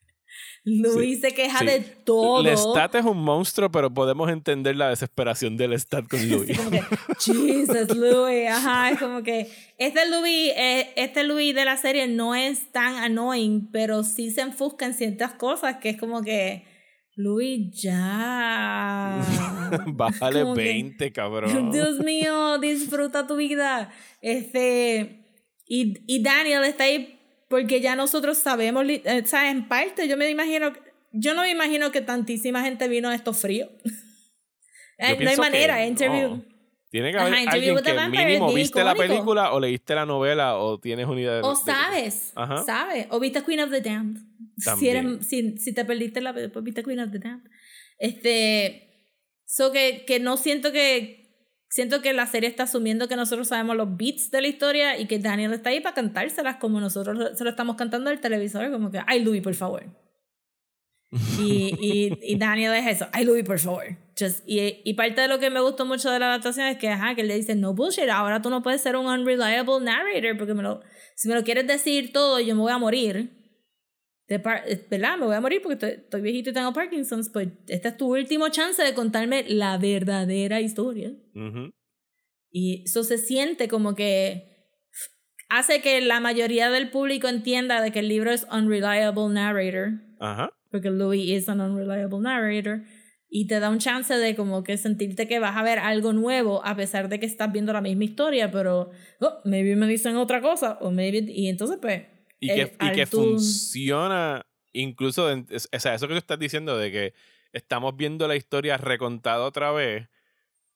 [0.64, 1.66] Louis se queja sí.
[1.66, 2.42] de todo.
[2.42, 6.56] Lestat es un monstruo, pero podemos entender la desesperación del Lestat con Louis.
[6.56, 6.82] como que,
[7.20, 12.34] Jesus, Louis, ajá, es como que este Louis, eh, este Louis de la serie no
[12.34, 16.64] es tan annoying, pero sí se enfusca en ciertas cosas que es como que,
[17.16, 19.20] Louis, ya.
[19.86, 21.72] Bájale Como que- 20, cabrón.
[21.72, 23.90] Dios mío, disfruta tu vida.
[24.20, 25.24] Este,
[25.66, 27.18] y, y Daniel está ahí
[27.48, 30.72] porque ya nosotros sabemos, eh, o sea, en parte, yo me imagino,
[31.12, 33.68] yo no me imagino que tantísima gente vino a esto frío.
[34.98, 36.42] Eh, no hay pienso que manera, interview.
[36.96, 40.56] Tiene que Ajá, haber Interview alguien que mínimo viste la película o leíste la novela
[40.56, 41.40] o tienes una idea de...
[41.42, 42.62] O de- sabes, Ajá.
[42.64, 43.06] sabes.
[43.10, 44.22] O viste Queen of the Damned.
[44.56, 47.50] Si, eres- si, si te perdiste la pues viste Queen of the Damned.
[47.98, 49.10] Este,
[49.44, 53.76] so que, que no siento que, siento que la serie está asumiendo que nosotros sabemos
[53.76, 57.44] los beats de la historia y que Daniel está ahí para cantárselas como nosotros se
[57.44, 59.84] lo estamos cantando al televisor, como que, ay Louis, por favor.
[61.38, 63.84] Y, y, y Daniel es eso, ay Louis, por favor.
[64.18, 66.88] Just, y, y parte de lo que me gustó mucho de la adaptación es que,
[66.88, 70.36] ajá, que él le dice, no bullshit, ahora tú no puedes ser un unreliable narrator
[70.36, 70.80] porque me lo,
[71.14, 73.30] si me lo quieres decir todo, yo me voy a morir.
[74.28, 75.18] De par- eh, ¿Verdad?
[75.18, 78.12] Me voy a morir porque estoy, estoy viejito y tengo Parkinson's, pues este es tu
[78.12, 81.12] último chance de contarme la verdadera historia.
[81.34, 81.70] Ujú.
[82.50, 84.56] Y eso se siente como que
[85.48, 90.50] hace que la mayoría del público entienda de que el libro es unreliable narrator, Ajá.
[90.76, 92.82] Porque Louis es un unreliable narrator,
[93.28, 96.64] y te da un chance de como que sentirte que vas a ver algo nuevo
[96.64, 98.90] a pesar de que estás viendo la misma historia, pero
[99.20, 102.02] oh, maybe me dicen otra cosa, o maybe, y entonces pues...
[102.38, 106.38] Y el- que, y que tú- funciona incluso, es- o sea, eso que tú estás
[106.38, 107.14] diciendo de que
[107.52, 110.08] estamos viendo la historia recontada otra vez,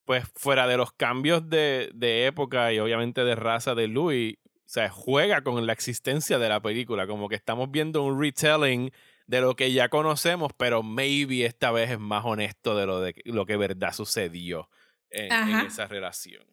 [0.07, 4.73] pues fuera de los cambios de, de época y obviamente de raza de Louis, o
[4.73, 8.91] sea, juega con la existencia de la película, como que estamos viendo un retelling
[9.31, 13.15] de lo que ya conocemos, pero maybe esta vez es más honesto de lo, de,
[13.27, 14.69] lo que verdad sucedió
[15.09, 15.31] en,
[15.67, 16.45] esa relación.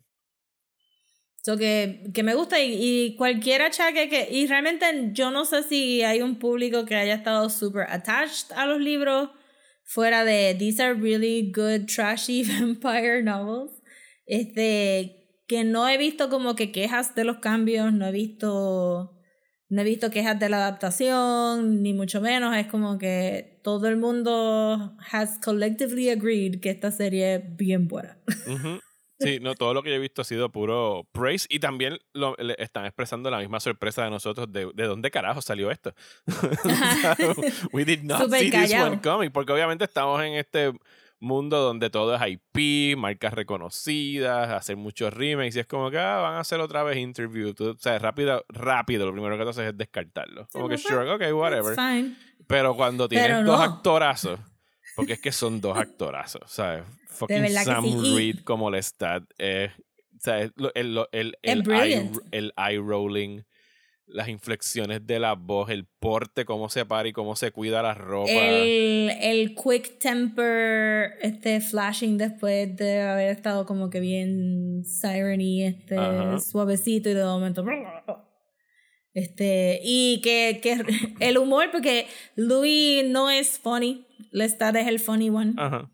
[1.42, 4.28] So que, que me gusta y, y cualquier achaque que...
[4.30, 8.68] Y realmente yo no sé si hay un público que haya estado super attached a
[8.68, 9.32] los libros
[9.84, 13.72] fuera de These are really good trashy vampire novels.
[14.28, 19.17] Este, que no he visto como que quejas de los cambios, no he visto...
[19.70, 22.56] No he visto quejas de la adaptación, ni mucho menos.
[22.56, 28.18] Es como que todo el mundo has collectively agreed que esta serie es bien buena.
[28.48, 28.80] Ujú.
[29.20, 32.36] Sí, no, todo lo que yo he visto ha sido puro praise y también lo,
[32.38, 35.94] le están expresando la misma sorpresa de nosotros de, de dónde carajo salió esto.
[37.74, 38.92] We did not Súper see this callado.
[38.92, 40.72] one coming, porque obviamente estamos en este
[41.20, 46.18] mundo donde todo es IP, marcas reconocidas, hacer muchos remakes y es como que ah,
[46.18, 47.54] van a hacer otra vez interview.
[47.54, 50.48] Tú, o sea, rápido, rápido, lo primero que tú haces es descartarlo.
[50.52, 51.76] Como que sure, ok, whatever.
[51.76, 52.16] Fine.
[52.48, 54.40] Pero cuando tienes Pero dos actorazos,
[54.96, 56.84] porque es que son dos actorazos, ¿sabes?
[57.08, 59.24] Fucking Sam sí, Reed como Lestat.
[59.38, 59.72] Eh,
[60.20, 60.52] ¿sabes?
[60.76, 63.42] El, el, el, eye, el eye rolling,
[64.08, 67.94] las inflexiones de la voz, el porte, cómo se para y cómo se cuida la
[67.94, 68.32] ropa.
[68.32, 75.98] El, el quick temper, este flashing después de haber estado como que bien sireny, este
[75.98, 76.40] Ajá.
[76.40, 77.66] suavecito y de momento.
[79.14, 80.82] Este, y que, que
[81.20, 85.54] el humor, porque Louis no es funny, Lestat es el funny one.
[85.58, 85.92] Ajá.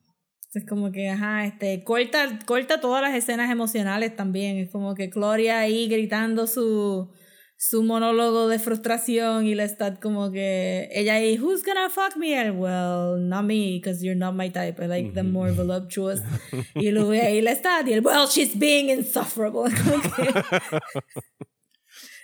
[0.53, 4.57] Es como que, ajá, este, corta, corta todas las escenas emocionales también.
[4.57, 7.09] Es como que Gloria ahí gritando su,
[7.69, 12.35] su monólogo de frustración y le está como que ella ahí, who's gonna fuck me?
[12.35, 14.81] And, well, not me, because you're not my type.
[14.81, 16.19] I like them more voluptuous.
[16.75, 19.71] y luego ahí le está, y él, well, she's being insufferable.
[19.83, 20.79] Como que,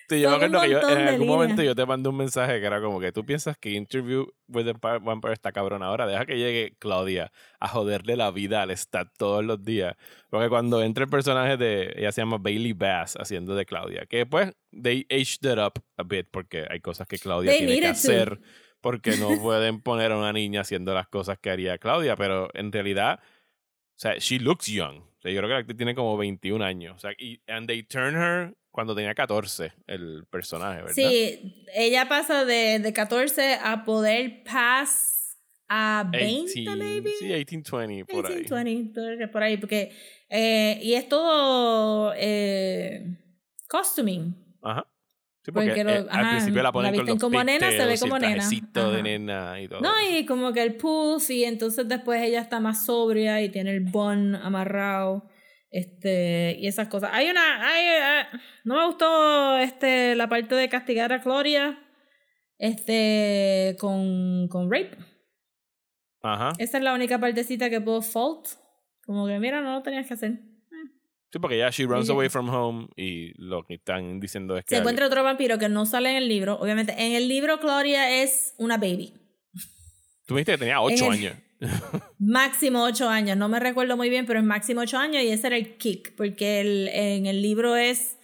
[0.09, 1.27] Sí, yo me Son un acuerdo que yo, montón en algún líneas.
[1.27, 4.65] momento yo te mandé un mensaje que era como que tú piensas que Interview with
[4.65, 9.09] the Vampire está cabrón ahora, deja que llegue Claudia a joderle la vida al Stat
[9.17, 9.95] todos los días.
[10.29, 14.17] Porque cuando entra el personaje de, ella se llama Bailey Bass haciendo de Claudia, que
[14.17, 17.87] después they aged it up a bit porque hay cosas que Claudia They tiene que
[17.87, 18.39] hacer
[18.81, 22.71] porque no pueden poner a una niña haciendo las cosas que haría Claudia, pero en
[22.71, 25.08] realidad, o sea, she looks young.
[25.19, 26.95] O sea, yo creo que la actriz tiene como 21 años.
[26.95, 30.93] O sea, y, and they turn her cuando tenía 14, el personaje, ¿verdad?
[30.93, 35.37] sí, ella pasa de, de 14 a poder pass
[35.67, 37.11] a 20, 18, maybe.
[37.19, 38.35] Sí, 18, 20, por ahí.
[38.35, 39.91] 18, 20, todo que por ahí, porque.
[40.29, 42.13] eh, y es todo.
[42.15, 43.17] Eh,
[43.67, 44.33] costuming.
[44.61, 44.88] Ajá.
[45.41, 47.71] Sí, porque, Porque lo- eh, al principio la la ponen con visten los como nena,
[47.71, 48.49] se ve como nena.
[48.49, 49.81] de y todo.
[49.81, 53.71] No, y como que el puff, y entonces después ella está más sobria y tiene
[53.71, 55.29] el bun amarrado.
[55.71, 57.11] Este, y esas cosas.
[57.13, 57.67] Hay una.
[57.67, 58.25] Hay, eh,
[58.65, 61.79] no me gustó este, la parte de castigar a Gloria.
[62.57, 63.77] Este.
[63.79, 64.97] Con, con rape.
[66.21, 66.51] Ajá.
[66.57, 68.47] Esa es la única partecita que puedo fault.
[69.05, 70.39] Como que, mira, no lo tenías que hacer.
[71.31, 74.75] Sí, porque ya she runs away from home y lo que están diciendo es que...
[74.75, 76.55] Se encuentra otro vampiro que no sale en el libro.
[76.59, 79.13] Obviamente, en el libro Gloria es una baby.
[80.25, 81.35] Tú me dijiste que tenía 8 en el- años.
[82.19, 83.35] Máximo ocho años.
[83.37, 86.15] No me recuerdo muy bien, pero es máximo ocho años y ese era el kick.
[86.15, 88.17] Porque el- en el libro es,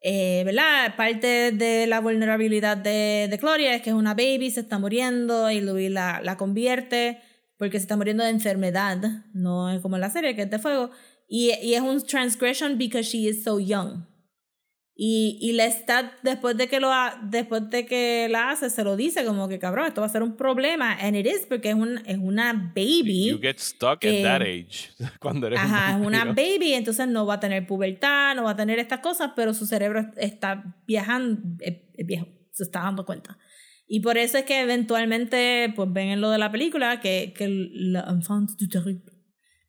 [0.00, 0.96] eh, ¿verdad?
[0.96, 5.50] Parte de la vulnerabilidad de, de Gloria es que es una baby, se está muriendo
[5.50, 7.20] y Louis la, la convierte
[7.58, 8.98] porque se está muriendo de enfermedad.
[9.34, 10.90] No es como en la serie que es de fuego.
[11.28, 14.06] Y, y es un transgression because she is so young.
[14.96, 18.94] Y, y Lestat, después de que lo ha- después de que la hace, se lo
[18.96, 20.92] dice como que cabrón, esto va a ser un problema.
[21.00, 23.30] And it is porque es, un, es una baby.
[23.30, 24.92] You get stuck at eh, that age.
[25.18, 28.56] Cuando eres Ajá, es una baby, entonces no va a tener pubertad, no va a
[28.56, 33.36] tener estas cosas, pero su cerebro está viajando, es, es viejo, se está dando cuenta.
[33.88, 37.48] Y por eso es que eventualmente, pues ven en lo de la película que, que
[37.48, 39.02] la enfant du terrible,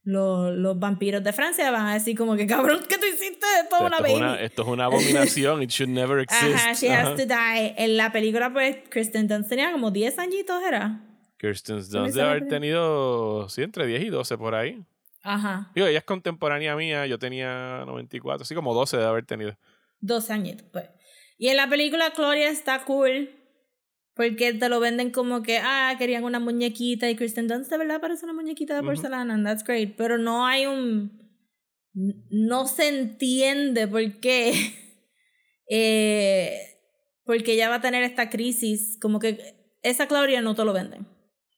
[0.06, 3.46] los, los vampiros de Francia van a decir como que cabrón, ¿qué tú hiciste?
[3.62, 4.14] Es toda una baby.
[4.14, 5.62] una, esto es una abominación.
[5.64, 6.56] It should never exist.
[6.56, 7.10] Ajá, she Ajá.
[7.10, 7.74] has to die.
[7.78, 11.02] En la película, pues, Kristen Dunst tenía como 10 añitos, ¿era?
[11.42, 14.84] Me Dunst debe haber tenido, sí, entre 10 y 12 por ahí.
[15.22, 19.58] Ajá, Digo, ella es contemporánea mía, yo tenía 94, así como 12 de haber tenido.
[20.02, 20.86] 12 añitos, pues.
[21.38, 23.30] Y en la película, Gloria está cool.
[24.16, 28.00] Porque te lo venden como que, ah, querían una muñequita y Kristen Dunst de verdad
[28.00, 29.96] parece una muñequita de porcelana, and that's great.
[29.98, 31.22] Pero no hay un.
[31.94, 34.54] No se entiende por qué.
[35.70, 36.60] eh,
[37.26, 38.98] porque ella va a tener esta crisis.
[39.02, 41.08] Como que esa Gloria no te lo venden.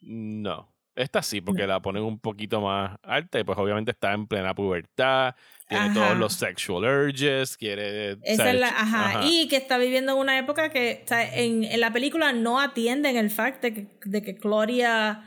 [0.02, 0.77] No.
[0.98, 4.56] Esta sí, porque la ponen un poquito más alta y pues obviamente está en plena
[4.56, 5.36] pubertad,
[5.70, 5.94] tiene Ajá.
[5.94, 8.18] todos los sexual urges, quiere...
[8.24, 11.64] Esa es la, ajá, Y que está viviendo en una época que o sea, en,
[11.64, 15.24] en la película no atienden el fact de que, de que Gloria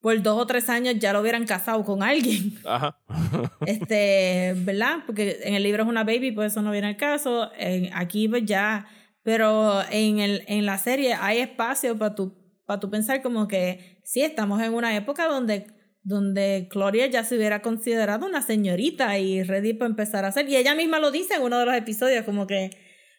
[0.00, 2.54] por dos o tres años ya lo hubieran casado con alguien.
[2.64, 2.98] Ajá.
[3.66, 4.98] este, ¿verdad?
[5.06, 7.50] Porque en el libro es una baby, pues eso no viene al caso.
[7.58, 8.86] En, aquí pues ya,
[9.22, 12.32] pero en, el, en la serie hay espacio para tu,
[12.64, 15.66] para tu pensar como que sí, estamos en una época donde,
[16.02, 20.48] donde Gloria ya se hubiera considerado una señorita y ready para empezar a hacer.
[20.48, 22.70] Y ella misma lo dice en uno de los episodios, como que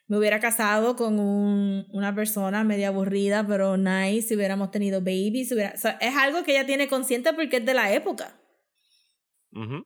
[0.07, 5.49] me hubiera casado con un, una persona media aburrida, pero nice, si hubiéramos tenido babies.
[5.49, 8.35] si hubiera- o sea, es algo que ella tiene consciente porque es de la época.
[9.51, 9.83] Ujú.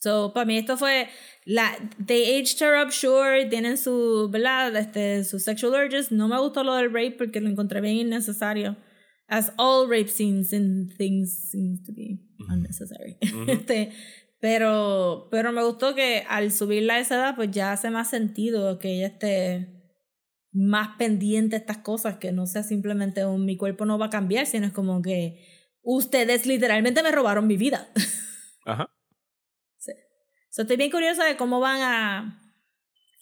[0.00, 1.08] So, para mí esto fue
[1.46, 1.74] la
[2.06, 4.76] they aged her up sure, tienen su, ¿verdad?
[4.76, 6.12] Este, sus sexual urges.
[6.12, 8.76] No me gustó lo del rape porque lo encontré bien innecesario.
[9.34, 13.18] As all rape scenes and things seem to be unnecessary.
[13.48, 13.90] Este,
[14.38, 18.78] pero, pero me gustó que al subirla a esa edad, pues ya hace más sentido
[18.78, 19.74] que ella esté
[20.52, 24.10] más pendiente de estas cosas, que no sea simplemente un mi cuerpo no va a
[24.10, 25.44] cambiar, sino es como que
[25.82, 27.88] ustedes literalmente me robaron mi vida.
[28.64, 28.88] Ajá.
[30.50, 32.52] So, estoy bien curiosa de cómo van a,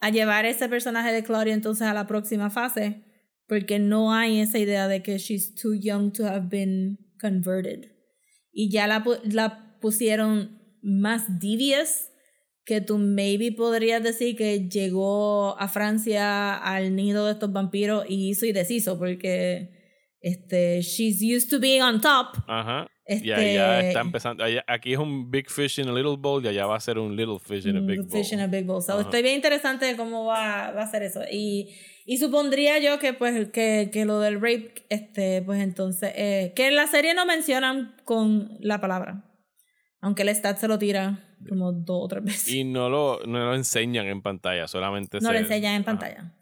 [0.00, 3.11] a llevar ese personaje de Claudia entonces a la próxima fase,
[3.46, 7.90] porque no hay esa idea de que she's too young to have been converted.
[8.52, 12.08] Y ya la, la pusieron más devious,
[12.64, 18.30] que tú maybe podrías decir que llegó a Francia al nido de estos vampiros y
[18.30, 19.81] hizo y deshizo, porque
[20.22, 22.36] este, she's used to being on top.
[22.46, 22.86] Ajá.
[23.04, 24.44] Este, Y allá está empezando.
[24.44, 26.98] allá- aquí es un big fish in a little bowl y allá va a ser
[26.98, 28.10] un little fish in a Mm, big bowl.
[28.10, 28.80] fish in a big bowl.
[28.80, 31.20] So, estoy bien interesante de cómo va, va a ser eso.
[31.30, 31.74] Y,
[32.06, 36.68] y supondría yo que pues que, que lo del rape, este, pues entonces, eh, que
[36.68, 39.24] en la serie no mencionan con la palabra.
[40.00, 42.48] Aunque el stat se lo tira como dos o tres veces.
[42.54, 45.86] Y no lo, no lo enseñan en pantalla, solamente no se- lo enseñan en Ajá.
[45.86, 46.34] pantalla.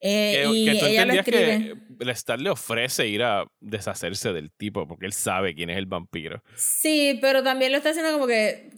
[0.00, 1.74] Eh, Que, y que tú ella lo escribe.
[1.98, 5.86] que Lestat le ofrece ir a deshacerse del tipo porque él sabe quién es el
[5.86, 6.42] vampiro.
[6.56, 8.70] Sí, pero también lo está haciendo como que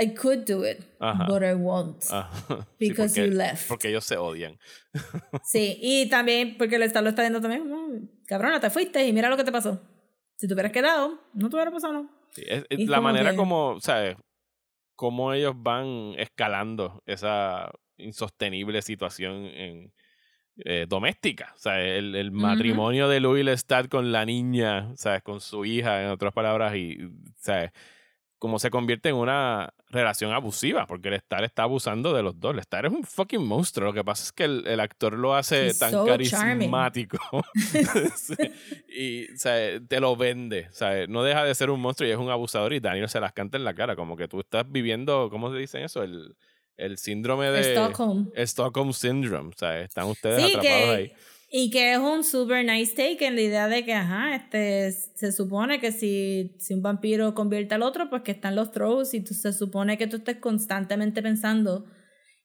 [0.00, 1.24] I could do it, Ajá.
[1.26, 2.04] but I won't.
[2.10, 2.30] Ajá.
[2.78, 3.68] Sí, Because porque, you left.
[3.68, 4.56] Porque ellos se odian.
[5.44, 9.12] Sí, y también porque el Estado lo está viendo también, "Mm, cabrona, te fuiste y
[9.12, 9.80] mira lo que te pasó.
[10.36, 12.06] Si te hubieras quedado, no te hubiera pasado nada.
[12.30, 14.16] Sí, es- es la como manera que- como, ¿sabes?
[14.94, 19.92] Cómo ellos van escalando esa insostenible situación en,
[20.64, 21.52] eh, doméstica.
[21.56, 25.22] O sea, el, el matrimonio de Louis Lestat con la niña, ¿sabes?
[25.22, 26.98] Con su hija, en otras palabras, y,
[27.36, 27.70] ¿sabes?
[28.38, 32.54] Cómo se convierte en una relación abusiva, porque Lestat está abusando de los dos.
[32.54, 33.88] Lestat es un fucking monstruo.
[33.88, 37.18] Lo que pasa es que el, el actor lo hace He's tan so carismático.
[38.88, 40.66] Y, o sea, te lo vende.
[40.70, 43.20] O sea, no deja de ser un monstruo y es un abusador y Daniel se
[43.20, 43.94] las canta en la cara.
[43.94, 46.02] Como que tú estás viviendo, ¿cómo se dice eso?
[46.02, 46.34] El,
[46.76, 47.60] el síndrome de...
[47.72, 48.30] Stockholm.
[48.36, 49.50] Stockholm Syndrome.
[49.54, 51.12] O sea, están ustedes Sí, atrapados ahí.
[51.50, 55.32] y que es un super nice take en la idea de que, ajá, este, se
[55.32, 59.20] supone que si, si un vampiro convierte al otro, pues que están los throws y
[59.20, 61.84] tú, se supone que tú estés constantemente pensando,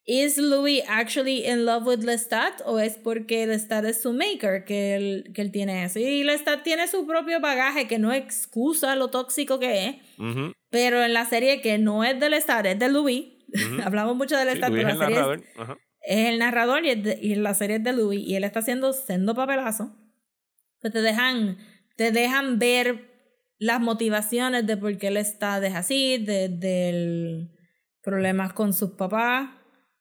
[0.08, 4.96] ¿is Louis actually in love with Lestat o es porque Lestat es su maker que
[4.96, 6.00] él, que él tiene eso?
[6.00, 11.02] Y Lestat tiene su propio bagaje que no excusa lo tóxico que es, Ujú, pero
[11.04, 13.26] en la serie que no es de Lestat, es de Louis.
[13.84, 15.78] Hablamos mucho de Sí, Lestat, Luis pero es el es-
[16.08, 18.94] el narrador y, es de- y la serie es de Louis y él está haciendo
[18.94, 19.96] sendo papelazo.
[20.82, 21.58] Pues te dejan,
[21.98, 23.12] te dejan ver
[23.58, 27.50] las motivaciones de por qué él está de así, de, del
[28.04, 29.50] problemas con sus papás,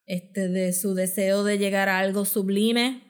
[0.05, 3.03] este, de su deseo de llegar a algo sublime,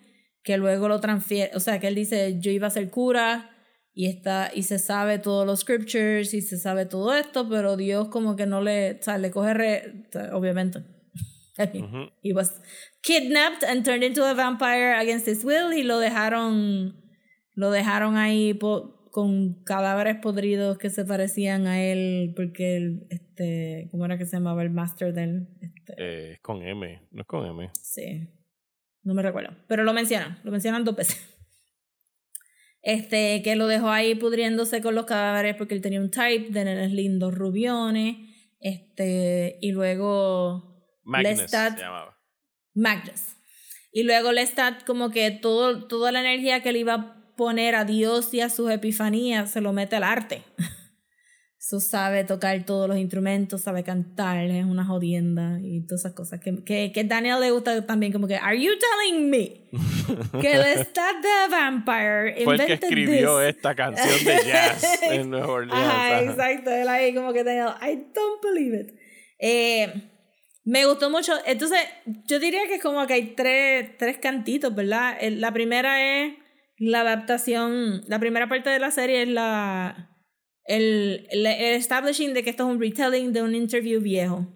[0.45, 3.54] que luego lo transfiere, o sea, que él dice, yo iba a ser cura
[3.95, 8.09] y está y se sabe todos los scriptures y se sabe todo esto, pero Dios
[8.09, 10.81] como que no le, o sea, le coge re- obviamente.
[11.59, 12.11] I mean, Ujú.
[12.23, 12.61] He was
[13.03, 17.01] kidnapped and turned into a vampire against his will y lo dejaron
[17.55, 18.59] lo dejaron ahí
[19.13, 24.37] con cadáveres podridos que se parecían a él porque él, este, ¿cómo era que se
[24.39, 27.71] llamaba el master del este, Eh, es con M, no es con M.
[27.81, 28.29] Sí.
[29.05, 29.55] No me recuerdo.
[29.69, 30.41] Pero lo mencionan.
[30.43, 31.34] Lo mencionan dos veces.
[32.87, 36.65] Este, que lo dejó ahí pudriéndose con los cadáveres porque él tenía un type de
[36.65, 38.17] nenes lindos rubiones.
[38.61, 42.19] Este, y luego Magnus Lestat- se llamaba.
[42.75, 43.37] Magnus.
[43.93, 47.85] Y luego Lestat como que todo, toda la energía que le iba a poner a
[47.85, 50.43] Dios y a sus epifanías se lo mete al arte.
[51.67, 56.39] Eso sabe tocar todos los instrumentos, sabe cantar, es una jodienda y todas esas cosas.
[56.41, 59.63] Que, que, que Daniel le gusta también como que, ¿Are you telling me
[60.43, 63.49] que Lestat the Vampire Fue el que escribió this?
[63.57, 65.83] esta canción de jazz en Nueva Orleans.
[65.89, 66.71] Ajá, exacto.
[66.71, 68.95] Él ahí como que Daniel, I don't believe it.
[69.39, 70.11] Eh,
[70.65, 71.33] me gustó mucho.
[71.47, 71.79] Entonces,
[72.29, 75.17] yo diría que como que hay tres, tres cantitos, ¿verdad?
[75.19, 76.35] El- La primera es
[76.77, 80.11] la adaptación, la primera parte de la serie es la
[80.67, 84.47] el, el, el establishing de que esto es un retelling de un interview viejo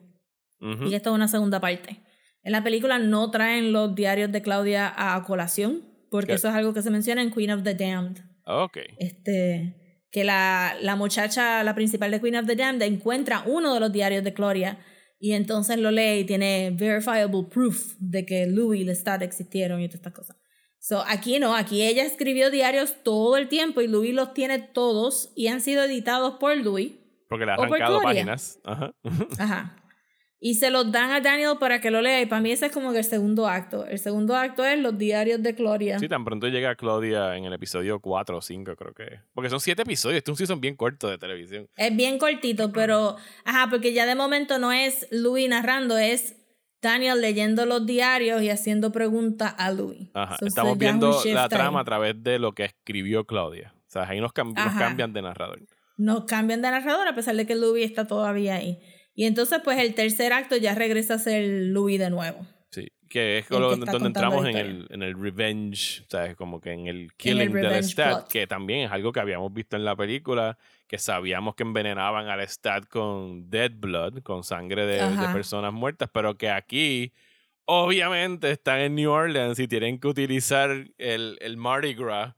[0.60, 0.86] Ujú.
[0.86, 2.00] y que esto es una segunda parte.
[2.42, 6.34] En la película no traen los diarios de Claudia a colación, porque ¿Qué?
[6.34, 8.18] eso es algo que se menciona en Queen of the Damned.
[8.46, 8.78] Ok.
[8.98, 13.80] Este, que la, la muchacha, la principal de Queen of the Damned, encuentra uno de
[13.80, 14.78] los diarios de Gloria
[15.20, 19.88] y entonces lo lee y tiene verifiable proof de que Louis y Lestat existieron y
[19.88, 20.36] todas estas cosas.
[20.88, 25.30] So, aquí no, aquí ella escribió diarios todo el tiempo y Louis los tiene todos
[25.36, 26.92] y han sido editados por Louis.
[27.28, 28.58] Porque le ha arrancado páginas.
[28.64, 28.94] Ajá.
[29.38, 29.76] Ajá.
[30.40, 32.72] Y se los dan a Daniel para que lo lea y para mí ese es
[32.72, 33.84] como que el segundo acto.
[33.84, 35.98] El segundo acto es los diarios de Gloria.
[35.98, 39.20] Sí, tan pronto llega Claudia en el episodio 4 o 5, creo que.
[39.34, 40.16] Porque son 7 episodios.
[40.16, 41.68] Este es un season bien corto de televisión.
[41.76, 43.16] Es bien cortito, pero.
[43.44, 46.37] Ajá, porque ya de momento no es Louis narrando, es
[46.80, 50.08] Daniel leyendo los diarios y haciendo preguntas a Louis.
[50.14, 50.36] Ajá.
[50.38, 51.48] So, Estamos so viendo la ahí.
[51.48, 53.74] trama a través de lo que escribió Claudia.
[53.86, 55.60] O sea, ahí nos, cam- nos cambian de narrador.
[55.96, 58.78] No cambian de narrador a pesar de que Louis está todavía ahí.
[59.14, 62.46] Y entonces, pues el tercer acto ya regresa a ser Louis de nuevo.
[62.70, 62.86] Sí.
[63.08, 66.36] Que es que donde entramos en el, en el revenge, ¿sabes?
[66.36, 68.28] Como que en el killing del revenge Stat, plot.
[68.28, 70.58] que también es algo que habíamos visto en la película,
[70.88, 75.00] que sabíamos que envenenaban al Stat con dead blood, con sangre de,
[75.32, 77.12] personas muertas, pero que aquí
[77.66, 82.34] obviamente están en New Orleans y tienen que utilizar el, el Mardi Gras.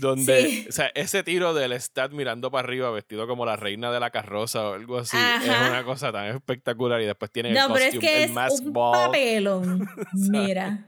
[0.00, 0.66] Donde, Sí.
[0.68, 4.10] o sea, ese tiro del Stat mirando para arriba, vestido como la reina de la
[4.10, 7.00] carroza o algo así, es una cosa tan espectacular.
[7.00, 8.92] Y después tienen el No, pero es costume, que el es mask un ball.
[9.06, 9.88] papelón.
[10.12, 10.84] Mira.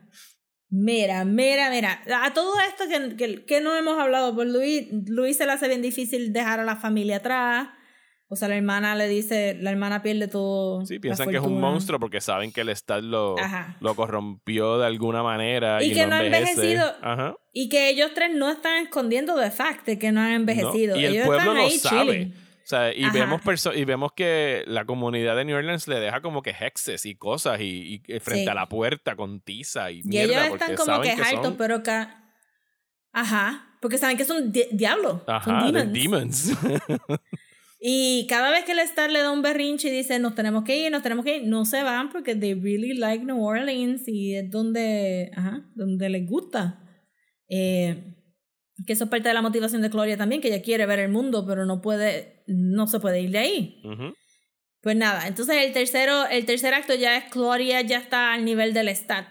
[0.71, 2.01] Mira, mira, mira.
[2.25, 5.67] A todo esto que, que, que no hemos hablado, pues Luis, Luis se le hace
[5.69, 7.69] bien difícil dejar a la familia atrás.
[8.33, 10.87] O sea, la hermana le dice, la hermana pierde todo.
[10.87, 13.77] Sí, piensan que es un monstruo porque saben que el Stat lo, Ajá.
[13.81, 15.83] lo corrompió de alguna manera.
[15.83, 16.85] Y Y, que no no ha envejecido.
[17.03, 17.35] Ajá.
[17.53, 20.95] Y que ellos tres no están escondiendo de fact de que no han envejecido.
[20.95, 22.13] No, y el ellos pueblo están lo ahí sabe.
[22.13, 22.35] chilling.
[22.73, 23.13] O sea, y Ajá.
[23.13, 27.05] vemos, perso- y vemos que la comunidad de New Orleans le deja como que hexes
[27.05, 28.49] y cosas y, y frente Sí.
[28.49, 31.57] a la puerta con tiza y Y mierda ellos porque están como que que son
[31.57, 32.07] pero que.
[33.13, 33.67] Ajá.
[33.81, 35.23] Porque saben que son di- diablos.
[35.27, 36.53] ajá, son demons.
[37.83, 40.77] Y cada vez que el Star le da un berrinche y dice, nos tenemos que
[40.77, 44.35] ir, nos tenemos que ir, no se van porque they really like New Orleans y
[44.37, 46.79] es donde, ajá, donde les gusta.
[47.49, 48.17] Eh,
[48.87, 51.11] que eso es parte de la motivación de Gloria también, que ella quiere ver el
[51.11, 53.83] mundo, pero no puede, no se puede ir de ahí.
[53.85, 54.15] Ujú.
[54.83, 58.73] Pues nada, entonces el tercero, el tercer acto ya es Gloria ya está al nivel
[58.73, 59.27] del stat.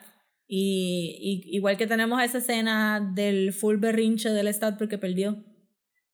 [0.47, 5.43] Y, y igual que tenemos esa escena del full berrinche del stat porque perdió.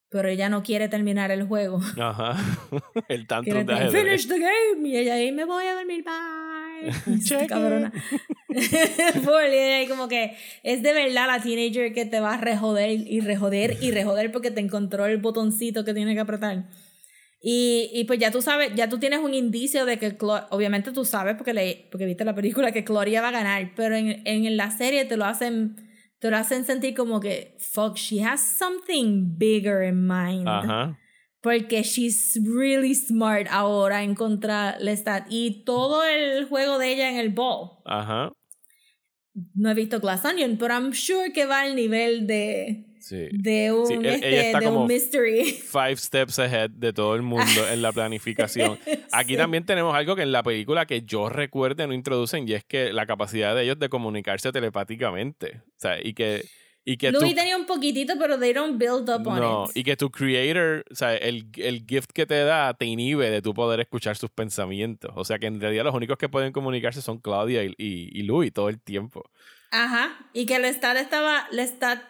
[0.10, 1.80] Pero ella no quiere terminar el juego.
[2.00, 2.36] Ajá.
[3.10, 3.90] el tantrum de.
[3.90, 4.88] Finish the game.
[4.88, 6.45] Y ella ahí me voy a dormir, bye.
[7.24, 7.48] Cheque.
[7.48, 7.92] cabrona.
[8.50, 13.78] Y como que es de verdad la teenager que te va a rejoder y rejoder
[13.82, 16.70] y rejoder porque te encontró el botoncito que tiene que apretar.
[17.42, 20.18] Y, y pues ya tú sabes, ya tú tienes un indicio de que,
[20.50, 23.96] obviamente tú sabes porque, le, porque viste la película que Gloria va a ganar, pero
[23.96, 25.76] en, en la serie te lo hacen
[26.20, 30.48] te lo hacen sentir como que, fuck, she has something bigger in mind.
[30.48, 30.98] Ajá.
[31.46, 35.28] Porque she's really smart ahora en contra Lestat.
[35.30, 37.70] Y todo el juego de ella en el ball.
[37.86, 38.32] Ajá.
[39.54, 43.28] No he visto Glass Onion, pero I'm sure que va al nivel de, Sí.
[43.32, 45.44] de un, Sí, él- este, ella está de como- un mystery.
[45.44, 48.80] Five steps ahead de todo el mundo en la planificación.
[49.12, 49.38] Aquí Sí.
[49.38, 52.92] también tenemos algo que en la película que yo recuerde no introducen y es que
[52.92, 55.62] la capacidad de ellos de comunicarse telepáticamente.
[55.68, 56.44] O sea, y que,
[56.88, 59.72] y que Louis tu- tenía un poquitito, pero they don't build up on no, it.
[59.76, 63.42] y que tu creator, o sea, el, el gift que te da te inhibe de
[63.42, 65.12] tu poder escuchar sus pensamientos.
[65.16, 68.24] O sea que en realidad los únicos que pueden comunicarse son Claudia y, y, y
[68.24, 69.24] Louis todo el tiempo.
[69.72, 70.16] Ajá.
[70.32, 71.48] Y que Lestat estaba.
[71.52, 72.04] Lestat,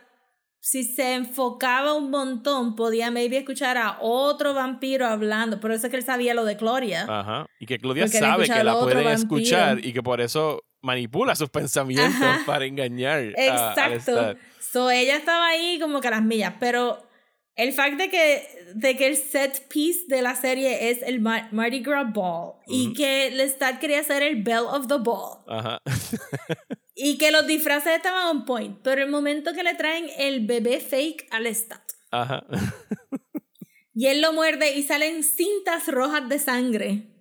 [0.59, 5.59] si se enfocaba un montón, podía maybe escuchar a otro vampiro hablando.
[5.59, 7.05] Por eso es que él sabía lo de Gloria.
[7.07, 7.47] Ajá.
[7.59, 12.15] Y que Claudia sabe que la pueden escuchar y que por eso manipula sus pensamientos
[12.21, 12.43] Ajá.
[12.45, 13.19] para engañar.
[13.19, 13.89] a- Exacto.
[13.89, 14.37] Lestat.
[14.75, 16.55] So ella estaba ahí como que a las millas.
[16.59, 17.07] Pero
[17.55, 21.47] el fact de que, de que el set piece de la serie es el Mar-
[21.53, 25.39] Mardi Gras Ball y que Lestat quería ser el Belle of the Ball.
[25.47, 25.81] Ajá.
[26.97, 28.77] Y que los disfraces estaban on point.
[28.81, 31.81] Pero el momento que le traen el bebé fake al Lestat.
[32.11, 32.45] Ajá.
[33.97, 37.14] Y él lo muerde y salen cintas rojas de sangre.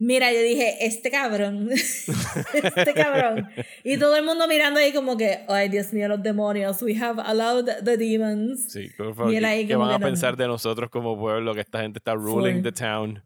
[0.00, 1.70] Mira, yo dije, este cabrón,
[2.54, 3.48] este cabrón.
[3.82, 7.20] Y todo el mundo mirando ahí como que, ay Dios mío, los demonios, we have
[7.20, 8.70] allowed the demons.
[8.72, 11.62] Sí, por favor, ¿qué- ahí ¿qué como van a pensar de nosotros como pueblo que
[11.62, 12.62] esta gente está ruling Full.
[12.62, 13.22] the town?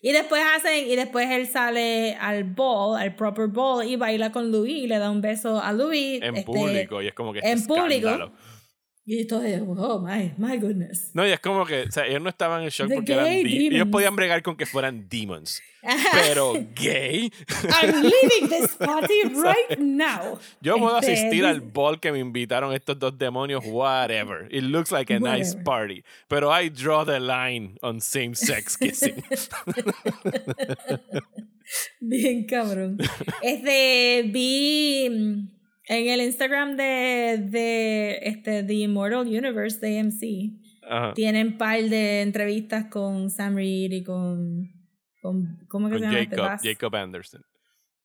[0.00, 4.50] Y después hacen, y después él sale al ball, al proper ball, y baila con
[4.50, 6.22] Louis y le da un beso a Louis.
[6.22, 8.08] En este, público, y es como que en este público.
[8.08, 8.32] escándalo.
[9.10, 11.12] Y entonces, oh my, my goodness.
[11.14, 13.24] No, y es como que, o sea, ellos no estaban en shock The porque eran
[13.24, 13.90] gay de- Ellos demons.
[13.92, 15.62] podían bregar con que fueran demons.
[16.12, 17.32] Pero gay.
[17.82, 20.38] I'm leaving this party right now.
[20.60, 24.46] Yo puedo asistir al ball que me invitaron estos dos demonios, whatever.
[24.50, 26.04] It looks like a nice party.
[26.28, 29.22] Pero I draw the line on same-sex kissing.
[32.00, 32.98] Bien cabrón.
[33.42, 35.57] Este, vi mm,
[35.88, 40.84] en el Instagram de, de este, The Immortal Universe de AMC.
[40.90, 41.12] Ajá.
[41.14, 44.70] Tienen par de entrevistas con Sam Reed y con,
[45.20, 46.20] con ¿cómo que Con se llama?
[46.20, 46.36] este?
[46.36, 46.62] Jacob, Bass?
[46.62, 47.42] Jacob Anderson.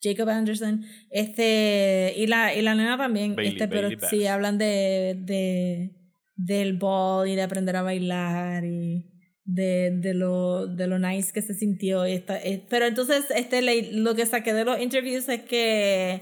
[0.02, 0.84] Jacob Anderson.
[1.10, 3.36] Este, y la, y la nena también.
[3.36, 4.10] Bailey- este, pero Bailey Bass.
[4.10, 5.92] sí, hablan de, de
[6.36, 9.06] del ball y de aprender a bailar y
[9.46, 12.06] de, de lo, de lo nice que se sintió.
[12.08, 13.62] y esta- eh, pero entonces, este,
[13.94, 16.22] lo que saqué de los interviews es que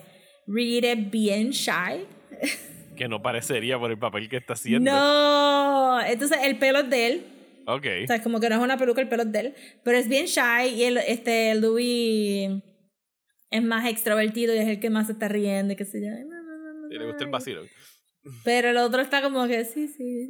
[0.51, 2.05] Reed es bien shy.
[2.95, 4.91] Que no parecería por el papel que está haciendo.
[4.91, 7.25] No, entonces el pelo es de él.
[7.65, 7.85] Ok.
[8.03, 9.55] O sea, como que no es una peluca, el pelo es de él.
[9.83, 12.61] Pero es bien shy y el, este, Louis
[13.49, 16.07] es más extrovertido y es el que más se está riendo y qué sé yo.
[16.15, 17.63] Ay, no, no, no, no, Y le gusta el vacilo.
[18.43, 20.27] Pero el otro está como que, sí, sí.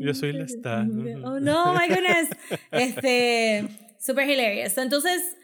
[0.00, 0.86] Yo soy la star.
[1.24, 2.28] Oh, no, my goodness.
[2.72, 3.68] Este,
[3.98, 4.76] super hilarious.
[4.76, 5.36] Entonces,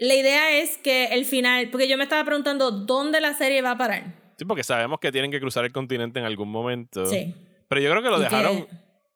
[0.00, 3.72] la idea es que el final, porque yo me estaba preguntando dónde la serie va
[3.72, 4.14] a parar.
[4.36, 7.06] Sí, porque sabemos que tienen que cruzar el continente en algún momento.
[7.06, 7.34] Sí.
[7.68, 8.66] Pero yo creo que lo que- dejaron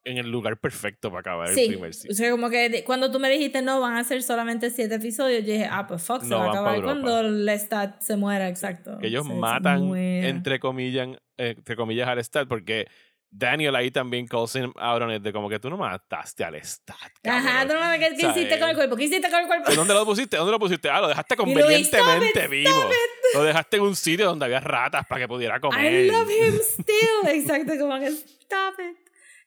[0.03, 2.15] en el lugar perfecto para acabar el Sí, primer o season.
[2.15, 5.53] sea, como que cuando tú me dijiste no, van a ser solamente siete episodios, yo
[5.53, 8.99] dije, ah, pues fuck, se No, va a acabar cuando Lestat se muera, exacto.
[8.99, 11.07] Que ellos Se- se matan, entre comillas,
[11.37, 12.85] eh, entre comillas, al Stat, porque
[13.29, 16.55] Daniel ahí también calls him out on it, de como que tú no mataste al
[16.63, 16.97] Stat.
[17.23, 17.67] Ajá, cabrón".
[17.67, 18.95] tú no me ¿qué, qué hiciste con eh, el cuerpo?
[18.95, 19.73] ¿Qué hiciste con el cuerpo?
[19.73, 20.37] ¿Dónde lo pusiste?
[20.37, 20.89] ¿Dónde lo pusiste?
[20.89, 22.69] Ah, lo dejaste convenientemente "Stop it, vivo.
[22.69, 22.91] stop
[23.33, 26.05] Lo dejaste en un sitio donde había ratas para que pudiera comer.
[26.05, 27.27] I love him still.
[27.27, 28.97] Exacto, como que stop it.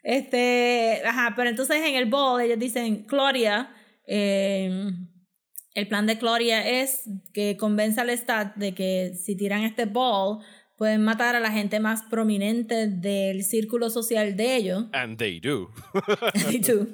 [0.02, 3.74] Este, ajá, pero entonces en el ball ellos dicen, Gloria,
[4.06, 4.90] eh,
[5.74, 7.02] el plan de Gloria es
[7.32, 10.38] que convenza al Stat de que si tiran este ball,
[10.78, 14.86] pueden matar a la gente más prominente del círculo social de ellos.
[14.92, 15.70] And they do.
[16.48, 16.86] They do.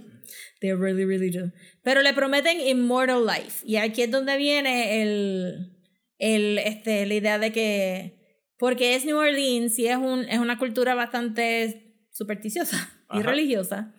[0.60, 1.52] They really, really do.
[1.82, 3.62] Pero le prometen immortal life.
[3.64, 5.76] Y aquí es donde viene el,
[6.18, 10.58] el, este, la idea de que, porque es New Orleans y es, un, es una
[10.58, 13.30] cultura bastante supersticiosa y Ajá.
[13.30, 13.94] religiosa,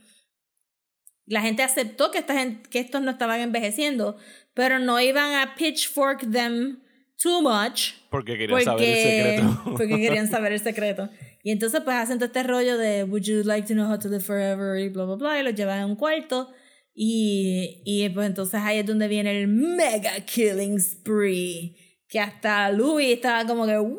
[1.28, 4.18] la gente aceptó que, esta gente, que estos no estaban envejeciendo,
[4.56, 6.82] pero no iban a pitchfork them
[7.21, 9.61] too much Porque querían saber el secreto.
[9.77, 11.09] porque querían saber el secreto.
[11.43, 14.07] Y entonces pues hacen todo este rollo de Would you like to know how to
[14.09, 16.49] live forever y bla bla bla y los llevan a un cuarto
[16.93, 21.75] y, y pues entonces ahí es donde viene el mega killing spree
[22.07, 23.97] que hasta Louis estaba como que ¡Wow!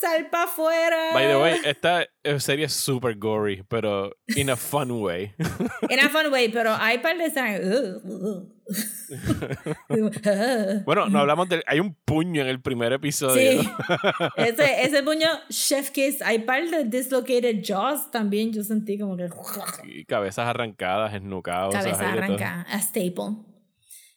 [0.00, 1.12] ¡Sal para afuera!
[1.12, 5.32] By the way, esta eh, serie es super gory, pero in a fun way.
[5.90, 7.60] In a fun way, pero hay par de escenas.
[10.84, 11.62] bueno, no hablamos de.
[11.66, 13.62] Hay un puño en el primer episodio.
[13.62, 13.68] Sí.
[14.36, 18.52] Ese, ese puño, Chef Kiss, hay par de dislocated jaws también.
[18.52, 19.28] Yo sentí como que.
[19.84, 21.74] Y cabezas arrancadas, esnucados.
[21.74, 22.24] cabeza ahí de todo.
[22.24, 23.36] arrancada, a staple.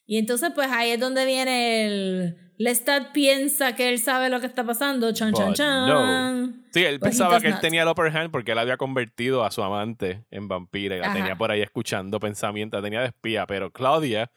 [0.06, 2.48] Y entonces, pues ahí es donde viene el.
[2.60, 5.14] Lestat piensa que él sabe lo que está pasando.
[5.14, 6.65] Chan, chan, chan.
[6.72, 7.61] Sí, él But pensaba que él not.
[7.61, 11.06] tenía el upper hand porque él había convertido a su amante en vampira y la
[11.07, 11.15] Ajá.
[11.15, 14.30] tenía por ahí escuchando pensamientos, la tenía de espía, pero Claudia,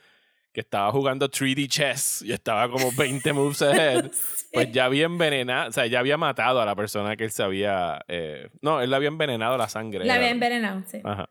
[0.52, 4.10] que estaba jugando 3D chess y estaba como 20 moves ahead,
[4.52, 8.04] pues ya había envenenado, o sea, ya había matado a la persona que él sabía,
[8.06, 10.04] eh, no, él le había envenenado la sangre.
[10.04, 11.00] La había envenenado, sí.
[11.02, 11.28] Ajá.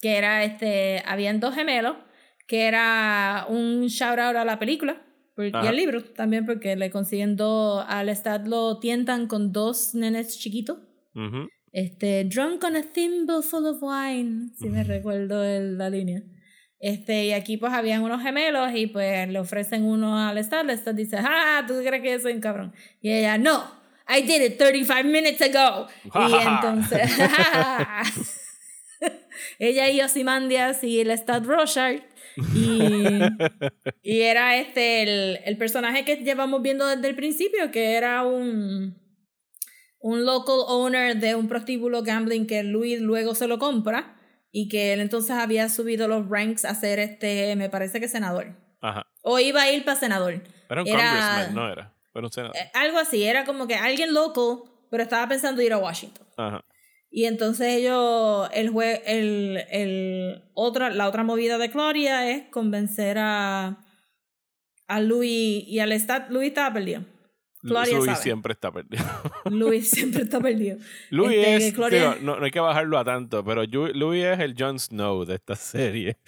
[0.00, 1.02] Que era este.
[1.06, 1.96] Habían dos gemelos,
[2.46, 5.02] que era un shout out a la película.
[5.50, 7.84] Por- Y al libro también, porque le consiguen dos.
[7.88, 10.78] Al Lestat lo tientan con dos nenes chiquitos.
[11.14, 11.48] Ujú.
[11.72, 16.22] Este, drunk on a thimble full of wine, si me recuerdo el- la línea.
[16.82, 20.64] Este, y aquí pues habían unos gemelos y pues le ofrecen uno al Lestat.
[20.66, 22.72] Lestat dice, ah, ¿tú crees que yo soy un cabrón?
[23.00, 23.62] Y ella, no,
[24.08, 25.86] I did it 35 minutes ago.
[26.04, 27.02] y entonces,
[29.58, 32.00] ella y Ozymandias y Lestat Rochard.
[32.36, 32.42] Y,
[34.02, 38.98] y era este el, el personaje que llevamos viendo desde el principio, que era un
[40.02, 44.16] un local owner de un prostíbulo gambling que Louis luego se lo compra
[44.50, 48.56] y que él entonces había subido los ranks a ser este, me parece que senador.
[48.80, 49.06] Ajá.
[49.22, 50.42] O iba a ir para senador.
[50.70, 51.94] Era un Era- congressman, no era.
[52.14, 52.56] Era un senador.
[52.56, 56.26] Eh, Algo así, era como que alguien local, pero estaba pensando ir a Washington.
[56.36, 56.64] Ajá.
[57.10, 63.18] Y entonces ellos, el jue el, el otra, la otra movida de Gloria es convencer
[63.18, 63.84] a,
[64.86, 66.30] a Louis y al Stat.
[66.30, 67.04] Louis estaba.
[67.62, 68.22] Claudia Louis sabe.
[68.22, 69.04] siempre está perdido.
[69.50, 70.78] Louis siempre está perdido.
[71.10, 74.54] Louis Este, es, Gloria- no, no hay que bajarlo a tanto, pero Louis es el
[74.58, 76.16] Jon Snow de esta serie.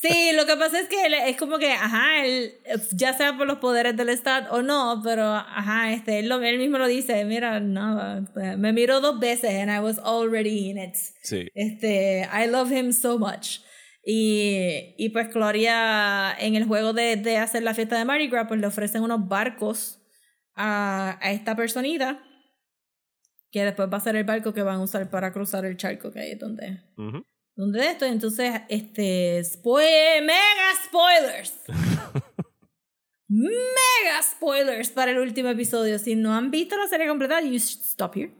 [0.00, 2.52] Sí, lo que pasa es que él es como que, ajá, él,
[2.92, 6.58] ya sea por los poderes del Estado o no, pero ajá, este, él, lo- él
[6.58, 8.26] mismo lo dice, mira, no,
[8.56, 10.94] me miró dos veces and I was already in it.
[11.22, 11.48] Sí.
[11.54, 13.60] Este, I love him so much.
[14.08, 18.46] Y, y pues Gloria, en el juego de, de hacer la fiesta de Mardi Gras,
[18.46, 20.00] pues le ofrecen unos barcos
[20.54, 22.22] a, a esta personita,
[23.50, 26.12] que después va a ser el barco que van a usar para cruzar el charco,
[26.12, 27.26] que ahí es donde, Ujú.
[27.56, 28.04] donde de esto.
[28.04, 31.54] Entonces, este, spoil- mega spoilers.
[33.28, 35.98] mega spoilers para el último episodio.
[35.98, 38.32] Si no han visto la serie completa, you should stop here.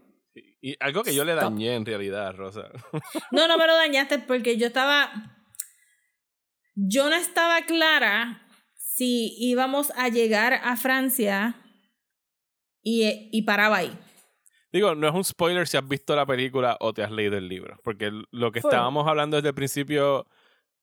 [0.60, 2.68] Y algo que yo le dañé en realidad, Rosa.
[3.30, 5.32] No, no me lo dañaste porque yo estaba.
[6.76, 8.42] Yo no estaba clara
[8.76, 11.56] si íbamos a llegar a Francia
[12.82, 13.98] y, y paraba ahí.
[14.72, 17.48] Digo, no es un spoiler si has visto la película o te has leído el
[17.48, 17.80] libro.
[17.82, 20.26] Porque lo que estábamos hablando desde el principio,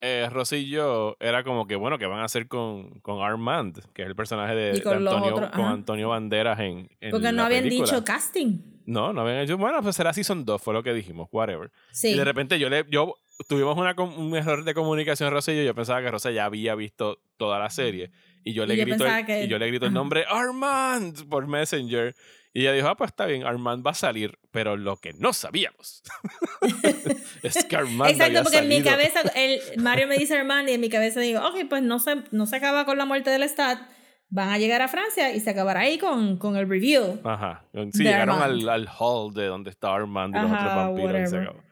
[0.06, 3.80] eh, Rosy y yo, era como que, bueno, ¿qué van a hacer con, con Armand?
[3.94, 5.66] Que es el personaje de, con de Antonio, otros, con.
[5.66, 7.90] Antonio Banderas en, en Porque no la habían película.
[7.90, 8.58] dicho casting.
[8.86, 9.58] No, no habían hecho.
[9.58, 11.72] Bueno, pues será Season 2, fue lo que dijimos, whatever.
[11.92, 12.10] Sí.
[12.10, 12.86] Y de repente yo le.
[12.90, 13.16] Yo,
[13.48, 15.64] tuvimos una, un error de comunicación, y yo.
[15.64, 18.12] Yo pensaba que Rosa ya había visto toda la serie.
[18.44, 21.28] Y yo le Y yo grito, el, que- y yo le grito el nombre Armand
[21.30, 22.16] por Messenger.
[22.56, 24.38] Y ella dijo, ah, pues está bien, Armand va a salir.
[24.52, 26.04] Pero lo que no sabíamos
[27.44, 28.92] es que Armand Exacto, había porque en mi salido.
[28.92, 32.18] cabeza, el, Mario me dice Armand y en mi cabeza digo, ok, pues no se,
[32.32, 33.80] no se acaba con la muerte del Estado,
[34.30, 37.20] van a llegar a Francia y se acabará ahí con, con el review.
[37.24, 37.66] Ajá.
[37.92, 41.28] Sí, llegaron al, al hall de donde está Armand y los Ajá, otros vampiros.
[41.28, 41.64] y se acabó.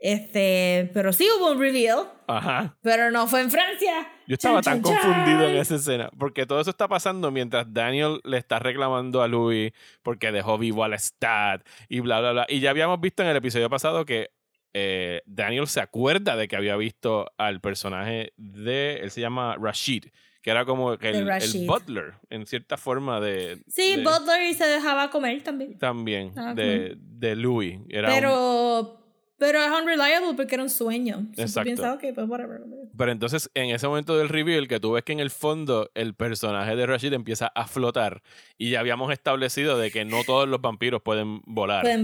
[0.00, 2.76] Este, pero sí hubo un reveal, Ajá.
[2.82, 4.08] pero no fue en Francia.
[4.26, 5.50] Yo estaba Chan, tan chan, confundido chan.
[5.50, 9.72] en esa escena, porque todo eso está pasando mientras Daniel le está reclamando a Louis
[10.02, 12.46] porque dejó vivo a la Stat y bla, bla, bla.
[12.48, 14.30] Y ya habíamos visto en el episodio pasado que
[14.74, 20.04] eh, Daniel se acuerda de que había visto al personaje de, él se llama Rashid,
[20.42, 20.98] que era como el,
[21.28, 23.58] el butler, en cierta forma de...
[23.66, 25.76] Sí, de- Butler y se dejaba comer también.
[25.78, 27.80] También, de, de Louis.
[27.88, 28.97] Era un-
[29.38, 31.26] Pero, es unreliable porque era un sueño.
[31.36, 31.64] So, Exacto.
[31.64, 32.60] piensas, ok, pues whatever.
[32.96, 36.14] Pero entonces, en ese momento del reveal, que tú ves que en el fondo el
[36.14, 38.22] personaje de Rashid empieza a flotar
[38.56, 41.82] y ya habíamos establecido de que no todos los vampiros pueden volar.
[41.82, 42.00] Pues,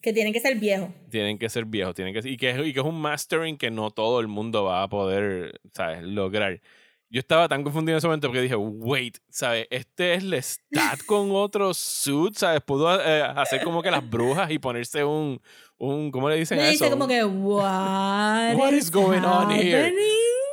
[0.00, 0.90] que tienen que ser viejos.
[1.10, 3.72] Tienen que ser viejos, tienen que y que, es- y que es un mastering que
[3.72, 6.04] no todo el mundo va a poder, ¿sabes?
[6.04, 6.60] Lograr.
[7.08, 9.66] Yo estaba tan confundido en ese momento porque dije, wait, ¿sabes?
[9.70, 12.60] Este es Lestat con otro suit, ¿sabes?
[12.62, 15.40] Pudo eh, hacer como que las brujas y ponerse un,
[15.78, 16.92] un ¿cómo le dicen Me a dice eso?
[16.92, 19.94] como Un- que, what, What is going on here?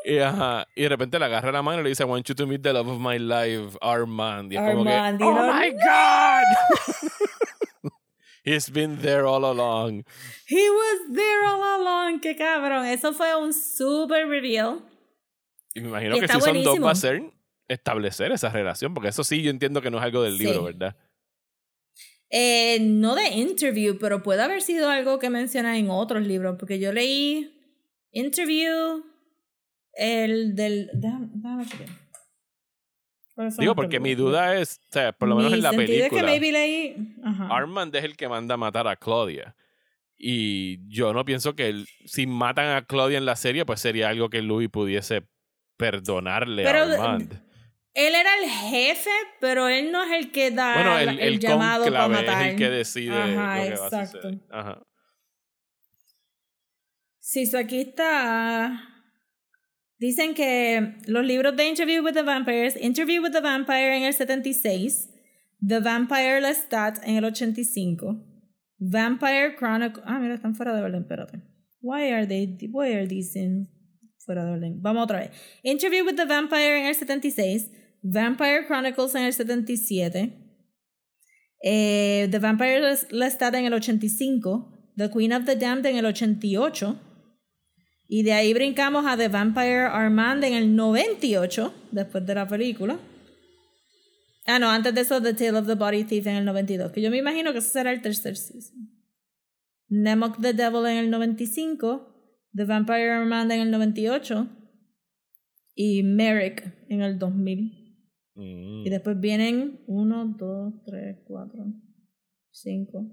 [0.06, 2.36] Y, ajá, y de repente le agarra la mano y le dice, I want you
[2.36, 4.52] to meet the love of my life, Armand.
[4.52, 7.92] Y es como que, Armand, y oh no- my God.
[8.46, 10.04] He's been there all along.
[10.50, 12.20] He was there all along.
[12.20, 12.86] Qué cabrón.
[12.88, 14.82] Eso fue un super reveal.
[15.74, 17.24] Y me imagino Y que si son dos va a ser
[17.70, 20.44] establecer esa relación, porque eso sí yo entiendo que no es algo del Sí.
[20.46, 20.98] libro, ¿verdad?
[22.36, 26.80] Eh, no de interview, pero puede haber sido algo que menciona en otros libros, porque
[26.80, 27.62] yo leí
[28.12, 29.04] interview,
[29.94, 30.90] el del...
[30.96, 31.66] Déjame, déjame.
[33.36, 36.06] Por Digo, porque mi duda es, o sea, por lo menos Mi en la película,
[36.06, 37.16] es que maybe leí.
[37.24, 37.50] Ajá.
[37.56, 39.56] Armand es el que manda a matar a Claudia.
[40.18, 44.32] Y yo no pienso que si matan a Claudia en la serie, pues sería algo
[44.32, 45.28] que Louis pudiese
[45.78, 47.44] perdonarle Pero a Armand.
[47.96, 51.40] Él era el jefe, pero él no es el que da Bueno, el, el, el
[51.40, 52.42] llamado para matar.
[52.46, 54.18] es el que decide Ajá, lo que va a exacto.
[54.22, 54.40] suceder.
[54.50, 54.82] Ajá.
[57.20, 58.90] Sí, so aquí está.
[60.00, 64.14] Dicen que los libros de Interview with the Vampires, Interview with the Vampire en el
[64.14, 65.10] 76,
[65.66, 68.18] The Vampire Lestat en el 85,
[68.80, 70.04] Vampire Chronicle.
[70.06, 71.42] Ah, mira, están fuera de orden, espérate.
[71.80, 73.70] Why are they, why are these in
[74.26, 74.82] fuera de orden?
[74.82, 75.30] Vamos otra vez.
[75.64, 77.72] Interview with the Vampire en el 76,
[78.04, 80.34] Vampire Chronicles en el 77,
[81.64, 86.06] eh, The Vampire Les- Lestat en el 85, The Queen of the Damned en el
[86.06, 87.00] 88,
[88.08, 93.00] y de ahí brincamos a The Vampire Armand en el 98, después de la película.
[94.46, 97.02] Ah, no, antes de eso, The Tale of the Body Thief en el 92, que
[97.02, 98.90] yo me imagino que ese será el tercer season.
[99.88, 102.10] Nemok the Devil en el 95,
[102.54, 104.50] The Vampire Armand en el 98
[105.76, 107.80] y Merrick en el 2000.
[108.36, 108.86] Mm.
[108.86, 111.66] Y después vienen 1, 2, 3, 4,
[112.52, 113.06] 5.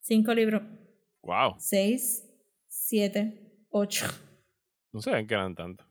[0.00, 0.62] 5 libros.
[1.22, 1.54] Wow.
[1.58, 2.24] 6,
[2.68, 4.06] 7, 8,
[4.92, 5.84] No se ven que eran tanto.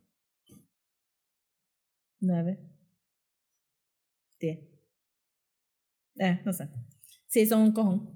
[2.20, 2.60] 9,
[4.40, 4.60] 10.
[6.20, 6.70] Eh, no sé.
[7.28, 8.16] Sí, son un cojón.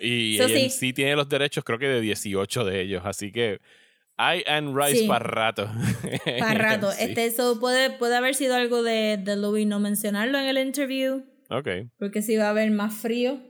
[0.00, 3.02] Y So, sí tiene los derechos, creo que de 18 de ellos.
[3.04, 3.60] Así que
[4.16, 5.08] hay and Rice Sí.
[5.08, 5.68] para rato.
[6.38, 6.92] Para rato.
[6.92, 7.04] Sí.
[7.04, 11.24] Este, eso puede, puede haber sido algo de, de Louis no mencionarlo en el interview.
[11.50, 11.68] Ok.
[11.98, 13.40] Porque si va a haber más frío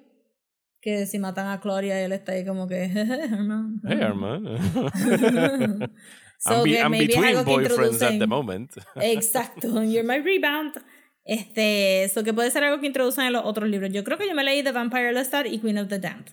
[0.81, 2.86] que si matan a Gloria y él está ahí como que.
[3.89, 4.49] Hey, Armand.
[6.39, 8.70] So I'm, be- I'm between boyfriends at the moment.
[8.97, 10.74] Exacto, you're my rebound.
[11.24, 13.91] Este, eso que puede ser algo que introducen en los otros libros.
[13.93, 16.32] Yo creo que yo me leí The Vampire Lestat y Queen of the Damned.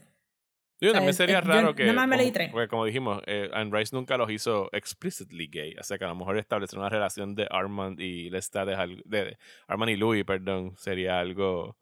[0.82, 1.84] Digo, también sea, sería eh, yo raro que.
[1.84, 2.49] nada más me leí tres.
[2.52, 5.76] Porque como dijimos, eh, Anne Rice nunca los hizo explicitly gay.
[5.80, 8.68] O sea que a lo mejor establecer una relación de Armand y Lestat.
[8.68, 9.38] De, de
[9.68, 11.78] Armand y Louis, perdón, sería algo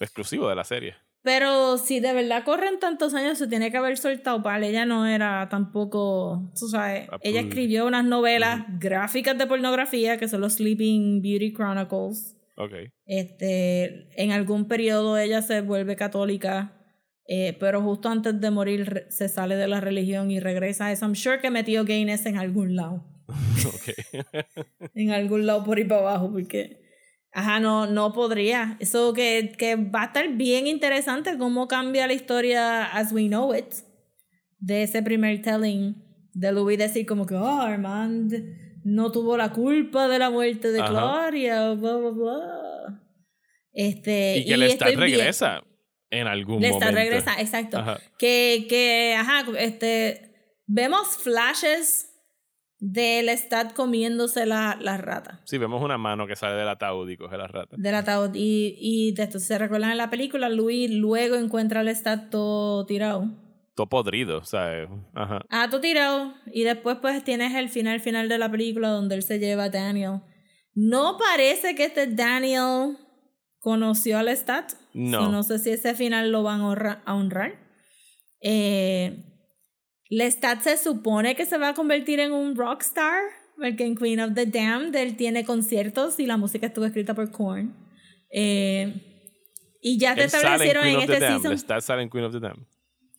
[0.00, 0.96] exclusivo de la serie.
[1.22, 5.06] Pero si de verdad corren tantos años, se tiene que haber soltado para ella no
[5.06, 10.54] era tampoco, tú sabes, ella pues, escribió unas novelas gráficas de pornografía que son los
[10.54, 12.36] Sleeping Beauty Chronicles.
[12.56, 12.72] Ok.
[13.04, 16.79] Este, en algún periodo ella se vuelve católica,
[17.32, 21.04] eh, pero justo antes de morir se sale de la religión y regresa a eso.
[21.06, 23.04] I'm sure que metió gayness en algún lado.
[23.28, 24.44] ok.
[24.96, 26.82] en algún lado por ahí para abajo, porque,
[27.30, 28.76] ajá, no, no podría.
[28.80, 33.54] Eso que, que va a estar bien interesante cómo cambia la historia as we know
[33.54, 33.74] it,
[34.58, 36.02] de ese primer telling,
[36.34, 38.34] de Louis decir como que, oh, Armand
[38.82, 40.90] no tuvo la culpa de la muerte de Ajá.
[40.90, 43.02] Gloria, bla, bla, bla.
[43.72, 45.62] Este, y que estoy bien- regresa
[46.10, 46.90] en algún momento.
[46.90, 47.78] regresa, exacto.
[47.78, 47.98] Ajá.
[48.18, 50.32] Que, que, ajá, este,
[50.66, 52.06] vemos flashes
[52.78, 55.40] de Lestat comiéndose la, la rata.
[55.44, 57.76] Sí, vemos una mano que sale del ataúd y coge la rata.
[57.78, 58.30] del ataúd.
[58.34, 62.86] Y, y de esto, se recuerdan en la película, Louis luego encuentra al Lestat todo
[62.86, 63.30] tirado.
[63.74, 64.88] Todo podrido, ¿sabes?
[65.14, 65.42] Ajá.
[65.48, 66.34] Ah, todo tirado.
[66.52, 69.70] Y después pues tienes el final final de la película donde él se lleva a
[69.70, 70.22] Daniel.
[70.74, 72.96] No parece que este Daniel
[73.60, 74.72] conoció al Lestat.
[74.94, 75.20] No.
[75.24, 77.52] So, no sé si ese final lo van a honra- a honrar.
[78.42, 79.24] Eh,
[80.10, 83.22] Lestat se supone que se va a convertir en un rockstar,
[83.56, 87.30] porque en Queen of the Damned él tiene conciertos y la música estuvo escrita por
[87.30, 87.76] Korn.
[88.32, 88.92] Eh,
[89.82, 91.52] y ya te en establecieron en este season.
[91.52, 92.66] Lestat sale en Queen of the Dam.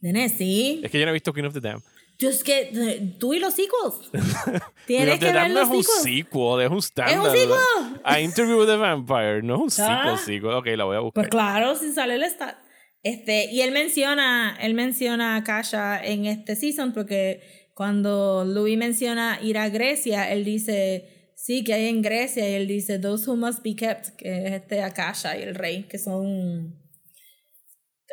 [0.02, 0.82] Nene, sí.
[0.84, 1.82] Es que yo no he visto Queen of the Dam.
[2.22, 4.12] Yo es que eh, tú y los sequels.
[4.86, 7.58] Tienes que ver Dam no los es un sequel, es un stand un sequel?
[8.04, 10.18] A Interview with the Vampire, no es un sequel, Ah.
[10.24, 10.52] sequel.
[10.52, 11.24] Ok, la voy a buscar.
[11.24, 12.58] Pues claro, si sale el stat.
[13.02, 17.42] Este, y él menciona, él menciona a Kasha en este season porque
[17.74, 22.68] cuando Louis menciona ir a Grecia, él dice, sí, que hay en Grecia, y él
[22.68, 26.80] dice, those who must be kept, que es este Akasha y el rey, que son...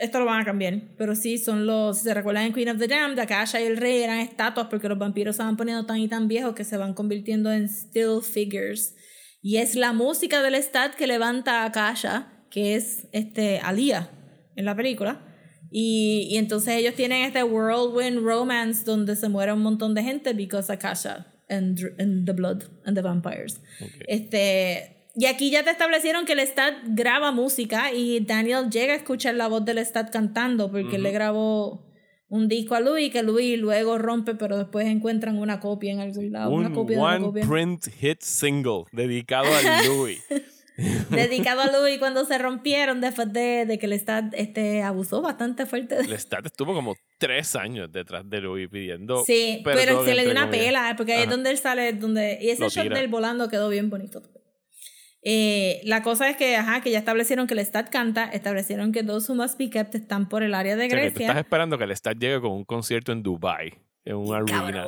[0.01, 2.79] Esto lo van a cambiar, pero sí, son los, si se recuerdan en Queen of
[2.79, 5.99] the Damned, Akasha y el rey eran estatuas porque los vampiros se van poniendo tan
[5.99, 8.95] y tan viejos que se van convirtiendo en still figures.
[9.43, 14.11] Y es la música del stat que levanta a Akasha, que es este Alia
[14.57, 15.25] en la película.
[15.71, 20.33] Y, y entonces ellos tienen este whirlwind romance donde se muere un montón de gente
[20.33, 23.61] because Akasha and, and the blood and the vampires.
[24.07, 28.97] Este, y aquí ya te establecieron que el Stat graba música y Daniel llega a
[28.97, 31.85] escuchar la voz del Stat cantando porque él le grabó
[32.29, 36.31] un disco a Louis que Louis luego rompe pero después encuentran una copia en algún
[36.31, 36.51] lado.
[36.53, 37.47] una un copia de una one copia.
[37.49, 40.23] print hit single dedicado a Louis.
[41.11, 45.67] dedicado a Louis cuando se rompieron después de, de que el Stat este, abusó bastante
[45.67, 49.25] fuerte de Lestat estuvo como tres años detrás de Louis pidiendo.
[49.25, 50.67] Sí, pero se le dio una comillas.
[50.67, 52.97] pela, porque ahí es donde él sale, donde y ese Lo shot tira.
[52.97, 54.23] del volando quedó bien bonito.
[55.23, 59.03] Eh, la cosa es que, ajá, que ya establecieron que el Stat canta, establecieron que
[59.03, 61.27] Those Who Must Be Kept están por el área de O sea, que tú Grecia.
[61.27, 63.75] estás esperando que Lestat llegue con un concierto en Dubai
[64.05, 64.87] en una arena.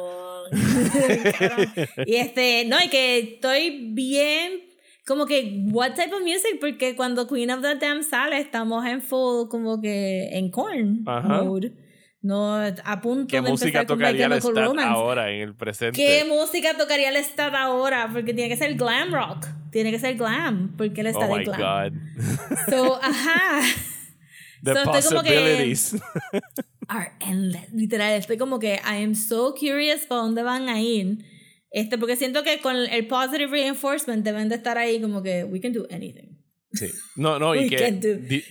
[2.07, 4.61] Y este, no, y que estoy bien,
[5.07, 9.01] como que, what type of music, porque cuando Queen of the Dam sale, estamos en
[9.03, 11.43] full, como que en corn Ajá.
[11.43, 11.73] mode.
[12.23, 14.91] No, a punto ¿Qué de música My tocaría Lestat Romance.
[14.91, 15.97] ahora en el presente?
[15.97, 18.11] ¿Qué música tocaría el Stat ahora?
[18.13, 19.47] Porque tiene que ser glam rock.
[19.73, 21.59] Tiene que ser glam, porque él está oh my glam.
[21.59, 21.99] God.
[22.69, 23.61] So, ajá.
[24.63, 25.97] The So, estoy como que- possibilities.
[26.89, 27.73] are endless.
[27.73, 31.25] Literal, estoy como que I am so curious para dónde van a ir.
[31.71, 35.61] Este, porque siento que con el positive reinforcement deben de estar ahí como que we
[35.61, 36.37] can do anything.
[36.73, 36.89] Sí.
[37.17, 37.93] No, no, y que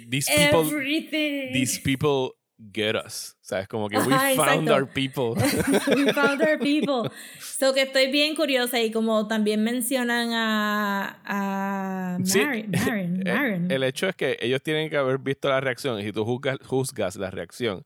[0.10, 1.52] these people, Everything.
[1.54, 2.32] these people
[2.74, 3.36] get us.
[3.50, 3.68] ¿Sabes?
[3.68, 4.74] Como que we Ajá, found exacto.
[4.76, 5.34] our people.
[5.96, 7.10] we found our people.
[7.42, 12.40] So que estoy bien curiosa y como también mencionan a, a Sí.
[12.46, 13.72] Marin, Marin, Marin.
[13.72, 16.58] El hecho es que ellos tienen que haber visto la reacción y si tú juzgas,
[16.64, 17.84] juzgas la reacción,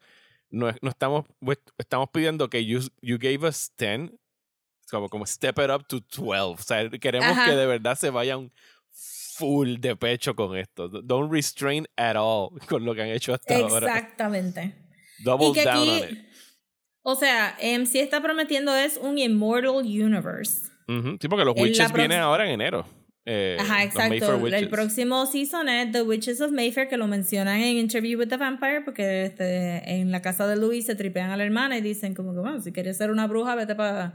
[0.49, 4.11] no, es- no estamos, pues, estamos pidiendo que you, you gave us 10,
[4.91, 6.33] como, como step it up to 12.
[6.35, 7.45] O sea, queremos Ajá.
[7.45, 8.51] que de verdad se vayan
[8.91, 10.87] full de pecho con esto.
[10.89, 13.87] Don't restrain at all con lo que han hecho hasta ahora.
[13.87, 14.75] Exactamente.
[15.23, 16.19] Double y que down aquí, on it.
[17.03, 20.67] o sea, MC está prometiendo es un Immortal Universe.
[20.87, 22.85] Ujú, Sí, porque los en Witches vienen ahora en enero.
[23.25, 24.45] Eh, Ajá, exacto.
[24.47, 28.35] El próximo season es The Witches of Mayfair, que lo mencionan en Interview with the
[28.35, 32.13] Vampire, porque este, en la casa de Louis se tripean a la hermana y dicen
[32.15, 34.13] como que, bueno, si quieres ser una bruja, vete para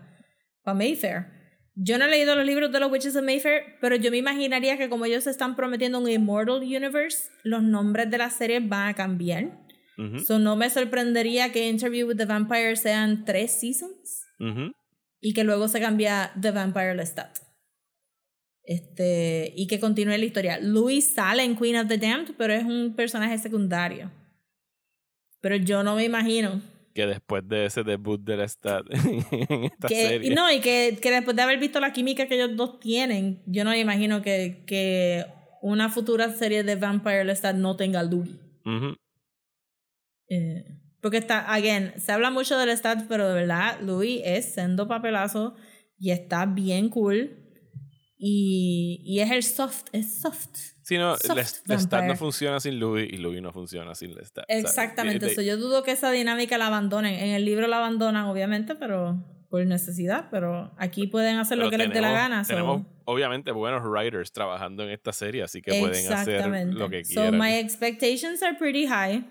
[0.66, 1.26] Mayfair.
[1.74, 4.76] Yo no he leído los libros de los Witches of Mayfair, pero yo me imaginaría
[4.76, 8.94] que como ellos están prometiendo un Immortal Universe, los nombres de las series van a
[8.94, 9.58] cambiar.
[10.24, 14.22] So no me sorprendería que Interview with the Vampire sean tres seasons
[15.20, 17.38] y que luego se cambia The Vampire Lestat.
[18.62, 20.58] Este, y que continúe la historia.
[20.60, 24.10] Louis sale en Queen of the Damned, pero es un personaje secundario.
[25.40, 26.60] Pero yo no me imagino
[26.94, 30.34] Que después de ese debut de la Stat en esta que, serie.
[30.34, 33.64] no, y que, que después de haber visto la química que ellos dos tienen, yo
[33.64, 35.24] no me imagino que, que
[35.62, 38.30] una futura serie de Vampire Lestat no tenga a Louis.
[40.28, 40.64] Eh,
[41.00, 45.55] porque está, again, se habla mucho del stat, pero de verdad, Louis es sendo papelazo
[45.98, 47.44] y está bien cool.
[48.20, 50.48] Y, y es el soft, es soft.
[50.82, 52.06] Sí, no, Soft Lestat vampire.
[52.09, 55.26] no funciona sin Louis y Louis no funciona sin o sea, Exactamente.
[55.26, 57.14] de- So, yo dudo que esa dinámica la abandonen.
[57.14, 60.28] En el libro la abandonan, obviamente, pero por necesidad.
[60.30, 62.44] Pero aquí pueden hacer lo que les dé la tenemos- gana.
[62.44, 67.05] so- Tenemos, obviamente, buenos writers trabajando en esta serie, así que pueden hacer lo que
[67.05, 67.38] So quieran.
[67.38, 69.24] my expectations are pretty high.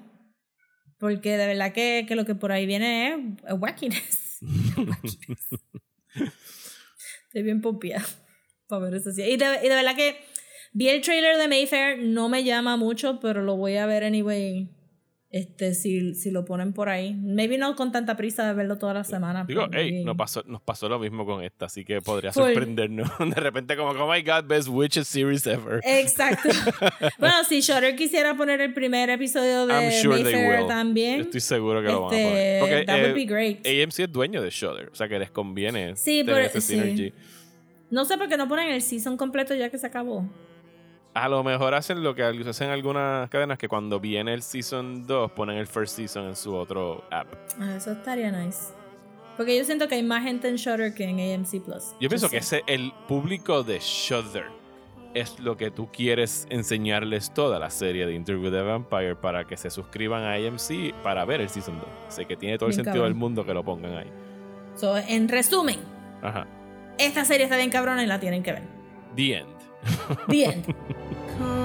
[0.99, 4.39] Porque de verdad que, que lo que por ahí viene es es wackiness.
[4.77, 5.47] Wackiness.
[7.27, 8.05] Estoy bien pompeada
[8.67, 9.09] para ver eso.
[9.11, 10.17] Y de, y de verdad que
[10.73, 14.69] vi el trailer de Mayfair, no me llama mucho, pero lo voy a ver anyway.
[15.29, 17.13] Este, si, si lo ponen por ahí.
[17.13, 19.43] Maybe no con tanta prisa de verlo toda la semana.
[19.45, 23.09] Digo, hey, nos pasó, nos pasó lo mismo con esta, así que podría sorprendernos.
[23.19, 25.81] De repente, como, oh my god, best witches series ever.
[25.83, 26.47] Exacto.
[27.19, 31.21] bueno, si Shutter quisiera poner el primer episodio de sure Mayfair también.
[31.21, 32.59] Estoy seguro que lo van a este, poner.
[32.61, 33.67] Porque that eh, would be great.
[33.67, 36.73] AMC es dueño de Shudder, o sea que les conviene Sí, tener pero- ese sí.
[36.75, 37.13] synergy.
[37.89, 40.29] No sé por qué no ponen el season completo ya que se acabó.
[41.17, 45.31] A lo mejor hacen lo que hacen algunas cadenas que cuando viene el season 2
[45.31, 47.27] ponen el first season en su otro app.
[47.59, 48.71] Ah, eso estaría nice.
[49.35, 51.95] Porque yo siento que hay más gente en Shutter que en AMC Plus.
[51.99, 54.45] Yo pienso que ese, el público de Shudder
[55.15, 59.57] es lo que tú quieres enseñarles toda la serie de Interview the Vampire para que
[59.57, 61.87] se suscriban a AMC para ver el season 2.
[62.09, 63.09] Sé que tiene todo el sentido cabrón.
[63.09, 64.11] del mundo que lo pongan ahí.
[64.75, 65.79] So, en resumen,
[66.21, 66.45] Ajá.
[66.99, 68.63] esta serie está bien cabrona y la tienen que ver.
[69.15, 69.56] The end.
[70.27, 70.73] The end.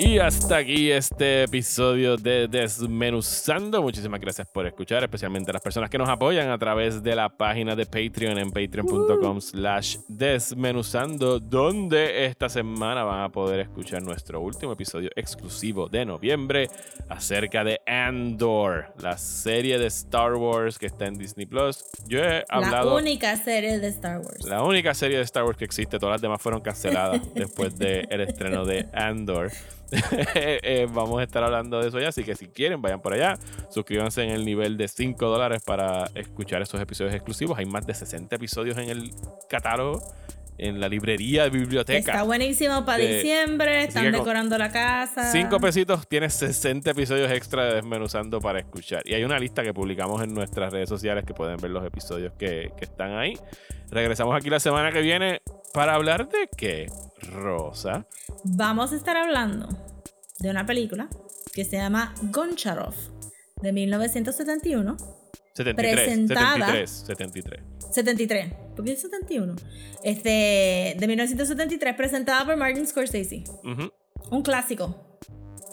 [0.00, 3.82] Y hasta aquí este episodio de Desmenuzando.
[3.82, 7.28] Muchísimas gracias por escuchar, especialmente a las personas que nos apoyan a través de la
[7.28, 14.40] página de Patreon en patreon.com slash desmenuzando, donde esta semana van a poder escuchar nuestro
[14.40, 16.70] último episodio exclusivo de noviembre
[17.08, 21.84] acerca de Andor, la serie de Star Wars que está en Disney Plus.
[22.06, 22.90] Yo he hablado...
[22.90, 24.44] La única serie de Star Wars.
[24.44, 28.20] La única serie de Star Wars que existe, todas las demás fueron canceladas después del
[28.20, 29.50] estreno de Andor.
[30.34, 33.38] Eh, vamos a estar hablando de eso ya, así que si quieren, vayan por allá.
[33.70, 37.58] Suscríbanse en el nivel de 5 dólares para escuchar esos episodios exclusivos.
[37.58, 39.10] Hay más de 60 episodios en el
[39.48, 40.00] catálogo,
[40.58, 42.12] en la librería de biblioteca.
[42.12, 45.30] Está buenísimo para de- diciembre, están decorando la casa.
[45.32, 49.02] 5 pesitos tienes 60 episodios extra de desmenuzando para escuchar.
[49.06, 52.32] Y hay una lista que publicamos en nuestras redes sociales que pueden ver los episodios
[52.38, 53.38] que, que están ahí.
[53.90, 55.40] Regresamos aquí la semana que viene
[55.72, 56.86] para hablar de qué,
[57.32, 58.06] Rosa.
[58.44, 59.68] Vamos a estar hablando
[60.40, 61.08] de una película
[61.54, 62.94] que se llama Goncharov
[63.62, 64.96] de 1971.
[65.54, 66.66] 73, Presentada.
[66.66, 67.60] 73, 73.
[67.90, 68.54] 73.
[68.76, 69.56] ¿Por qué el 71?
[70.04, 73.44] Este, de 1973, presentada por Martin Scorsese.
[73.64, 73.90] Ujú.
[74.30, 75.18] Un clásico.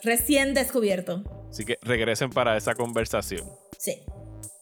[0.03, 1.23] Recién descubierto.
[1.49, 3.43] Así que regresen para esa conversación.
[3.77, 4.01] Sí.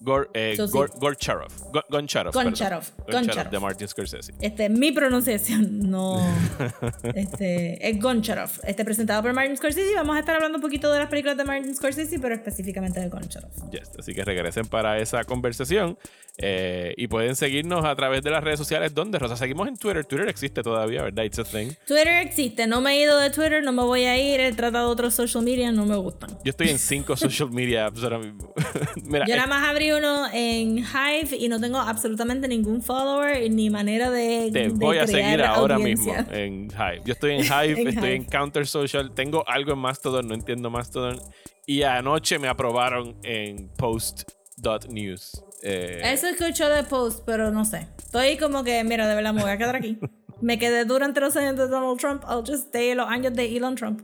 [0.04, 0.74] Gor, eh, So, sí.
[0.74, 1.48] Gor- Gorcharov.
[1.72, 2.34] Go- Goncharov.
[2.34, 2.84] Goncharov.
[3.10, 4.34] Goncharov de Martin Scorsese.
[4.42, 6.20] Este, mi pronunciación, no.
[7.16, 8.50] este, es Goncharov.
[8.64, 9.96] Este, presentado por Martin Scorsese.
[9.96, 13.10] Vamos a estar hablando un poquito de las películas de Martin Scorsese, pero específicamente de
[13.10, 13.52] Goncharov.
[13.72, 15.98] Yes, Así que regresen para esa conversación.
[16.40, 18.94] Eh, y pueden seguirnos a través de las redes sociales.
[18.96, 19.36] donde Rosa?
[19.38, 20.04] Seguimos en Twitter.
[20.06, 21.24] Twitter existe todavía, ¿verdad?
[21.26, 21.70] It's a thing.
[21.86, 22.66] Twitter existe.
[22.66, 24.40] No me he ido de Twitter, no me voy a ir.
[24.40, 26.32] He tratado otros social media, no me gustan.
[26.44, 28.52] Yo estoy en cinco social media apps ahora mismo.
[29.04, 33.50] Mira, Yo eh, nada más abrí uno en Hive y no tengo absolutamente ningún follower
[33.52, 34.50] ni manera de.
[34.52, 36.18] te de voy a seguir ahora audiencia.
[36.24, 37.02] mismo en Hive.
[37.06, 38.16] Yo estoy en Hive, En estoy Hive.
[38.16, 39.12] en Counter Social.
[39.14, 41.20] Tengo algo en Mastodon, no entiendo Mastodon.
[41.66, 45.44] Y anoche me aprobaron en Post.news.
[45.64, 47.88] Eh, Eso escucho de post, pero no sé.
[47.98, 49.98] Estoy como que, mira, de verdad me voy a quedar aquí.
[50.42, 52.24] Me quedé durante los años de Donald Trump.
[52.30, 54.02] I'll just stay los años de Elon Trump.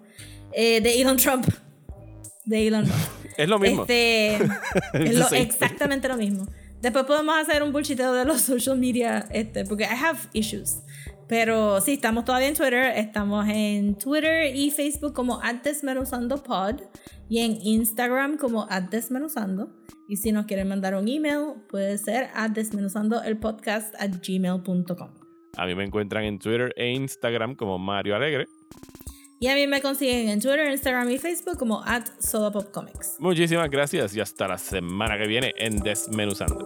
[0.54, 1.46] Eh, de Elon Trump.
[2.46, 3.02] De Elon Trump.
[3.38, 3.82] es lo mismo.
[3.82, 4.36] Este,
[4.94, 6.48] es lo- exactamente lo mismo.
[6.82, 10.78] Después podemos hacer un bullshiteo de los social media, este, porque I have issues.
[11.30, 12.86] Pero sí, estamos todavía en Twitter.
[12.98, 16.82] Estamos en Twitter y Facebook como @desmenuzandopod
[17.30, 19.70] y en Instagram como @desmenuzando.
[20.08, 25.14] Y si nos quieren mandar un email, puede ser a desmenuzandoelpodcast at gmail.com.
[25.56, 28.48] A mí me encuentran en Twitter e Instagram como Mario Alegre.
[29.40, 32.08] Y a mí me consiguen en Twitter, Instagram y Facebook como at.
[33.20, 36.64] Muchísimas gracias y hasta la semana que viene en Desmenuzando.